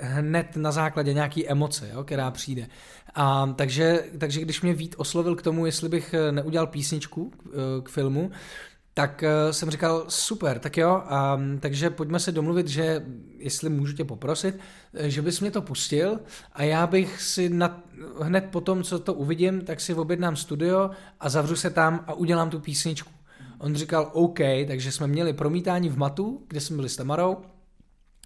hned 0.00 0.56
na 0.56 0.72
základě 0.72 1.12
nějaký 1.12 1.48
emoce, 1.48 1.90
jo, 1.94 2.04
která 2.04 2.30
přijde. 2.30 2.66
A 3.14 3.46
takže, 3.56 4.04
takže 4.18 4.40
když 4.40 4.62
mě 4.62 4.74
Vít 4.74 4.94
oslovil 4.98 5.36
k 5.36 5.42
tomu, 5.42 5.66
jestli 5.66 5.88
bych 5.88 6.14
eh, 6.14 6.32
neudělal 6.32 6.66
písničku 6.66 7.30
k, 7.30 7.44
k 7.82 7.88
filmu, 7.88 8.30
tak 8.98 9.24
uh, 9.24 9.52
jsem 9.52 9.70
říkal, 9.70 10.04
super, 10.08 10.58
tak 10.58 10.76
jo, 10.76 11.02
a, 11.06 11.40
takže 11.60 11.90
pojďme 11.90 12.20
se 12.20 12.32
domluvit, 12.32 12.68
že 12.68 13.04
jestli 13.38 13.70
můžu 13.70 13.92
tě 13.92 14.04
poprosit, 14.04 14.58
že 14.94 15.22
bys 15.22 15.40
mě 15.40 15.50
to 15.50 15.62
pustil 15.62 16.20
a 16.52 16.62
já 16.62 16.86
bych 16.86 17.22
si 17.22 17.48
na, 17.48 17.82
hned 18.20 18.44
po 18.50 18.60
tom, 18.60 18.82
co 18.82 18.98
to 18.98 19.14
uvidím, 19.14 19.60
tak 19.60 19.80
si 19.80 19.94
objednám 19.94 20.36
studio 20.36 20.90
a 21.20 21.28
zavřu 21.28 21.56
se 21.56 21.70
tam 21.70 22.04
a 22.06 22.14
udělám 22.14 22.50
tu 22.50 22.60
písničku. 22.60 23.10
On 23.58 23.74
říkal 23.74 24.10
OK, 24.12 24.38
takže 24.66 24.92
jsme 24.92 25.06
měli 25.06 25.32
promítání 25.32 25.88
v 25.88 25.98
Matu, 25.98 26.44
kde 26.48 26.60
jsme 26.60 26.76
byli 26.76 26.88
s 26.88 26.96
Tamarou, 26.96 27.36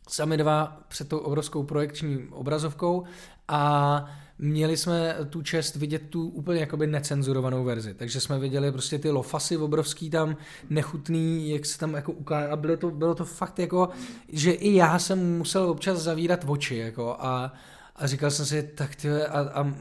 sami 0.08 0.36
dva 0.36 0.80
před 0.88 1.08
tou 1.08 1.18
obrovskou 1.18 1.62
projekční 1.62 2.28
obrazovkou 2.30 3.04
a 3.48 4.04
měli 4.38 4.76
jsme 4.76 5.16
tu 5.30 5.42
čest 5.42 5.76
vidět 5.76 6.02
tu 6.10 6.28
úplně 6.28 6.60
jakoby 6.60 6.86
necenzurovanou 6.86 7.64
verzi, 7.64 7.94
takže 7.94 8.20
jsme 8.20 8.38
viděli 8.38 8.72
prostě 8.72 8.98
ty 8.98 9.10
lofasy 9.10 9.56
obrovský 9.56 10.10
tam, 10.10 10.36
nechutný, 10.70 11.50
jak 11.50 11.66
se 11.66 11.78
tam 11.78 11.94
jako 11.94 12.12
ukáže 12.12 12.48
a 12.48 12.56
bylo 12.56 12.76
to, 12.76 12.90
bylo 12.90 13.14
to 13.14 13.24
fakt 13.24 13.58
jako, 13.58 13.88
že 14.28 14.50
i 14.50 14.74
já 14.74 14.98
jsem 14.98 15.38
musel 15.38 15.70
občas 15.70 15.98
zavírat 15.98 16.44
oči 16.46 16.76
jako 16.76 17.16
a, 17.18 17.52
a 17.96 18.06
říkal 18.06 18.30
jsem 18.30 18.46
si, 18.46 18.62
tak 18.62 18.96
ty 18.96 19.10
a, 19.10 19.40
a 19.40 19.74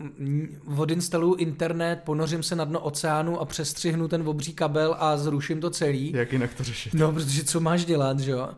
odinstaluju 0.77 1.35
internet, 1.35 1.99
ponořím 2.05 2.43
se 2.43 2.55
na 2.55 2.65
dno 2.65 2.79
oceánu 2.79 3.39
a 3.39 3.45
přestřihnu 3.45 4.07
ten 4.07 4.27
obří 4.27 4.53
kabel 4.53 4.95
a 4.99 5.17
zruším 5.17 5.61
to 5.61 5.69
celý. 5.69 6.11
Jak 6.11 6.33
jinak 6.33 6.53
to 6.53 6.63
řešit? 6.63 6.93
No, 6.93 7.11
protože 7.11 7.43
co 7.43 7.59
máš 7.59 7.85
dělat, 7.85 8.19
že 8.19 8.31
jo? 8.31 8.49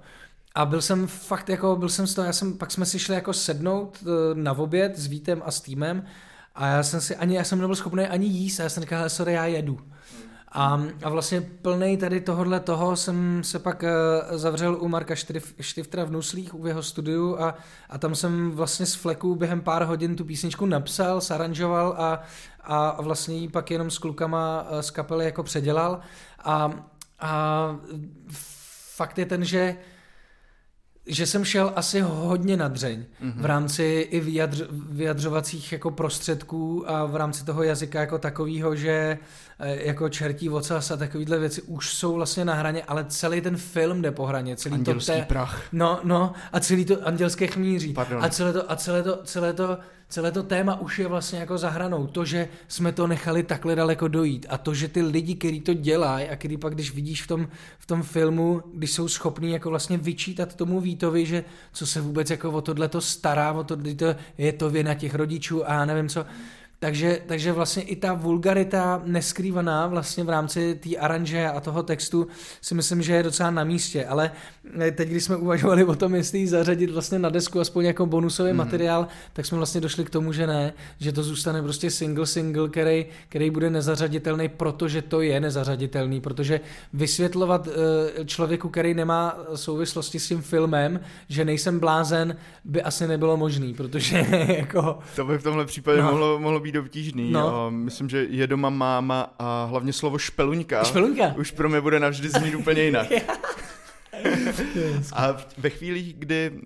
A 0.56 0.66
byl 0.66 0.82
jsem 0.82 1.08
fakt 1.08 1.50
jako, 1.50 1.76
byl 1.76 1.90
jsem 1.90 2.08
z 2.08 2.14
toho, 2.14 2.26
já 2.26 2.34
jsem, 2.34 2.58
pak 2.58 2.72
jsme 2.72 2.86
si 2.86 3.00
šli 3.00 3.16
jako 3.16 3.34
sednout 3.34 3.98
eh, 4.02 4.36
na 4.36 4.52
oběd 4.52 4.98
s 4.98 5.08
Vítem 5.08 5.42
a 5.46 5.52
s 5.52 5.62
týmem 5.62 6.06
a 6.56 6.68
já 6.68 6.84
jsem 6.84 7.02
si 7.02 7.16
ani, 7.16 7.36
já 7.36 7.44
jsem 7.44 7.60
nebyl 7.60 7.76
schopný 7.76 8.08
ani 8.08 8.26
jíst 8.26 8.60
a 8.60 8.64
já 8.64 8.70
jsem 8.70 8.84
říkal, 8.84 9.10
sorry, 9.10 9.34
já 9.34 9.46
jedu. 9.46 9.80
A, 10.56 10.84
a 11.04 11.10
vlastně 11.10 11.42
plný 11.42 11.98
tady 11.98 12.22
tohohle 12.22 12.60
toho 12.60 12.96
jsem 12.96 13.44
se 13.44 13.60
pak 13.60 13.84
uh, 13.84 14.38
zavřel 14.38 14.78
u 14.82 14.88
Marka 14.88 15.16
Štif, 15.16 15.54
Štiftra 15.60 16.04
v 16.04 16.12
Nuslích 16.12 16.56
u 16.56 16.68
jeho 16.68 16.84
studiu 16.84 17.38
a, 17.40 17.56
a 17.90 17.98
tam 17.98 18.16
jsem 18.16 18.52
vlastně 18.52 18.86
z 18.86 18.96
fleku 18.96 19.36
během 19.36 19.62
pár 19.62 19.84
hodin 19.84 20.16
tu 20.16 20.26
písničku 20.26 20.66
napsal, 20.66 21.22
saranžoval 21.22 21.96
a, 21.98 22.22
a 22.62 23.02
vlastně 23.02 23.38
ji 23.38 23.50
pak 23.50 23.72
jenom 23.72 23.92
s 23.92 23.98
klukama 23.98 24.68
uh, 24.72 24.80
z 24.80 24.92
kapely 24.92 25.26
jako 25.26 25.44
předělal 25.44 26.00
a, 26.44 26.72
a 27.20 27.76
fakt 28.96 29.18
je 29.18 29.26
ten, 29.26 29.46
že 29.46 29.78
že 31.06 31.26
jsem 31.26 31.46
šel 31.46 31.74
asi 31.76 32.02
hodně 32.02 32.58
na 32.58 32.68
dřeň 32.68 33.00
mm-hmm. 33.00 33.34
v 33.42 33.46
rámci 33.46 34.08
i 34.12 34.20
vyjadř, 34.20 34.64
vyjadřovacích 34.72 35.72
jako 35.72 35.92
prostředků 35.92 36.90
a 36.92 37.06
v 37.06 37.16
rámci 37.16 37.46
toho 37.46 37.64
jazyka 37.64 38.00
jako 38.00 38.18
takového, 38.18 38.76
že 38.76 38.92
eh, 38.92 39.18
jako 39.66 40.10
čertí 40.10 40.50
ocas 40.50 40.92
a 40.92 40.98
takovýhle 40.98 41.40
věci 41.40 41.62
už 41.62 41.94
jsou 41.94 42.14
vlastně 42.14 42.46
na 42.46 42.54
hraně, 42.54 42.84
ale 42.84 43.06
celý 43.10 43.42
ten 43.42 43.58
film 43.58 44.02
jde 44.02 44.12
po 44.12 44.26
hraně. 44.26 44.56
Celý 44.56 44.76
Andělský 44.76 45.12
to 45.12 45.18
te... 45.18 45.26
prach. 45.26 45.64
No, 45.72 46.00
no, 46.04 46.34
a 46.54 46.60
celý 46.60 46.86
to 46.86 47.08
andělské 47.08 47.48
chmíří. 47.48 47.94
Pardon. 47.94 48.24
A 48.24 48.30
celé 48.30 48.54
to, 48.54 48.72
a 48.72 48.76
celé 48.76 49.04
to, 49.04 49.20
celé 49.24 49.54
to 49.54 49.78
celé 50.14 50.32
to 50.32 50.44
téma 50.44 50.80
už 50.80 51.00
je 51.00 51.08
vlastně 51.08 51.40
jako 51.40 51.58
zahranou. 51.58 52.08
To, 52.08 52.26
že 52.26 52.48
jsme 52.68 52.92
to 52.92 53.08
nechali 53.08 53.44
takhle 53.44 53.76
daleko 53.76 54.08
dojít 54.08 54.46
a 54.50 54.58
to, 54.58 54.74
že 54.74 54.88
ty 54.88 55.02
lidi, 55.02 55.36
kteří 55.36 55.62
to 55.62 55.74
dělají 55.74 56.30
a 56.30 56.36
který 56.36 56.58
pak, 56.58 56.74
když 56.74 56.94
vidíš 56.94 57.24
v 57.24 57.28
tom, 57.28 57.48
v 57.80 57.86
tom 57.86 58.04
filmu, 58.04 58.62
když 58.74 58.92
jsou 58.92 59.08
schopní 59.08 59.52
jako 59.52 59.70
vlastně 59.70 59.98
vyčítat 59.98 60.56
tomu 60.56 60.82
Vítovi, 60.82 61.26
že 61.26 61.44
co 61.74 61.88
se 61.88 62.02
vůbec 62.02 62.30
jako 62.30 62.52
o 62.52 62.62
tohle 62.62 62.88
to 62.88 63.02
stará, 63.02 63.52
o 63.54 63.64
to, 63.64 63.78
to 63.96 64.16
je 64.38 64.54
to 64.54 64.70
věna 64.70 64.94
těch 64.94 65.16
rodičů 65.16 65.70
a 65.70 65.86
nevím 65.86 66.10
co, 66.10 66.26
takže, 66.84 67.20
takže 67.26 67.52
vlastně 67.52 67.84
i 67.84 67.96
ta 67.96 68.14
vulgarita 68.14 69.02
neskrývaná 69.06 69.88
vlastně 69.88 70.24
v 70.24 70.30
rámci 70.30 70.76
té 70.76 70.98
aranže 70.98 71.48
a 71.48 71.60
toho 71.60 71.84
textu 71.84 72.28
si 72.62 72.76
myslím, 72.76 73.02
že 73.02 73.14
je 73.14 73.24
docela 73.24 73.52
na 73.52 73.64
místě, 73.64 74.06
ale 74.06 74.32
eh, 74.80 74.92
teď, 74.92 75.10
když 75.10 75.24
jsme 75.24 75.36
uvažovali 75.36 75.84
o 75.84 75.96
tom, 75.96 76.16
jestli 76.16 76.40
ji 76.40 76.48
zařadit 76.48 76.90
vlastně 76.90 77.20
na 77.20 77.30
desku 77.30 77.60
aspoň 77.60 77.86
jako 77.86 78.06
bonusový 78.06 78.52
mm. 78.52 78.58
materiál, 78.58 79.08
tak 79.34 79.46
jsme 79.46 79.58
vlastně 79.58 79.82
došli 79.82 80.04
k 80.04 80.10
tomu, 80.10 80.34
že 80.34 80.48
ne, 80.48 80.74
že 81.00 81.12
to 81.12 81.24
zůstane 81.24 81.62
prostě 81.62 81.92
single 81.92 82.28
single, 82.28 82.70
který, 82.70 83.06
který 83.30 83.50
bude 83.50 83.70
nezařaditelný, 83.70 84.50
protože 84.50 85.02
to 85.02 85.22
je 85.22 85.40
nezařaditelný, 85.40 86.22
protože 86.22 86.60
vysvětlovat 86.94 87.68
eh, 87.68 88.26
člověku, 88.26 88.70
který 88.70 88.94
nemá 88.94 89.38
souvislosti 89.56 90.20
s 90.20 90.28
tím 90.28 90.42
filmem, 90.42 91.00
že 91.30 91.46
nejsem 91.46 91.80
blázen, 91.80 92.36
by 92.64 92.82
asi 92.82 93.08
nebylo 93.08 93.38
možný, 93.38 93.74
protože 93.74 94.18
jako... 94.58 95.00
To 95.16 95.26
by 95.26 95.38
v 95.38 95.44
tomhle 95.44 95.66
případě 95.66 96.02
no. 96.02 96.12
mohlo, 96.12 96.40
mohlo 96.40 96.60
být 96.60 96.73
obtížný. 96.80 97.32
No. 97.32 97.72
Myslím, 97.72 98.10
že 98.10 98.28
je 98.30 98.48
doma 98.48 98.70
máma 98.70 99.36
a 99.40 99.66
hlavně 99.66 99.94
slovo 99.94 100.18
špeluňka. 100.18 100.84
Špeluňka. 100.84 101.34
Už 101.38 101.52
pro 101.52 101.70
mě 101.70 101.82
bude 101.82 102.00
navždy 102.00 102.30
znít 102.30 102.56
úplně 102.56 102.84
jinak. 102.84 103.08
a 105.14 105.38
ve 105.58 105.70
chvíli, 105.70 106.14
kdy 106.18 106.52
uh, 106.52 106.60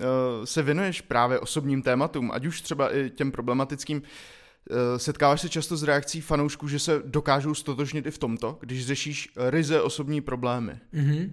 se 0.43 0.63
věnuješ 0.63 1.01
právě 1.01 1.39
osobním 1.39 1.81
tématům, 1.81 2.31
ať 2.33 2.45
už 2.45 2.61
třeba 2.61 2.95
i 2.95 3.09
těm 3.09 3.31
problematickým, 3.31 4.01
uh, 4.01 4.97
setkáváš 4.97 5.41
se 5.41 5.49
často 5.49 5.77
s 5.77 5.83
reakcí 5.83 6.21
fanoušků, 6.21 6.67
že 6.67 6.79
se 6.79 7.01
dokážou 7.05 7.53
stotožnit 7.53 8.05
i 8.05 8.11
v 8.11 8.17
tomto, 8.17 8.57
když 8.61 8.85
řešíš 8.85 9.29
ryze 9.49 9.81
osobní 9.81 10.21
problémy? 10.21 10.79
Mm-hmm. 10.93 11.29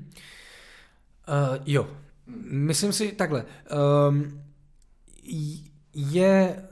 Uh, 1.28 1.56
jo. 1.66 1.88
Myslím 2.46 2.92
si 2.92 3.12
takhle. 3.12 3.44
Um, 4.08 4.42
je 5.94 6.62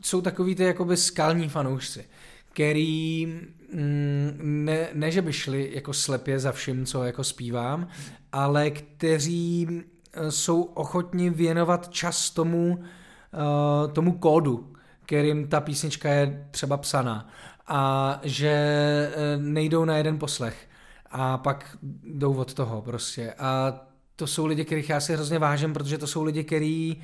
jsou 0.00 0.20
takový 0.20 0.54
ty 0.54 0.62
jakoby 0.62 0.96
skalní 0.96 1.48
fanoušci, 1.48 2.04
který 2.52 3.26
mm, 3.26 4.38
ne, 4.42 4.88
ne, 4.94 5.10
že 5.10 5.22
by 5.22 5.32
šli 5.32 5.70
jako 5.74 5.92
slepě 5.92 6.38
za 6.38 6.52
vším, 6.52 6.86
co 6.86 7.04
jako 7.04 7.24
zpívám, 7.24 7.88
ale 8.32 8.70
kteří 8.70 9.68
eh, 10.12 10.30
jsou 10.30 10.62
ochotni 10.62 11.30
věnovat 11.30 11.88
čas 11.88 12.30
tomu, 12.30 12.78
uh, 12.78 13.92
tomu 13.92 14.12
kódu, 14.12 14.72
kterým 15.06 15.48
ta 15.48 15.60
písnička 15.60 16.10
je 16.10 16.46
třeba 16.50 16.76
psaná 16.76 17.28
a 17.66 18.20
že 18.22 18.48
eh, 18.48 19.36
nejdou 19.36 19.84
na 19.84 19.96
jeden 19.96 20.18
poslech 20.18 20.68
a 21.10 21.38
pak 21.38 21.76
jdou 22.04 22.34
od 22.34 22.54
toho 22.54 22.82
prostě. 22.82 23.32
A 23.38 23.80
to 24.16 24.26
jsou 24.26 24.46
lidi, 24.46 24.64
kterých 24.64 24.90
já 24.90 25.00
si 25.00 25.12
hrozně 25.12 25.38
vážím, 25.38 25.72
protože 25.72 25.98
to 25.98 26.06
jsou 26.06 26.22
lidi, 26.22 26.44
který 26.44 27.02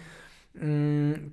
mm, 0.62 1.32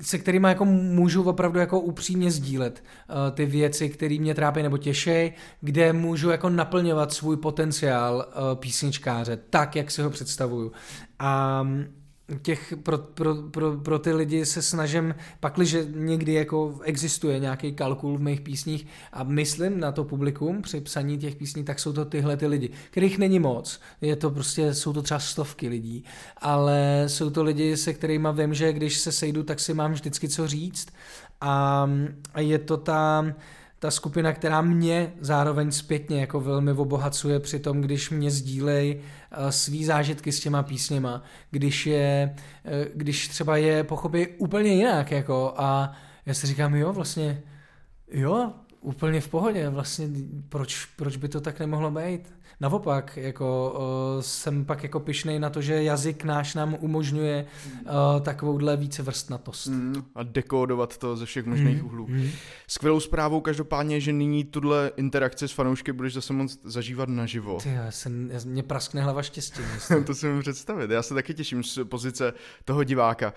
se 0.00 0.18
kterými 0.18 0.48
jako 0.48 0.64
můžu 0.64 1.22
opravdu 1.22 1.58
jako 1.58 1.80
upřímně 1.80 2.30
sdílet 2.30 2.84
uh, 3.08 3.16
ty 3.34 3.46
věci, 3.46 3.88
které 3.88 4.16
mě 4.18 4.34
trápí 4.34 4.62
nebo 4.62 4.78
těšej, 4.78 5.32
kde 5.60 5.92
můžu 5.92 6.30
jako 6.30 6.50
naplňovat 6.50 7.12
svůj 7.12 7.36
potenciál 7.36 8.26
uh, 8.28 8.58
písničkáře 8.58 9.38
tak, 9.50 9.76
jak 9.76 9.90
si 9.90 10.02
ho 10.02 10.10
představuju. 10.10 10.72
A 11.18 11.60
um, 11.60 11.84
těch, 12.42 12.74
pro, 12.82 12.98
pro, 12.98 13.34
pro, 13.34 13.76
pro 13.76 13.98
ty 13.98 14.12
lidi 14.12 14.46
se 14.46 14.62
snažím, 14.62 15.14
pakliže 15.40 15.86
někdy 15.90 16.32
jako 16.32 16.80
existuje 16.82 17.38
nějaký 17.38 17.72
kalkul 17.72 18.18
v 18.18 18.20
mých 18.20 18.40
písních 18.40 18.86
a 19.12 19.22
myslím 19.22 19.80
na 19.80 19.92
to 19.92 20.04
publikum 20.04 20.62
při 20.62 20.80
psaní 20.80 21.18
těch 21.18 21.36
písní, 21.36 21.64
tak 21.64 21.80
jsou 21.80 21.92
to 21.92 22.04
tyhle 22.04 22.36
ty 22.36 22.46
lidi, 22.46 22.70
kterých 22.90 23.18
není 23.18 23.38
moc. 23.38 23.80
Je 24.00 24.16
to 24.16 24.30
prostě, 24.30 24.74
jsou 24.74 24.92
to 24.92 25.02
třeba 25.02 25.20
stovky 25.20 25.68
lidí, 25.68 26.04
ale 26.36 27.04
jsou 27.06 27.30
to 27.30 27.42
lidi, 27.42 27.76
se 27.76 27.94
kterými 27.94 28.28
vím, 28.32 28.54
že 28.54 28.72
když 28.72 28.98
se 28.98 29.12
sejdu, 29.12 29.42
tak 29.42 29.60
si 29.60 29.74
mám 29.74 29.92
vždycky 29.92 30.28
co 30.28 30.48
říct 30.48 30.88
a, 31.40 31.90
a 32.34 32.40
je 32.40 32.58
to 32.58 32.76
tam 32.76 33.34
ta 33.78 33.90
skupina, 33.90 34.32
která 34.32 34.60
mě 34.60 35.12
zároveň 35.20 35.70
zpětně 35.72 36.20
jako 36.20 36.40
velmi 36.40 36.72
obohacuje 36.72 37.40
při 37.40 37.58
tom, 37.58 37.80
když 37.80 38.10
mě 38.10 38.30
sdílej 38.30 39.00
eh, 39.30 39.52
svý 39.52 39.84
zážitky 39.84 40.32
s 40.32 40.40
těma 40.40 40.62
písněma, 40.62 41.22
když 41.50 41.86
je, 41.86 42.34
eh, 42.64 42.86
když 42.94 43.28
třeba 43.28 43.56
je 43.56 43.84
pochopí 43.84 44.26
úplně 44.26 44.70
jinak, 44.70 45.10
jako 45.10 45.54
a 45.56 45.92
já 46.26 46.34
si 46.34 46.46
říkám, 46.46 46.74
jo, 46.74 46.92
vlastně, 46.92 47.42
jo, 48.12 48.52
úplně 48.80 49.20
v 49.20 49.28
pohodě, 49.28 49.68
vlastně 49.68 50.08
proč, 50.48 50.84
proč 50.84 51.16
by 51.16 51.28
to 51.28 51.40
tak 51.40 51.60
nemohlo 51.60 51.90
být? 51.90 52.35
Naopak, 52.60 53.16
jako 53.16 53.76
uh, 54.16 54.22
jsem 54.22 54.64
pak 54.64 54.82
jako 54.82 55.00
pišnej 55.00 55.38
na 55.38 55.50
to, 55.50 55.62
že 55.62 55.82
jazyk 55.82 56.24
náš 56.24 56.54
nám 56.54 56.76
umožňuje 56.80 57.46
uh, 57.66 57.90
takovouhle 58.20 58.76
více 58.76 59.02
vrstnatost. 59.02 59.66
Mm, 59.66 60.02
a 60.14 60.22
dekódovat 60.22 60.96
to 60.96 61.16
ze 61.16 61.26
všech 61.26 61.46
možných 61.46 61.82
mm, 61.82 61.86
úhlů. 61.86 62.06
Mm. 62.08 62.30
Skvělou 62.66 63.00
zprávou 63.00 63.40
každopádně, 63.40 64.00
že 64.00 64.12
nyní 64.12 64.44
tuhle 64.44 64.90
interakci 64.96 65.48
s 65.48 65.52
fanoušky 65.52 65.92
budeš 65.92 66.14
zase 66.14 66.32
moc 66.32 66.58
zažívat 66.64 67.08
naživo. 67.08 67.58
Ty, 67.62 67.68
já 67.68 67.90
jsem, 67.90 68.30
já, 68.30 68.40
mě 68.44 68.62
praskne 68.62 69.02
hlava 69.02 69.22
štěstí. 69.22 69.62
to 70.06 70.14
si 70.14 70.28
můžu 70.28 70.40
představit. 70.40 70.90
Já 70.90 71.02
se 71.02 71.14
taky 71.14 71.34
těším 71.34 71.64
z 71.64 71.78
pozice 71.84 72.32
toho 72.64 72.84
diváka. 72.84 73.32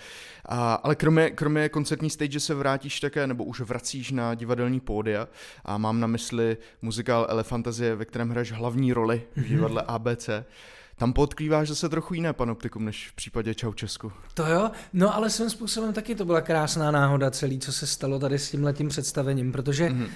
A, 0.46 0.74
ale 0.74 0.96
kromě, 0.96 1.30
kromě 1.30 1.70
koncertní 1.70 2.10
stage 2.10 2.40
se 2.40 2.54
vrátíš 2.54 3.00
také, 3.00 3.28
nebo 3.28 3.44
už 3.44 3.60
vracíš 3.60 4.12
na 4.12 4.36
divadelní 4.36 4.80
pódia 4.80 5.28
a 5.66 5.78
mám 5.78 6.00
na 6.00 6.08
mysli 6.08 6.58
muzikál 6.82 7.28
Elefantazie, 7.30 7.96
ve 7.96 8.06
kterém 8.06 8.30
hraješ 8.30 8.52
hlavní 8.52 8.94
roli 8.94 8.99
roli 9.00 9.22
v 9.36 9.48
divadle 9.48 9.82
ABC. 9.82 10.30
Tam 11.00 11.14
podkrýváš 11.14 11.68
zase 11.68 11.90
trochu 11.90 12.14
jiné 12.14 12.34
panoptikum 12.34 12.86
než 12.86 13.10
v 13.10 13.16
případě 13.16 13.56
Česku. 13.76 14.12
To 14.34 14.46
jo, 14.48 14.72
no 14.94 15.16
ale 15.16 15.30
svým 15.30 15.50
způsobem 15.50 15.94
taky 15.94 16.16
to 16.16 16.26
byla 16.26 16.42
krásná 16.42 16.92
náhoda 16.92 17.32
celý, 17.32 17.60
co 17.60 17.74
se 17.74 17.88
stalo 17.88 18.20
tady 18.20 18.40
s 18.40 18.52
tímhletím 18.52 18.90
představením, 18.90 19.52
protože 19.52 19.90
mm-hmm. 19.90 20.10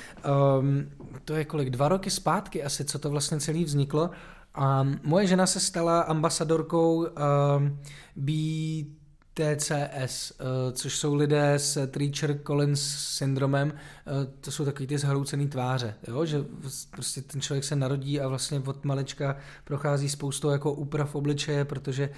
um, 0.59 0.89
to 1.25 1.33
je 1.33 1.45
kolik, 1.45 1.69
dva 1.69 1.87
roky 1.89 2.09
zpátky 2.09 2.63
asi, 2.63 2.85
co 2.85 2.99
to 2.99 3.09
vlastně 3.09 3.39
celý 3.39 3.63
vzniklo. 3.63 4.09
A 4.55 4.87
moje 5.03 5.27
žena 5.27 5.45
se 5.45 5.59
stala 5.59 6.01
ambasadorkou 6.01 6.97
um, 6.97 7.79
být 8.15 8.97
TCS, 9.33 10.31
eh, 10.31 10.71
což 10.71 10.97
jsou 10.97 11.15
lidé 11.15 11.53
s 11.53 11.87
Treacher-Collins 11.87 12.95
syndromem, 12.97 13.73
eh, 13.73 14.11
to 14.41 14.51
jsou 14.51 14.65
takový 14.65 14.87
ty 14.87 14.97
zhroucený 14.97 15.47
tváře, 15.47 15.95
jo? 16.07 16.25
že 16.25 16.45
prostě 16.89 17.21
ten 17.21 17.41
člověk 17.41 17.63
se 17.63 17.75
narodí 17.75 18.21
a 18.21 18.27
vlastně 18.27 18.61
od 18.65 18.85
malečka 18.85 19.35
prochází 19.63 20.09
spoustou 20.09 20.49
jako 20.49 20.73
úprav 20.73 21.15
obličeje, 21.15 21.65
protože 21.65 22.09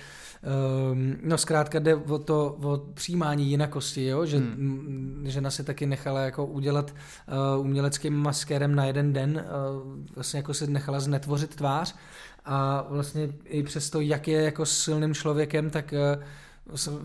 um, 0.92 1.16
no 1.24 1.38
zkrátka 1.38 1.80
jde 1.80 1.96
o 1.96 2.20
to 2.20 2.58
o 2.62 2.78
přijímání 2.94 3.50
jinakosti, 3.50 4.06
jo? 4.06 4.26
že 4.26 4.38
hmm. 4.38 5.24
žena 5.28 5.52
si 5.52 5.64
taky 5.64 5.86
nechala 5.86 6.22
jako 6.22 6.46
udělat 6.46 6.92
uh, 7.56 7.66
uměleckým 7.66 8.14
maskérem 8.14 8.76
na 8.76 8.86
jeden 8.86 9.14
den, 9.14 9.46
vlastně 10.16 10.38
jako 10.38 10.54
se 10.54 10.68
nechala 10.68 11.00
znetvořit 11.00 11.56
tvář 11.56 11.96
a 12.46 12.86
vlastně 12.90 13.30
i 13.44 13.64
přesto, 13.64 14.02
jak 14.02 14.28
je 14.28 14.42
jako 14.44 14.66
silným 14.66 15.14
člověkem, 15.14 15.70
tak 15.70 15.94
uh, 16.18 16.24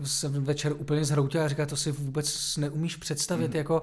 se 0.03 0.29
večer 0.29 0.73
úplně 0.73 1.05
zhroutil 1.05 1.41
a 1.41 1.47
říká, 1.47 1.65
to 1.65 1.77
si 1.77 1.91
vůbec 1.91 2.57
neumíš 2.57 2.95
představit, 2.95 3.51
mm. 3.51 3.57
jako 3.57 3.81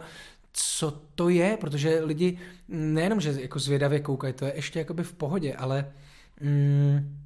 co 0.53 1.03
to 1.15 1.29
je, 1.29 1.57
protože 1.61 2.01
lidi 2.01 2.39
nejenom, 2.69 3.21
že 3.21 3.37
jako 3.41 3.59
zvědavě 3.59 4.01
koukají, 4.01 4.33
to 4.33 4.45
je 4.45 4.53
ještě 4.57 4.79
jakoby 4.79 5.05
v 5.05 5.13
pohodě, 5.13 5.55
ale 5.55 5.93
mm, 6.41 7.19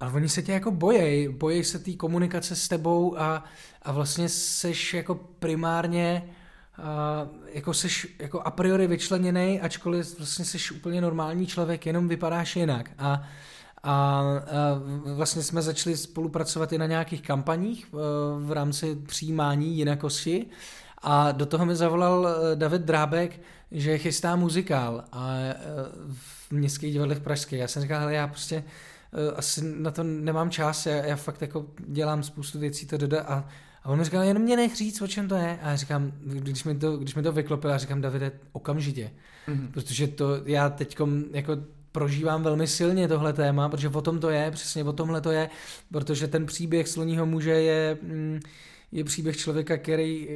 ale 0.00 0.12
oni 0.12 0.28
se 0.28 0.42
tě 0.42 0.52
jako 0.52 0.70
bojejí, 0.70 1.28
bojejí 1.28 1.64
se 1.64 1.78
té 1.78 1.92
komunikace 1.92 2.56
s 2.56 2.68
tebou 2.68 3.18
a, 3.18 3.44
a 3.82 3.92
vlastně 3.92 4.28
seš 4.28 4.94
jako 4.94 5.14
primárně 5.14 6.30
a, 6.76 7.28
jako 7.52 7.74
seš 7.74 8.16
jako 8.18 8.40
a 8.40 8.50
priori 8.50 8.86
vyčleněný, 8.86 9.60
ačkoliv 9.60 10.18
vlastně 10.18 10.44
seš 10.44 10.72
úplně 10.72 11.00
normální 11.00 11.46
člověk, 11.46 11.86
jenom 11.86 12.08
vypadáš 12.08 12.56
jinak 12.56 12.90
a 12.98 13.28
a, 13.82 13.92
a 13.92 14.42
vlastně 15.04 15.42
jsme 15.42 15.62
začali 15.62 15.96
spolupracovat 15.96 16.72
i 16.72 16.78
na 16.78 16.86
nějakých 16.86 17.22
kampaních 17.22 17.86
e, 17.86 17.96
v 18.46 18.52
rámci 18.52 18.96
přijímání 19.06 19.76
jinakosti 19.76 20.46
a 21.02 21.32
do 21.32 21.46
toho 21.46 21.66
mi 21.66 21.76
zavolal 21.76 22.28
e, 22.28 22.56
David 22.56 22.82
Drábek, 22.82 23.40
že 23.70 23.98
chystá 23.98 24.36
muzikál 24.36 25.04
a 25.12 25.34
e, 25.36 25.54
v 26.12 26.52
Městských 26.52 26.92
divadlech 26.92 27.20
Pražské. 27.20 27.56
Já 27.56 27.68
jsem 27.68 27.82
říkal, 27.82 28.10
já 28.10 28.26
prostě 28.26 28.64
asi 29.36 29.74
na 29.78 29.90
to 29.90 30.02
nemám 30.02 30.50
čas, 30.50 30.86
já, 30.86 30.96
já 30.96 31.16
fakt 31.16 31.42
jako 31.42 31.66
dělám 31.78 32.22
spoustu 32.22 32.58
věcí, 32.58 32.86
to 32.86 32.96
doda 32.96 33.22
a 33.22 33.44
a 33.82 33.90
on 33.90 33.98
mi 33.98 34.04
říkal, 34.04 34.22
jenom 34.22 34.42
mě 34.42 34.56
nech 34.56 34.76
říct, 34.76 35.02
o 35.02 35.06
čem 35.06 35.28
to 35.28 35.34
je. 35.34 35.58
A 35.62 35.70
já 35.70 35.76
říkám, 35.76 36.12
když 36.20 36.64
mi 36.64 36.74
to, 36.74 36.96
když 36.96 37.14
mi 37.14 37.22
to 37.22 37.32
vyklopil, 37.32 37.70
já 37.70 37.78
říkám, 37.78 38.00
Davide, 38.00 38.32
okamžitě. 38.52 39.10
Mm-hmm. 39.48 39.70
Protože 39.70 40.06
to 40.06 40.30
já 40.44 40.70
teďkom 40.70 41.24
jako 41.32 41.56
prožívám 41.98 42.42
velmi 42.42 42.66
silně 42.66 43.08
tohle 43.08 43.32
téma, 43.32 43.68
protože 43.68 43.88
o 43.88 44.00
tom 44.00 44.20
to 44.20 44.30
je, 44.30 44.50
přesně 44.50 44.84
o 44.84 44.92
tomhle 44.92 45.20
to 45.20 45.30
je, 45.30 45.50
protože 45.92 46.28
ten 46.28 46.46
příběh 46.46 46.88
sloního 46.88 47.26
muže 47.26 47.50
je, 47.50 47.98
mm, 48.02 48.40
je 48.92 49.04
příběh 49.04 49.36
člověka, 49.36 49.76
který, 49.76 50.28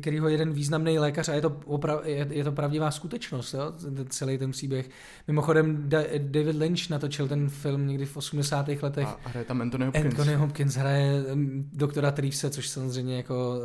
který 0.00 0.18
ho 0.18 0.28
jeden 0.28 0.52
významný 0.52 0.98
lékař 0.98 1.28
a 1.28 1.34
je 1.34 1.40
to, 1.40 1.50
opra- 1.50 2.00
je, 2.04 2.26
je 2.30 2.44
to 2.44 2.52
pravdivá 2.52 2.90
skutečnost, 2.90 3.54
jo? 3.54 3.72
celý 4.08 4.38
ten 4.38 4.50
příběh. 4.50 4.90
Mimochodem 5.28 5.88
da- 5.88 6.06
David 6.18 6.56
Lynch 6.56 6.90
natočil 6.90 7.28
ten 7.28 7.48
film 7.48 7.86
někdy 7.86 8.04
v 8.06 8.16
80. 8.16 8.82
letech. 8.82 9.08
A 9.08 9.20
hraje 9.24 9.44
tam 9.44 9.60
Anthony 9.60 9.86
Hopkins. 9.86 10.04
Anthony 10.04 10.34
Hopkins 10.34 10.74
hraje 10.74 11.34
mm, 11.34 11.70
doktora 11.72 12.10
Treevese, 12.10 12.50
což 12.50 12.68
samozřejmě 12.68 13.16
jako 13.16 13.60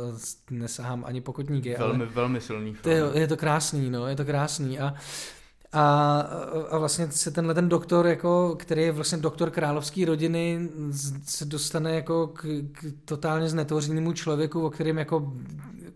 nesahám 0.50 1.04
ani 1.06 1.20
pokotníky. 1.20 1.74
Velmi, 1.78 2.04
ale 2.04 2.06
velmi 2.14 2.40
silný 2.40 2.72
film. 2.72 2.82
To 2.82 2.90
je, 2.90 3.20
je 3.20 3.28
to 3.28 3.36
krásný, 3.36 3.90
no, 3.90 4.06
je 4.06 4.16
to 4.16 4.24
krásný 4.24 4.80
a 4.80 4.94
a, 5.72 6.20
a 6.70 6.78
vlastně 6.78 7.12
se 7.12 7.30
tenhle 7.30 7.54
ten 7.54 7.68
doktor, 7.68 8.06
jako, 8.06 8.56
který 8.58 8.82
je 8.82 8.92
vlastně 8.92 9.18
doktor 9.18 9.50
královské 9.50 10.06
rodiny, 10.06 10.68
se 11.24 11.44
dostane 11.44 11.94
jako 11.94 12.26
k, 12.26 12.42
k 12.72 12.84
totálně 13.04 13.48
znetvořenému 13.48 14.12
člověku, 14.12 14.66
o 14.66 14.70
kterém 14.70 14.98
jako, 14.98 15.32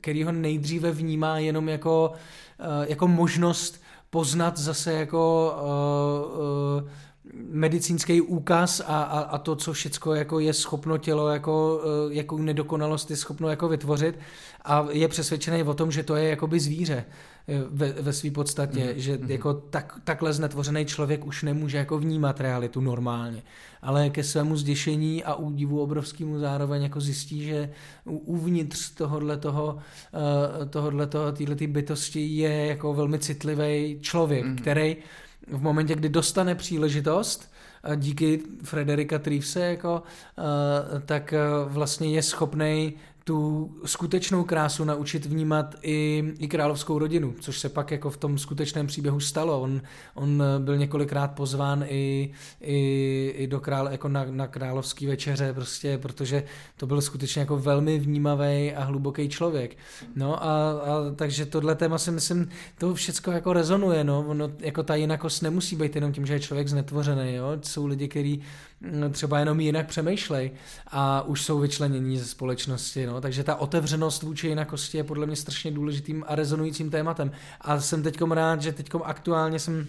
který 0.00 0.24
ho 0.24 0.32
nejdříve 0.32 0.90
vnímá 0.90 1.38
jenom 1.38 1.68
jako, 1.68 2.12
eh, 2.58 2.88
jako 2.88 3.08
možnost 3.08 3.82
poznat 4.10 4.58
zase 4.58 4.92
jako 4.92 5.54
uh, 5.62 6.82
uh, 6.82 6.90
medicínský 7.34 8.20
úkaz 8.20 8.80
a, 8.80 9.02
a, 9.02 9.20
a 9.20 9.38
to, 9.38 9.56
co 9.56 9.72
všecko 9.72 10.14
jako 10.14 10.40
je 10.40 10.52
schopno 10.52 10.98
tělo, 10.98 11.28
jako, 11.28 11.80
jakou 12.10 12.38
nedokonalost 12.38 13.10
je 13.10 13.16
schopno 13.16 13.48
jako 13.48 13.68
vytvořit 13.68 14.18
a 14.64 14.86
je 14.90 15.08
přesvědčený 15.08 15.62
o 15.62 15.74
tom, 15.74 15.92
že 15.92 16.02
to 16.02 16.16
je 16.16 16.28
jakoby 16.28 16.60
zvíře 16.60 17.04
ve, 17.70 17.92
ve 17.92 18.12
své 18.12 18.30
podstatě, 18.30 18.80
mm-hmm. 18.80 18.96
že 18.96 19.18
mhm. 19.18 19.30
jako 19.30 19.54
tak, 19.54 20.00
takhle 20.04 20.32
znetvořený 20.32 20.84
člověk 20.84 21.26
už 21.26 21.42
nemůže 21.42 21.78
jako 21.78 21.98
vnímat 21.98 22.40
realitu 22.40 22.80
normálně. 22.80 23.42
Ale 23.82 24.10
ke 24.10 24.24
svému 24.24 24.56
zděšení 24.56 25.24
a 25.24 25.34
údivu 25.34 25.82
obrovskému 25.82 26.38
zároveň 26.38 26.82
jako 26.82 27.00
zjistí, 27.00 27.44
že 27.44 27.70
uvnitř 28.04 28.90
tohohle 28.90 29.36
toho, 29.36 29.78
uh, 30.58 30.68
tohohle 30.68 31.06
toho, 31.06 31.32
bytosti 31.66 32.26
je 32.26 32.66
jako 32.66 32.94
velmi 32.94 33.18
citlivý 33.18 33.98
člověk, 34.00 34.44
mm-hmm. 34.44 34.60
který 34.60 34.96
v 35.48 35.62
momentě, 35.62 35.94
kdy 35.94 36.08
dostane 36.08 36.54
příležitost, 36.54 37.52
díky 37.96 38.40
Frederika 38.62 39.18
Trívse, 39.18 39.60
jako, 39.60 40.02
uh, 40.02 41.00
tak 41.00 41.34
uh, 41.66 41.72
vlastně 41.72 42.10
je 42.10 42.22
schopný 42.22 42.94
tu 43.26 43.70
skutečnou 43.84 44.44
krásu 44.44 44.84
naučit 44.84 45.26
vnímat 45.26 45.74
i, 45.82 46.24
i 46.38 46.48
královskou 46.48 46.98
rodinu, 46.98 47.34
což 47.40 47.58
se 47.58 47.68
pak 47.68 47.90
jako 47.90 48.10
v 48.10 48.16
tom 48.16 48.38
skutečném 48.38 48.86
příběhu 48.86 49.20
stalo. 49.20 49.60
On, 49.60 49.82
on 50.14 50.42
byl 50.58 50.76
několikrát 50.76 51.28
pozván 51.28 51.84
i, 51.88 52.30
i, 52.60 53.34
i 53.36 53.46
do 53.46 53.60
král, 53.60 53.88
jako 53.88 54.08
na, 54.08 54.24
na 54.30 54.46
královský 54.46 55.06
večeře, 55.06 55.52
prostě, 55.52 55.98
protože 55.98 56.44
to 56.76 56.86
byl 56.86 57.00
skutečně 57.00 57.40
jako 57.40 57.56
velmi 57.56 57.98
vnímavý 57.98 58.72
a 58.74 58.84
hluboký 58.84 59.28
člověk. 59.28 59.76
No 60.16 60.44
a, 60.44 60.70
a 60.70 61.10
takže 61.16 61.46
tohle 61.46 61.74
téma 61.74 61.98
si 61.98 62.10
myslím, 62.10 62.48
to 62.78 62.94
všechno 62.94 63.32
jako 63.32 63.52
rezonuje, 63.52 64.04
no. 64.04 64.24
Ono, 64.28 64.50
jako 64.58 64.82
ta 64.82 64.94
jinakost 64.94 65.42
nemusí 65.42 65.76
být 65.76 65.94
jenom 65.94 66.12
tím, 66.12 66.26
že 66.26 66.34
je 66.34 66.40
člověk 66.40 66.68
znetvořený, 66.68 67.34
jo. 67.34 67.58
Jsou 67.62 67.86
lidi, 67.86 68.08
kteří 68.08 68.42
mm, 68.80 69.12
třeba 69.12 69.38
jenom 69.38 69.60
jinak 69.60 69.86
přemýšlej 69.86 70.50
a 70.86 71.22
už 71.22 71.42
jsou 71.42 71.58
vyčlenění 71.58 72.18
ze 72.18 72.24
společnosti, 72.24 73.06
no. 73.06 73.15
Takže 73.20 73.44
ta 73.44 73.56
otevřenost 73.56 74.22
vůči 74.22 74.48
jinakosti 74.48 74.98
je 74.98 75.04
podle 75.04 75.26
mě 75.26 75.36
strašně 75.36 75.70
důležitým 75.70 76.24
a 76.26 76.34
rezonujícím 76.34 76.90
tématem. 76.90 77.32
A 77.60 77.80
jsem 77.80 78.02
teďkom 78.02 78.32
rád, 78.32 78.62
že 78.62 78.72
teďkom 78.72 79.02
aktuálně 79.04 79.58
jsem 79.58 79.86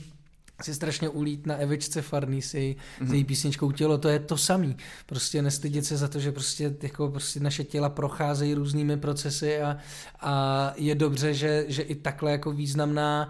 si 0.62 0.74
strašně 0.74 1.10
ulít 1.10 1.46
na 1.46 1.56
Evičce 1.56 2.02
Farný 2.02 2.42
si 2.42 2.76
mm-hmm. 3.00 3.08
s 3.08 3.14
její 3.14 3.24
písničkou 3.24 3.72
Tělo, 3.72 3.98
to 3.98 4.10
je 4.10 4.20
to 4.20 4.38
samý. 4.38 4.78
Prostě 5.06 5.42
nestydět 5.42 5.86
se 5.86 5.98
za 5.98 6.08
to, 6.08 6.20
že 6.20 6.32
prostě, 6.32 6.76
jako 6.82 7.10
prostě 7.10 7.40
naše 7.40 7.64
těla 7.64 7.90
procházejí 7.90 8.54
různými 8.54 8.98
procesy 8.98 9.62
a, 9.62 9.78
a 10.20 10.74
je 10.78 10.96
dobře, 10.96 11.34
že, 11.34 11.66
že 11.68 11.82
i 11.82 11.96
takhle 11.96 12.32
jako 12.32 12.52
významná 12.52 13.30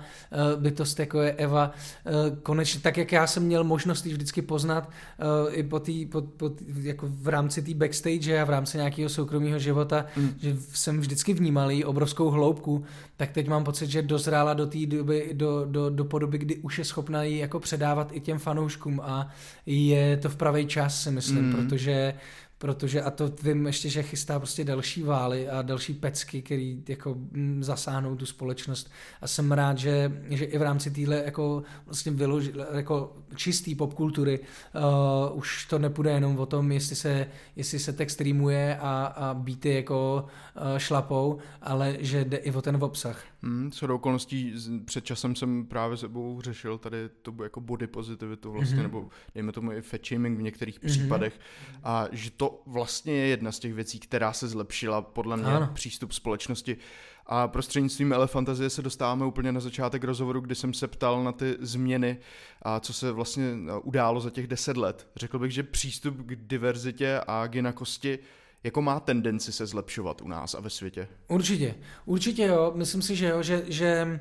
uh, 0.55 0.61
bytost, 0.61 0.99
jako 0.99 1.21
je 1.21 1.32
Eva, 1.32 1.71
uh, 2.05 2.38
konečně, 2.43 2.82
tak 2.82 2.97
jak 2.97 3.11
já 3.11 3.28
jsem 3.28 3.43
měl 3.43 3.63
možnost 3.63 4.05
ji 4.05 4.13
vždycky 4.13 4.41
poznat 4.41 4.89
uh, 4.89 5.53
i 5.53 5.63
po 5.63 5.80
tý, 5.80 6.05
po, 6.05 6.21
po 6.21 6.49
tý, 6.49 6.65
jako 6.78 7.07
v 7.09 7.28
rámci 7.28 7.61
té 7.61 7.73
backstage 7.73 8.41
a 8.41 8.45
v 8.45 8.49
rámci 8.49 8.78
nějakého 8.78 9.09
soukromého 9.09 9.59
života, 9.59 10.05
mm. 10.17 10.34
že 10.38 10.55
jsem 10.73 10.99
vždycky 10.99 11.34
vnímal 11.34 11.71
její 11.71 11.86
obrovskou 11.86 12.30
hloubku, 12.30 12.84
tak 13.17 13.32
teď 13.32 13.47
mám 13.47 13.63
pocit, 13.63 13.89
že 13.89 14.01
dozrála 14.01 14.53
do 14.53 14.65
té 14.67 14.86
doby, 14.86 15.30
do, 15.34 15.65
do, 15.65 15.89
do 15.89 16.05
podoby, 16.05 16.38
kdy 16.38 16.55
už 16.55 16.78
je 16.78 16.86
schopná 16.86 17.16
ji 17.24 17.38
jako 17.38 17.59
předávat 17.59 18.09
i 18.11 18.20
těm 18.20 18.39
fanouškům 18.39 19.01
a 19.03 19.30
je 19.65 20.18
to 20.18 20.30
v 20.30 20.36
pravý 20.36 20.68
čas, 20.68 21.03
si 21.03 21.11
myslím, 21.11 21.45
mm. 21.45 21.53
protože 21.53 22.13
protože 22.57 23.01
a 23.01 23.11
to 23.11 23.31
vím 23.43 23.67
ještě, 23.67 23.89
že 23.89 24.03
chystá 24.03 24.39
prostě 24.39 24.63
další 24.63 25.03
vály 25.03 25.49
a 25.49 25.61
další 25.61 25.93
pecky, 25.93 26.41
který 26.41 26.83
jako 26.87 27.15
mm, 27.15 27.63
zasáhnou 27.63 28.15
tu 28.15 28.25
společnost 28.25 28.91
a 29.21 29.27
jsem 29.27 29.51
rád, 29.51 29.77
že, 29.77 30.21
že 30.29 30.45
i 30.45 30.57
v 30.57 30.61
rámci 30.61 30.91
téhle 30.91 31.15
jako 31.25 31.63
vlastně 31.85 32.11
vyloži, 32.11 32.53
jako 32.71 33.17
čistý 33.35 33.75
popkultury 33.75 34.39
uh, 34.39 35.37
už 35.37 35.65
to 35.65 35.79
nepůjde 35.79 36.11
jenom 36.11 36.39
o 36.39 36.45
tom, 36.45 36.71
jestli 36.71 36.95
se, 36.95 37.27
jestli 37.55 37.79
se 37.79 37.93
text 37.93 38.17
streamuje 38.17 38.77
a, 38.77 39.05
a 39.05 39.33
beaty 39.33 39.73
jako 39.73 40.25
uh, 40.55 40.77
šlapou, 40.77 41.37
ale 41.61 41.97
že 41.99 42.25
jde 42.25 42.37
i 42.37 42.51
o 42.51 42.61
ten 42.61 42.83
obsah. 42.83 43.23
Hmm, 43.43 43.71
co 43.71 43.87
do 43.87 43.95
okolností, 43.95 44.53
před 44.85 45.05
časem 45.05 45.35
jsem 45.35 45.65
právě 45.65 45.97
sebou 45.97 46.41
řešil 46.41 46.77
tady 46.77 46.97
to 47.21 47.33
jako 47.43 47.61
body 47.61 47.87
pozitivitu 47.87 48.51
vlastně, 48.51 48.77
mm-hmm. 48.77 48.81
nebo 48.81 49.09
dejme 49.35 49.51
tomu 49.51 49.71
i 49.71 49.81
fat 49.81 50.05
shaming 50.05 50.39
v 50.39 50.41
některých 50.41 50.79
mm-hmm. 50.79 50.87
případech 50.87 51.39
a 51.83 52.07
že 52.11 52.31
to 52.31 52.46
vlastně 52.65 53.13
je 53.13 53.27
jedna 53.27 53.51
z 53.51 53.59
těch 53.59 53.73
věcí, 53.73 53.99
která 53.99 54.33
se 54.33 54.47
zlepšila 54.47 55.01
podle 55.01 55.37
mě 55.37 55.45
ano. 55.45 55.69
přístup 55.73 56.11
společnosti. 56.11 56.77
A 57.25 57.47
prostřednictvím 57.47 58.13
Elefantazie 58.13 58.69
se 58.69 58.81
dostáváme 58.81 59.25
úplně 59.25 59.51
na 59.51 59.59
začátek 59.59 60.03
rozhovoru, 60.03 60.41
kdy 60.41 60.55
jsem 60.55 60.73
se 60.73 60.87
ptal 60.87 61.23
na 61.23 61.31
ty 61.31 61.55
změny 61.59 62.17
a 62.61 62.79
co 62.79 62.93
se 62.93 63.11
vlastně 63.11 63.43
událo 63.83 64.19
za 64.19 64.29
těch 64.29 64.47
deset 64.47 64.77
let. 64.77 65.07
Řekl 65.15 65.39
bych, 65.39 65.51
že 65.51 65.63
přístup 65.63 66.17
k 66.17 66.35
diverzitě 66.35 67.21
a 67.27 67.47
k 67.47 67.55
jinakosti 67.55 68.19
jako 68.63 68.81
má 68.81 68.99
tendenci 68.99 69.51
se 69.51 69.65
zlepšovat 69.65 70.21
u 70.21 70.27
nás 70.27 70.55
a 70.55 70.59
ve 70.59 70.69
světě. 70.69 71.07
Určitě, 71.27 71.75
určitě 72.05 72.43
jo, 72.43 72.71
myslím 72.75 73.01
si, 73.01 73.15
že 73.15 73.27
jo, 73.27 73.43
že, 73.43 73.63
že 73.67 74.19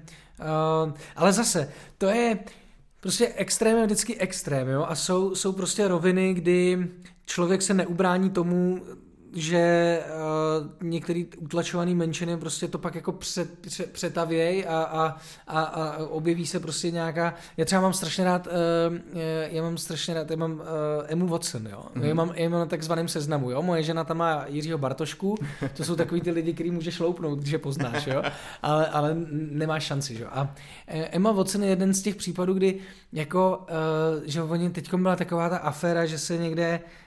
uh, 0.86 0.92
ale 1.16 1.32
zase, 1.32 1.72
to 1.98 2.06
je, 2.06 2.38
prostě 3.00 3.32
extrém 3.36 3.78
je 3.78 3.86
vždycky 3.86 4.16
extrém, 4.16 4.68
jo, 4.68 4.84
a 4.88 4.94
jsou, 4.94 5.34
jsou 5.34 5.52
prostě 5.52 5.88
roviny, 5.88 6.34
kdy 6.34 6.88
člověk 7.26 7.62
se 7.62 7.74
neubrání 7.74 8.30
tomu, 8.30 8.82
že 9.36 10.00
uh, 10.60 10.88
některý 10.88 11.26
utlačovaný 11.38 11.94
menšiny 11.94 12.36
prostě 12.36 12.68
to 12.68 12.78
pak 12.78 12.94
jako 12.94 13.12
před, 13.12 13.58
před, 13.58 13.92
přetavěj 13.92 14.66
a, 14.68 14.82
a, 14.82 15.16
a, 15.46 15.60
a 15.62 15.96
objeví 16.06 16.46
se 16.46 16.60
prostě 16.60 16.90
nějaká, 16.90 17.34
já 17.56 17.64
třeba 17.64 17.82
mám 17.82 17.92
strašně 17.92 18.24
rád, 18.24 18.46
uh, 18.46 18.52
já 19.50 19.62
mám 19.62 19.78
strašně 19.78 20.14
rád, 20.14 20.30
já 20.30 20.36
mám 20.36 20.52
uh, 20.52 20.60
Emu 21.06 21.26
Watson, 21.26 21.66
jo, 21.66 21.84
mm-hmm. 21.94 22.04
já, 22.04 22.14
mám, 22.14 22.32
já 22.34 22.48
mám 22.48 22.60
na 22.60 22.66
takzvaném 22.66 23.08
seznamu, 23.08 23.50
jo, 23.50 23.62
moje 23.62 23.82
žena 23.82 24.04
tam 24.04 24.16
má 24.16 24.44
Jiřího 24.48 24.78
Bartošku, 24.78 25.34
to 25.76 25.84
jsou 25.84 25.96
takový 25.96 26.20
ty 26.20 26.30
lidi, 26.30 26.54
který 26.54 26.70
můžeš 26.70 27.00
loupnout, 27.00 27.38
když 27.38 27.52
je 27.52 27.58
poznáš, 27.58 28.06
jo, 28.06 28.22
ale, 28.62 28.86
ale 28.86 29.16
nemáš 29.32 29.84
šanci, 29.84 30.18
jo, 30.20 30.28
a 30.30 30.54
Emma 30.86 31.32
Watson 31.32 31.62
je 31.62 31.68
jeden 31.68 31.94
z 31.94 32.02
těch 32.02 32.16
případů, 32.16 32.54
kdy 32.54 32.78
jako, 33.12 33.58
uh, 33.58 34.22
že 34.24 34.42
oni 34.42 34.70
teď 34.70 34.94
byla 34.94 35.16
taková 35.16 35.48
ta 35.48 35.56
aféra, 35.56 36.06
že 36.06 36.18
se 36.18 36.38
někde 36.38 36.80
uh, 36.82 37.05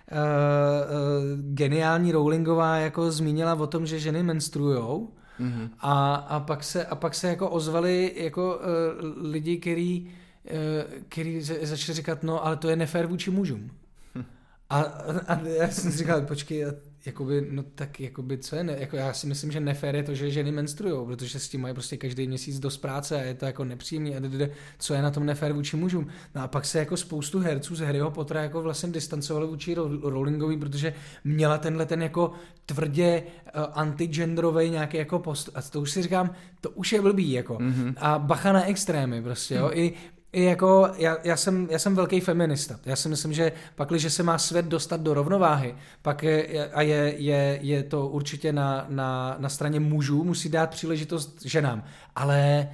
geniální 1.36 2.12
Rowlingová 2.12 2.78
jako 2.78 3.12
zmínila 3.12 3.53
o 3.53 3.68
tom, 3.68 3.86
že 3.86 3.99
ženy 3.99 4.24
menstruujou 4.24 5.10
mm-hmm. 5.39 5.70
a, 5.80 6.16
a, 6.16 6.39
pak 6.39 6.64
se, 6.64 6.86
a 6.86 6.95
pak 6.95 7.16
se 7.16 7.28
jako 7.28 7.49
ozvali 7.49 8.14
jako 8.18 8.55
uh, 8.55 9.26
lidi, 9.32 9.57
který, 9.57 10.12
uh, 10.51 11.01
který 11.10 11.41
začali 11.41 11.93
říkat, 11.93 12.24
no 12.24 12.45
ale 12.45 12.57
to 12.57 12.70
je 12.70 12.76
nefér 12.76 13.07
vůči 13.07 13.32
mužům. 13.32 13.72
Hm. 14.16 14.24
A, 14.70 14.82
a 15.28 15.39
já 15.39 15.68
jsem 15.68 15.91
si 15.91 15.97
říkal, 15.97 16.22
počkej, 16.22 16.66
jakoby, 17.06 17.47
no 17.52 17.64
tak 17.64 18.00
jakoby, 18.00 18.38
co 18.38 18.56
je, 18.56 18.64
ne, 18.64 18.76
jako 18.80 18.95
já 18.95 19.14
si 19.14 19.28
myslím, 19.28 19.52
že 19.52 19.60
nefér 19.60 19.95
je 19.95 20.04
to, 20.04 20.16
že 20.16 20.32
ženy 20.32 20.52
menstruují, 20.52 21.08
protože 21.08 21.39
s 21.39 21.50
tím 21.50 21.62
mají 21.62 21.74
prostě 21.74 21.97
každý 21.97 22.28
měsíc 22.28 22.60
dost 22.60 22.78
práce 22.78 23.16
a 23.16 23.22
je 23.22 23.34
to 23.34 23.45
jako 23.45 23.66
nepříjemný 23.66 24.16
a 24.16 24.20
dede, 24.20 24.50
co 24.80 24.93
je 24.93 25.02
na 25.02 25.12
tom 25.12 25.26
nefér 25.26 25.54
vůči 25.54 25.78
mužům. 25.78 26.08
No 26.36 26.41
a 26.41 26.47
pak 26.47 26.66
se 26.66 26.80
jako 26.80 26.97
spoustu 26.97 27.39
herců 27.39 27.76
z 27.76 27.80
Harryho 27.80 28.12
Pottera 28.12 28.43
jako 28.43 28.62
vlastně 28.62 28.89
distancovali 28.89 29.47
vůči 29.47 29.76
Rowlingový, 30.04 30.58
protože 30.58 30.93
měla 31.24 31.58
tenhle 31.58 31.86
ten 31.86 32.02
jako 32.02 32.32
tvrdě 32.66 33.24
uh, 33.24 33.64
antigenderový 33.74 34.70
nějaký 34.70 34.97
jako 34.97 35.20
post 35.20 35.50
a 35.56 35.62
to 35.62 35.82
už 35.82 35.91
si 35.91 36.02
říkám, 36.02 36.32
to 36.62 36.70
už 36.70 36.93
je 36.93 37.02
blbý 37.02 37.32
jako. 37.32 37.58
Mm-hmm. 37.58 37.93
A 37.97 38.20
bacha 38.20 38.54
na 38.54 38.66
extrémy 38.66 39.22
prostě, 39.22 39.56
jo. 39.56 39.66
Mm. 39.66 39.72
I 39.74 39.93
jako, 40.34 40.89
já, 40.97 41.17
já, 41.23 41.38
jsem, 41.38 41.67
já 41.71 41.80
jsem 41.80 41.95
velký 41.95 42.19
feminista. 42.19 42.80
Já 42.86 42.95
si 42.95 43.09
myslím, 43.09 43.34
že 43.34 43.51
pak, 43.75 43.89
když 43.89 44.13
se 44.13 44.23
má 44.23 44.38
svět 44.38 44.65
dostat 44.65 45.01
do 45.01 45.13
rovnováhy, 45.13 45.75
pak 46.01 46.23
je, 46.23 46.69
a 46.73 46.82
je, 46.82 47.13
je, 47.17 47.59
je 47.61 47.84
to 47.84 48.07
určitě 48.07 48.53
na, 48.53 48.86
na, 48.89 49.36
na 49.39 49.49
straně 49.49 49.80
mužů, 49.80 50.23
musí 50.23 50.49
dát 50.49 50.69
příležitost 50.69 51.41
ženám. 51.45 51.84
Ale 52.15 52.69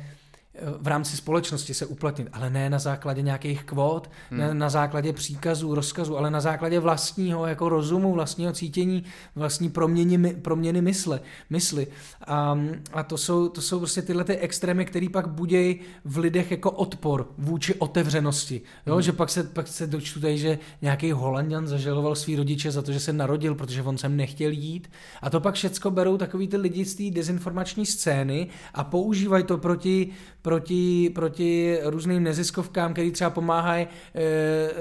v 0.77 0.87
rámci 0.87 1.17
společnosti 1.17 1.73
se 1.73 1.85
uplatnit, 1.85 2.27
ale 2.33 2.49
ne 2.49 2.69
na 2.69 2.79
základě 2.79 3.21
nějakých 3.21 3.63
kvót, 3.63 4.09
hmm. 4.29 4.39
ne 4.39 4.53
na 4.53 4.69
základě 4.69 5.13
příkazů, 5.13 5.75
rozkazů, 5.75 6.17
ale 6.17 6.31
na 6.31 6.41
základě 6.41 6.79
vlastního 6.79 7.47
jako 7.47 7.69
rozumu, 7.69 8.13
vlastního 8.13 8.53
cítění, 8.53 9.03
vlastní 9.35 9.69
proměny, 9.69 10.33
proměny 10.33 10.81
mysle, 10.81 11.19
mysli. 11.49 11.87
A, 12.27 12.59
a 12.93 13.03
to, 13.03 13.17
jsou, 13.17 13.49
to 13.49 13.61
jsou 13.61 13.77
prostě 13.79 14.01
tyhle 14.01 14.23
ty 14.23 14.37
extrémy, 14.37 14.85
které 14.85 15.07
pak 15.13 15.27
budějí 15.27 15.79
v 16.05 16.17
lidech 16.17 16.51
jako 16.51 16.71
odpor 16.71 17.27
vůči 17.37 17.75
otevřenosti. 17.75 18.61
Jo? 18.85 18.93
Hmm. 18.93 19.01
Že 19.01 19.11
pak 19.11 19.29
se, 19.29 19.43
pak 19.43 19.67
se 19.67 19.87
dočtu 19.87 20.19
tady, 20.19 20.37
že 20.37 20.59
nějaký 20.81 21.11
Holandian 21.11 21.67
zažaloval 21.67 22.15
svý 22.15 22.35
rodiče 22.35 22.71
za 22.71 22.81
to, 22.81 22.91
že 22.91 22.99
se 22.99 23.13
narodil, 23.13 23.55
protože 23.55 23.83
on 23.83 23.97
sem 23.97 24.17
nechtěl 24.17 24.51
jít. 24.51 24.91
A 25.21 25.29
to 25.29 25.39
pak 25.39 25.55
všecko 25.55 25.91
berou 25.91 26.17
takový 26.17 26.47
ty 26.47 26.57
lidi 26.57 26.85
z 26.85 26.95
té 26.95 27.03
dezinformační 27.15 27.85
scény 27.85 28.47
a 28.73 28.83
používají 28.83 29.43
to 29.43 29.57
proti 29.57 30.11
proti, 30.45 31.11
proti 31.15 31.79
různým 31.83 32.23
neziskovkám, 32.23 32.93
který 32.93 33.11
třeba 33.11 33.29
pomáhají 33.29 33.87
e, 33.87 34.21
e, 34.21 34.71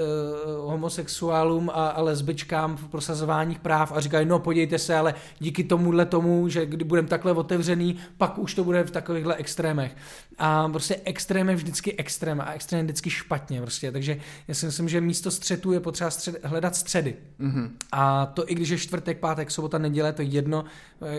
homosexuálům 0.57 1.69
a, 1.69 1.87
a 1.87 2.01
lesbičkám 2.01 2.77
v 2.77 2.87
prosazování 2.87 3.55
práv 3.55 3.91
a 3.91 3.99
říkají, 3.99 4.25
no 4.25 4.39
podívejte 4.39 4.79
se, 4.79 4.95
ale 4.95 5.13
díky 5.39 5.63
tomuhle 5.63 6.05
tomu, 6.05 6.49
že 6.49 6.65
kdy 6.65 6.85
budeme 6.85 7.07
takhle 7.07 7.31
otevřený, 7.31 7.95
pak 8.17 8.37
už 8.37 8.53
to 8.53 8.63
bude 8.63 8.83
v 8.83 8.91
takovýchhle 8.91 9.35
extrémech. 9.35 9.95
A 10.37 10.69
prostě 10.69 11.01
extrém 11.03 11.49
je 11.49 11.55
vždycky 11.55 11.97
extrém 11.97 12.41
a 12.41 12.53
extrém 12.53 12.77
je 12.77 12.83
vždycky 12.83 13.09
špatně. 13.09 13.61
Prostě. 13.61 13.91
Takže 13.91 14.17
já 14.47 14.53
si 14.53 14.65
myslím, 14.65 14.89
že 14.89 15.01
místo 15.01 15.31
střetu 15.31 15.71
je 15.71 15.79
potřeba 15.79 16.09
střed, 16.11 16.45
hledat 16.45 16.75
středy. 16.75 17.15
Mm-hmm. 17.39 17.69
A 17.91 18.25
to 18.25 18.51
i 18.51 18.55
když 18.55 18.69
je 18.69 18.77
čtvrtek, 18.77 19.19
pátek, 19.19 19.51
sobota, 19.51 19.77
neděle, 19.77 20.13
to 20.13 20.21
jedno, 20.21 20.65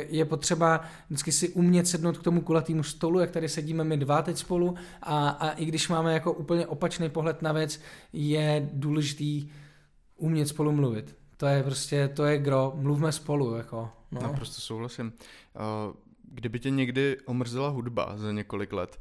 je 0.08 0.24
potřeba 0.24 0.80
vždycky 1.10 1.32
si 1.32 1.48
umět 1.48 1.88
sednout 1.88 2.18
k 2.18 2.22
tomu 2.22 2.40
kulatému 2.40 2.82
stolu, 2.82 3.20
jak 3.20 3.30
tady 3.30 3.48
sedíme 3.48 3.84
my 3.84 3.96
dva 3.96 4.22
teď 4.22 4.35
spolu 4.38 4.74
a, 5.02 5.28
a 5.28 5.50
i 5.50 5.64
když 5.64 5.88
máme 5.88 6.14
jako 6.14 6.32
úplně 6.32 6.66
opačný 6.66 7.08
pohled 7.08 7.42
na 7.42 7.52
věc, 7.52 7.80
je 8.12 8.68
důležitý 8.72 9.50
umět 10.16 10.46
spolu 10.46 10.72
mluvit. 10.72 11.16
To 11.36 11.46
je 11.46 11.62
prostě, 11.62 12.08
to 12.08 12.24
je 12.24 12.38
gro, 12.38 12.72
mluvme 12.76 13.12
spolu, 13.12 13.54
jako. 13.54 13.90
No. 14.10 14.20
Já 14.20 14.32
prostě 14.32 14.60
souhlasím. 14.60 15.12
Kdyby 16.22 16.60
tě 16.60 16.70
někdy 16.70 17.16
omrzela 17.26 17.68
hudba 17.68 18.12
za 18.16 18.32
několik 18.32 18.72
let, 18.72 19.00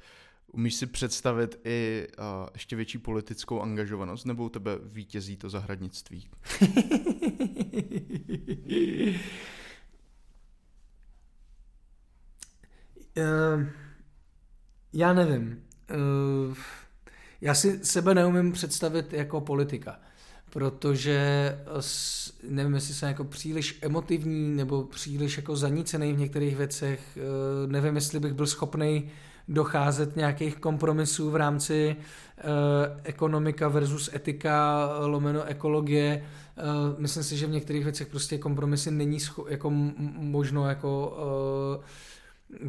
umíš 0.51 0.75
si 0.75 0.86
představit 0.86 1.59
i 1.63 2.07
uh, 2.17 2.49
ještě 2.53 2.75
větší 2.75 2.97
politickou 2.97 3.61
angažovanost, 3.61 4.25
nebo 4.25 4.45
u 4.45 4.49
tebe 4.49 4.71
vítězí 4.83 5.38
to 5.38 5.49
zahradnictví? 5.49 6.29
Uh, 13.17 13.63
já 14.95 15.13
nevím. 15.13 15.63
Uh, 16.49 16.55
já 17.41 17.53
si 17.53 17.79
sebe 17.85 18.15
neumím 18.15 18.51
představit 18.51 19.13
jako 19.13 19.41
politika, 19.41 19.99
protože 20.49 21.19
nevím, 22.49 22.73
jestli 22.73 22.93
jsem 22.93 23.09
jako 23.09 23.23
příliš 23.23 23.79
emotivní 23.81 24.55
nebo 24.55 24.83
příliš 24.83 25.37
jako 25.37 25.55
zanícený 25.55 26.13
v 26.13 26.19
některých 26.19 26.55
věcech. 26.55 27.17
Uh, 27.17 27.71
nevím, 27.71 27.95
jestli 27.95 28.19
bych 28.19 28.33
byl 28.33 28.47
schopný 28.47 29.09
docházet 29.47 30.15
nějakých 30.15 30.55
kompromisů 30.55 31.31
v 31.31 31.35
rámci 31.35 31.95
ekonomika 33.03 33.67
versus 33.67 34.09
etika, 34.13 34.89
lomeno 34.99 35.43
ekologie. 35.43 36.25
Myslím 36.97 37.23
si, 37.23 37.37
že 37.37 37.47
v 37.47 37.49
některých 37.49 37.83
věcech 37.83 38.07
prostě 38.07 38.37
kompromisy 38.37 38.91
není 38.91 39.17
scho- 39.17 39.45
jako 39.47 39.69
možno 40.17 40.69
jako 40.69 41.17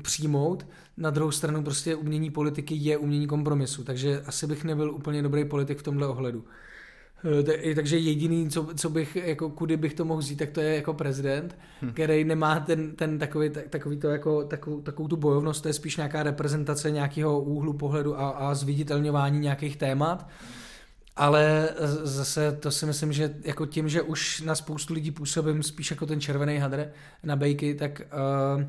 přijmout. 0.02 0.66
Na 0.96 1.10
druhou 1.10 1.30
stranu 1.30 1.62
prostě 1.62 1.94
umění 1.94 2.30
politiky 2.30 2.74
je 2.74 2.98
umění 2.98 3.26
kompromisu, 3.26 3.84
takže 3.84 4.22
asi 4.26 4.46
bych 4.46 4.64
nebyl 4.64 4.90
úplně 4.90 5.22
dobrý 5.22 5.44
politik 5.44 5.78
v 5.78 5.82
tomhle 5.82 6.06
ohledu. 6.06 6.44
Eh, 7.70 7.74
takže 7.74 7.98
jediný, 7.98 8.50
co, 8.50 8.68
co 8.76 8.90
bych, 8.90 9.16
jako 9.16 9.50
kudy 9.50 9.76
bych 9.76 9.94
to 9.94 10.04
mohl 10.04 10.20
vzít, 10.20 10.36
tak 10.36 10.50
to 10.50 10.60
je 10.60 10.74
jako 10.74 10.94
prezident, 10.94 11.58
hmm. 11.80 11.92
který 11.92 12.24
nemá 12.24 12.60
ten, 12.60 12.96
ten 12.96 13.18
takový, 13.18 13.50
takový 13.70 13.96
to 13.96 14.08
jako, 14.08 14.44
takovou, 14.44 14.80
takovou 14.80 15.08
tu 15.08 15.16
bojovnost, 15.16 15.62
to 15.62 15.68
je 15.68 15.74
spíš 15.74 15.96
nějaká 15.96 16.22
reprezentace 16.22 16.90
nějakého 16.90 17.40
úhlu 17.40 17.72
pohledu 17.72 18.20
a, 18.20 18.28
a 18.28 18.54
zviditelňování 18.54 19.40
nějakých 19.40 19.76
témat. 19.76 20.28
Ale 21.16 21.68
zase 22.02 22.52
to 22.52 22.70
si 22.70 22.86
myslím, 22.86 23.12
že 23.12 23.34
jako 23.44 23.66
tím, 23.66 23.88
že 23.88 24.02
už 24.02 24.40
na 24.40 24.54
spoustu 24.54 24.94
lidí 24.94 25.10
působím 25.10 25.62
spíš 25.62 25.90
jako 25.90 26.06
ten 26.06 26.20
červený 26.20 26.58
hadr 26.58 26.88
na 27.24 27.36
bejky, 27.36 27.74
tak 27.74 28.02
uh, 28.56 28.64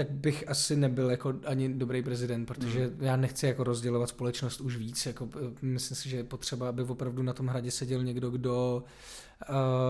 tak 0.00 0.10
bych 0.10 0.48
asi 0.48 0.76
nebyl 0.76 1.10
jako 1.10 1.34
ani 1.46 1.68
dobrý 1.68 2.02
prezident, 2.02 2.46
protože 2.46 2.86
mm. 2.86 3.04
já 3.04 3.16
nechci 3.16 3.46
jako 3.46 3.64
rozdělovat 3.64 4.08
společnost 4.08 4.60
už 4.60 4.76
víc. 4.76 5.06
Jako, 5.06 5.28
eh, 5.36 5.52
myslím 5.62 5.96
si, 5.96 6.08
že 6.08 6.16
je 6.16 6.24
potřeba, 6.24 6.68
aby 6.68 6.82
opravdu 6.82 7.22
na 7.22 7.32
tom 7.32 7.46
hradě 7.46 7.70
seděl 7.70 8.04
někdo, 8.04 8.30
kdo 8.30 8.84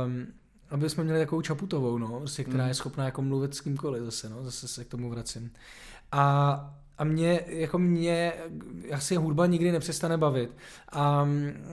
um, 0.06 0.26
aby 0.70 0.90
jsme 0.90 1.04
měli 1.04 1.18
takovou 1.18 1.42
Čaputovou, 1.42 1.98
no, 1.98 2.18
prostě, 2.18 2.44
která 2.44 2.64
mm. 2.64 2.68
je 2.68 2.74
schopná 2.74 3.04
jako 3.04 3.22
mluvit 3.22 3.54
s 3.54 3.60
kýmkoliv 3.60 4.02
zase, 4.02 4.28
no, 4.28 4.44
zase 4.44 4.68
se 4.68 4.84
k 4.84 4.88
tomu 4.88 5.10
vracím. 5.10 5.50
A 6.12 6.76
a 6.98 7.04
mě, 7.04 7.44
jako 7.46 7.78
mě, 7.78 8.32
asi 8.92 9.16
hudba 9.16 9.46
nikdy 9.46 9.72
nepřestane 9.72 10.18
bavit. 10.18 10.56
A 10.92 11.28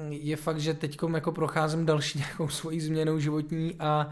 je 0.10 0.36
fakt, 0.36 0.60
že 0.60 0.74
teď 0.74 0.98
jako 1.14 1.32
procházím 1.32 1.86
další 1.86 2.18
nějakou 2.20 2.48
svojí 2.48 2.82
změnou 2.82 3.20
životní 3.20 3.76
a 3.80 4.10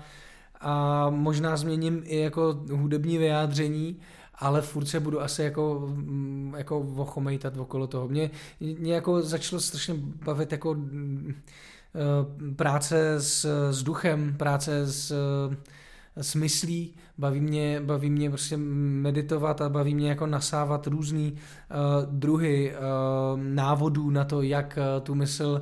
a 0.65 1.09
možná 1.09 1.57
změním 1.57 2.03
i 2.05 2.19
jako 2.19 2.63
hudební 2.71 3.17
vyjádření, 3.17 3.99
ale 4.35 4.61
furt 4.61 4.85
se 4.85 4.99
budu 4.99 5.21
asi 5.21 5.43
jako, 5.43 5.83
mm, 5.87 6.53
jako 6.57 6.83
vochomejtat 6.83 7.57
okolo 7.57 7.87
toho. 7.87 8.07
Mě, 8.07 8.31
mě 8.59 8.93
jako 8.93 9.21
začalo 9.21 9.59
strašně 9.59 9.93
bavit 10.25 10.51
jako 10.51 10.75
eh, 10.77 12.53
práce 12.55 13.13
s, 13.19 13.45
s 13.71 13.83
duchem, 13.83 14.35
práce 14.37 14.85
s, 14.91 15.13
s 16.17 16.35
myslí, 16.35 16.93
baví 17.17 17.41
mě, 17.41 17.81
baví 17.85 18.09
mě 18.09 18.29
prostě 18.29 18.57
meditovat 18.57 19.61
a 19.61 19.69
baví 19.69 19.95
mě 19.95 20.09
jako 20.09 20.27
nasávat 20.27 20.87
různý 20.87 21.33
uh, 21.33 21.39
druhy 22.11 22.73
uh, 22.75 23.39
návodů 23.39 24.09
na 24.09 24.23
to, 24.23 24.41
jak 24.41 24.79
uh, 24.97 25.03
tu 25.03 25.15
mysl, 25.15 25.61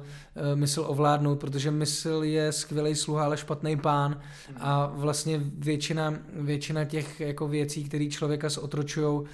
uh, 0.52 0.60
mysl 0.60 0.86
ovládnout, 0.88 1.40
protože 1.40 1.72
mysl 1.72 2.22
je 2.24 2.52
skvělý 2.52 2.96
sluha, 2.96 3.26
ale 3.26 3.38
špatný 3.38 3.78
pán 3.78 4.20
a 4.60 4.92
vlastně 4.96 5.42
většina, 5.58 6.14
většina 6.34 6.86
těch 6.86 7.20
jako 7.20 7.48
věcí, 7.48 7.84
které 7.84 8.06
člověka 8.06 8.50
zotročují, 8.50 9.20
uh, 9.20 9.28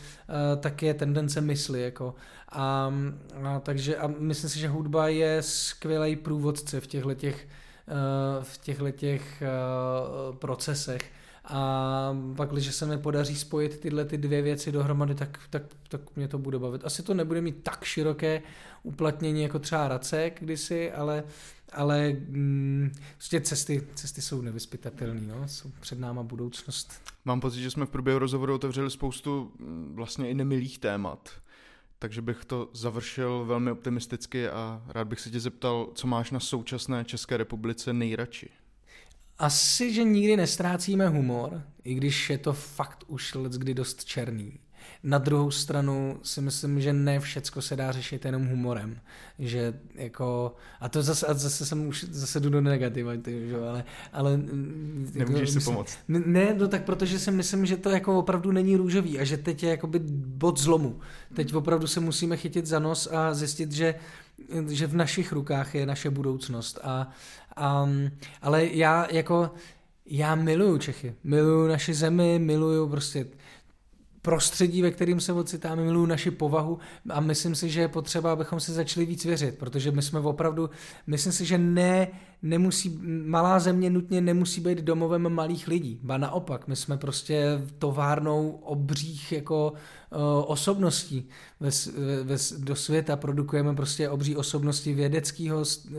tak 0.59 0.83
je 0.83 0.93
tendence 0.93 1.41
mysli. 1.41 1.81
Jako. 1.81 2.15
A, 2.51 2.93
a, 3.43 3.59
takže 3.59 3.97
a 3.97 4.07
myslím 4.19 4.49
si, 4.49 4.59
že 4.59 4.67
hudba 4.67 5.07
je 5.07 5.41
skvělý 5.41 6.15
průvodce 6.15 6.81
v 6.81 6.87
těchto 6.87 7.13
těch, 7.13 7.47
v 8.41 8.57
těchto 8.57 8.91
těch 8.91 9.43
uh, 10.31 10.35
procesech 10.35 11.11
a 11.49 12.15
pak, 12.35 12.51
když 12.51 12.75
se 12.75 12.85
mi 12.85 12.97
podaří 12.97 13.35
spojit 13.35 13.79
tyhle 13.79 14.05
ty 14.05 14.17
dvě 14.17 14.41
věci 14.41 14.71
dohromady, 14.71 15.15
tak, 15.15 15.39
tak, 15.49 15.63
tak 15.87 16.01
mě 16.15 16.27
to 16.27 16.37
bude 16.37 16.59
bavit. 16.59 16.85
Asi 16.85 17.03
to 17.03 17.13
nebude 17.13 17.41
mít 17.41 17.63
tak 17.63 17.83
široké 17.83 18.41
uplatnění 18.83 19.43
jako 19.43 19.59
třeba 19.59 19.87
Racek 19.87 20.37
kdysi, 20.39 20.91
ale, 20.91 21.23
ale 21.73 22.09
mm, 22.09 22.91
prostě 23.17 23.41
cesty, 23.41 23.87
cesty 23.95 24.21
jsou 24.21 24.41
nevyspytatelné, 24.41 25.21
no? 25.21 25.47
jsou 25.47 25.71
před 25.79 25.99
náma 25.99 26.23
budoucnost. 26.23 26.93
Mám 27.25 27.41
pocit, 27.41 27.61
že 27.61 27.71
jsme 27.71 27.85
v 27.85 27.89
průběhu 27.89 28.19
rozhovoru 28.19 28.55
otevřeli 28.55 28.91
spoustu 28.91 29.51
mm, 29.59 29.91
vlastně 29.95 30.29
i 30.29 30.33
nemilých 30.33 30.79
témat. 30.79 31.29
Takže 31.99 32.21
bych 32.21 32.45
to 32.45 32.69
završil 32.73 33.45
velmi 33.45 33.71
optimisticky 33.71 34.49
a 34.49 34.83
rád 34.87 35.07
bych 35.07 35.19
se 35.19 35.29
tě 35.29 35.39
zeptal, 35.39 35.91
co 35.95 36.07
máš 36.07 36.31
na 36.31 36.39
současné 36.39 37.05
České 37.05 37.37
republice 37.37 37.93
nejradši? 37.93 38.49
Asi, 39.37 39.93
že 39.93 40.03
nikdy 40.03 40.37
nestrácíme 40.37 41.07
humor, 41.07 41.63
i 41.83 41.93
když 41.93 42.29
je 42.29 42.37
to 42.37 42.53
fakt 42.53 43.03
už 43.07 43.33
let 43.33 43.53
kdy 43.53 43.73
dost 43.73 44.05
černý. 44.05 44.59
Na 45.03 45.17
druhou 45.17 45.51
stranu 45.51 46.19
si 46.23 46.41
myslím, 46.41 46.81
že 46.81 46.93
ne 46.93 47.19
všecko 47.19 47.61
se 47.61 47.75
dá 47.75 47.91
řešit 47.91 48.25
jenom 48.25 48.47
humorem. 48.47 48.99
Že 49.39 49.73
jako, 49.95 50.55
a 50.79 50.89
to 50.89 51.03
zase, 51.03 51.27
a 51.27 51.33
zase 51.33 51.65
jsem 51.65 51.87
už 51.87 52.05
zase 52.09 52.39
jdu 52.39 52.49
do 52.49 52.61
negativa, 52.61 53.11
ty, 53.21 53.49
že, 53.49 53.57
ale, 53.57 53.83
ale 54.13 54.37
Nemůžeš 54.37 55.49
jako, 55.49 55.51
si 55.51 55.59
pomoct. 55.59 55.97
Ne, 56.07 56.53
no 56.57 56.67
tak 56.67 56.83
protože 56.83 57.19
si 57.19 57.31
myslím, 57.31 57.65
že 57.65 57.77
to 57.77 57.89
jako 57.89 58.19
opravdu 58.19 58.51
není 58.51 58.75
růžový 58.75 59.19
a 59.19 59.23
že 59.23 59.37
teď 59.37 59.63
je 59.63 59.69
jakoby 59.69 59.99
bod 60.09 60.59
zlomu. 60.59 60.99
Teď 61.33 61.53
opravdu 61.53 61.87
se 61.87 61.99
musíme 61.99 62.37
chytit 62.37 62.65
za 62.65 62.79
nos 62.79 63.07
a 63.11 63.33
zjistit, 63.33 63.71
že 63.71 63.95
že 64.67 64.87
v 64.87 64.95
našich 64.95 65.31
rukách 65.31 65.75
je 65.75 65.85
naše 65.85 66.09
budoucnost. 66.09 66.79
A, 66.83 67.09
a, 67.55 67.89
ale 68.41 68.65
já 68.65 69.07
jako, 69.11 69.51
já 70.05 70.35
miluju 70.35 70.77
Čechy, 70.77 71.15
miluju 71.23 71.67
naši 71.67 71.93
zemi, 71.93 72.39
miluju 72.39 72.89
prostě 72.89 73.25
prostředí, 74.21 74.81
ve 74.81 74.91
kterým 74.91 75.19
se 75.19 75.33
ocitáme, 75.33 75.83
miluju 75.83 76.05
naši 76.05 76.31
povahu 76.31 76.79
a 77.09 77.19
myslím 77.19 77.55
si, 77.55 77.69
že 77.69 77.81
je 77.81 77.87
potřeba, 77.87 78.31
abychom 78.31 78.59
si 78.59 78.71
začali 78.71 79.05
víc 79.05 79.25
věřit, 79.25 79.57
protože 79.57 79.91
my 79.91 80.01
jsme 80.01 80.19
opravdu, 80.19 80.69
myslím 81.07 81.33
si, 81.33 81.45
že 81.45 81.57
ne, 81.57 82.07
nemusí, 82.41 82.99
malá 83.25 83.59
země 83.59 83.89
nutně 83.89 84.21
nemusí 84.21 84.61
být 84.61 84.77
domovem 84.77 85.29
malých 85.29 85.67
lidí, 85.67 85.99
ba 86.03 86.17
naopak, 86.17 86.67
my 86.67 86.75
jsme 86.75 86.97
prostě 86.97 87.61
továrnou 87.79 88.49
obřích 88.49 89.31
jako 89.31 89.73
uh, 90.11 90.19
osobností. 90.47 91.29
Ve, 91.59 91.69
ve, 92.23 92.35
do 92.57 92.75
světa, 92.75 93.15
produkujeme 93.15 93.75
prostě 93.75 94.09
obří 94.09 94.35
osobnosti 94.35 94.93
vědeckého, 94.93 95.57
uh, 95.59 95.97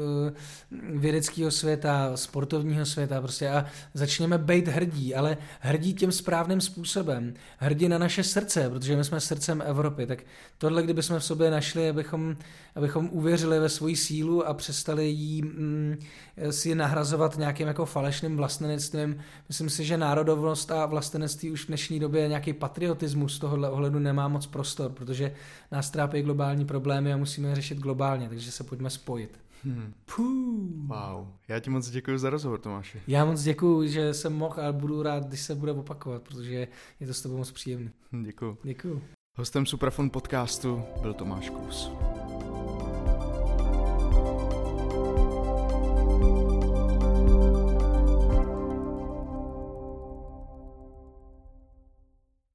vědeckého 1.00 1.50
světa, 1.50 2.16
sportovního 2.16 2.86
světa 2.86 3.20
prostě 3.20 3.50
a 3.50 3.66
začněme 3.94 4.38
být 4.38 4.68
hrdí, 4.68 5.14
ale 5.14 5.36
hrdí 5.60 5.94
tím 5.94 6.12
správným 6.12 6.60
způsobem, 6.60 7.34
hrdí 7.58 7.88
na 7.88 7.98
naše 7.98 8.22
srdce, 8.24 8.70
protože 8.70 8.96
my 8.96 9.04
jsme 9.04 9.20
srdcem 9.20 9.62
Evropy, 9.66 10.06
tak 10.06 10.22
tohle, 10.58 10.82
kdybychom 10.82 11.18
v 11.18 11.24
sobě 11.24 11.50
našli, 11.50 11.88
abychom, 11.88 12.36
abychom 12.74 13.08
uvěřili 13.12 13.58
ve 13.58 13.68
svoji 13.68 13.96
sílu 13.96 14.46
a 14.46 14.54
přestali 14.54 15.08
jí 15.08 15.42
mm, 15.42 15.96
si 16.50 16.74
nahrazovat 16.74 17.38
nějakým 17.38 17.68
jako 17.68 17.86
falešným 17.86 18.36
vlastenectvím. 18.36 19.20
Myslím 19.48 19.70
si, 19.70 19.84
že 19.84 19.96
národovnost 19.96 20.70
a 20.70 20.86
vlastenectví 20.86 21.50
už 21.50 21.64
v 21.64 21.66
dnešní 21.66 22.00
době 22.00 22.28
nějaký 22.28 22.52
patriotismus 22.52 23.36
z 23.36 23.38
tohohle 23.38 23.70
ohledu 23.70 23.98
nemá 23.98 24.28
moc 24.28 24.46
prostor, 24.46 24.92
protože 24.92 25.34
nás 25.72 25.90
trápí 25.90 26.22
globální 26.22 26.64
problémy 26.64 27.12
a 27.12 27.16
musíme 27.16 27.48
je 27.48 27.54
řešit 27.54 27.78
globálně, 27.78 28.28
takže 28.28 28.52
se 28.52 28.64
pojďme 28.64 28.90
spojit. 28.90 29.38
Hmm. 29.64 29.92
Puh. 30.16 30.60
Wow. 30.86 31.26
Já 31.48 31.60
ti 31.60 31.70
moc 31.70 31.90
děkuji 31.90 32.18
za 32.18 32.30
rozhovor, 32.30 32.60
Tomáši. 32.60 33.00
Já 33.06 33.24
moc 33.24 33.42
děkuji, 33.42 33.88
že 33.88 34.14
jsem 34.14 34.32
mohl 34.32 34.54
a 34.60 34.72
budu 34.72 35.02
rád, 35.02 35.26
když 35.26 35.40
se 35.40 35.54
bude 35.54 35.72
opakovat, 35.72 36.22
protože 36.22 36.68
je 37.00 37.06
to 37.06 37.14
s 37.14 37.22
tebou 37.22 37.36
moc 37.36 37.50
příjemné. 37.50 37.90
Děkuji. 38.22 38.58
Děkuji. 38.62 39.02
Hostem 39.38 39.66
Suprafon 39.66 40.10
podcastu 40.10 40.82
byl 41.02 41.14
Tomáš 41.14 41.50
Kus. 41.50 41.90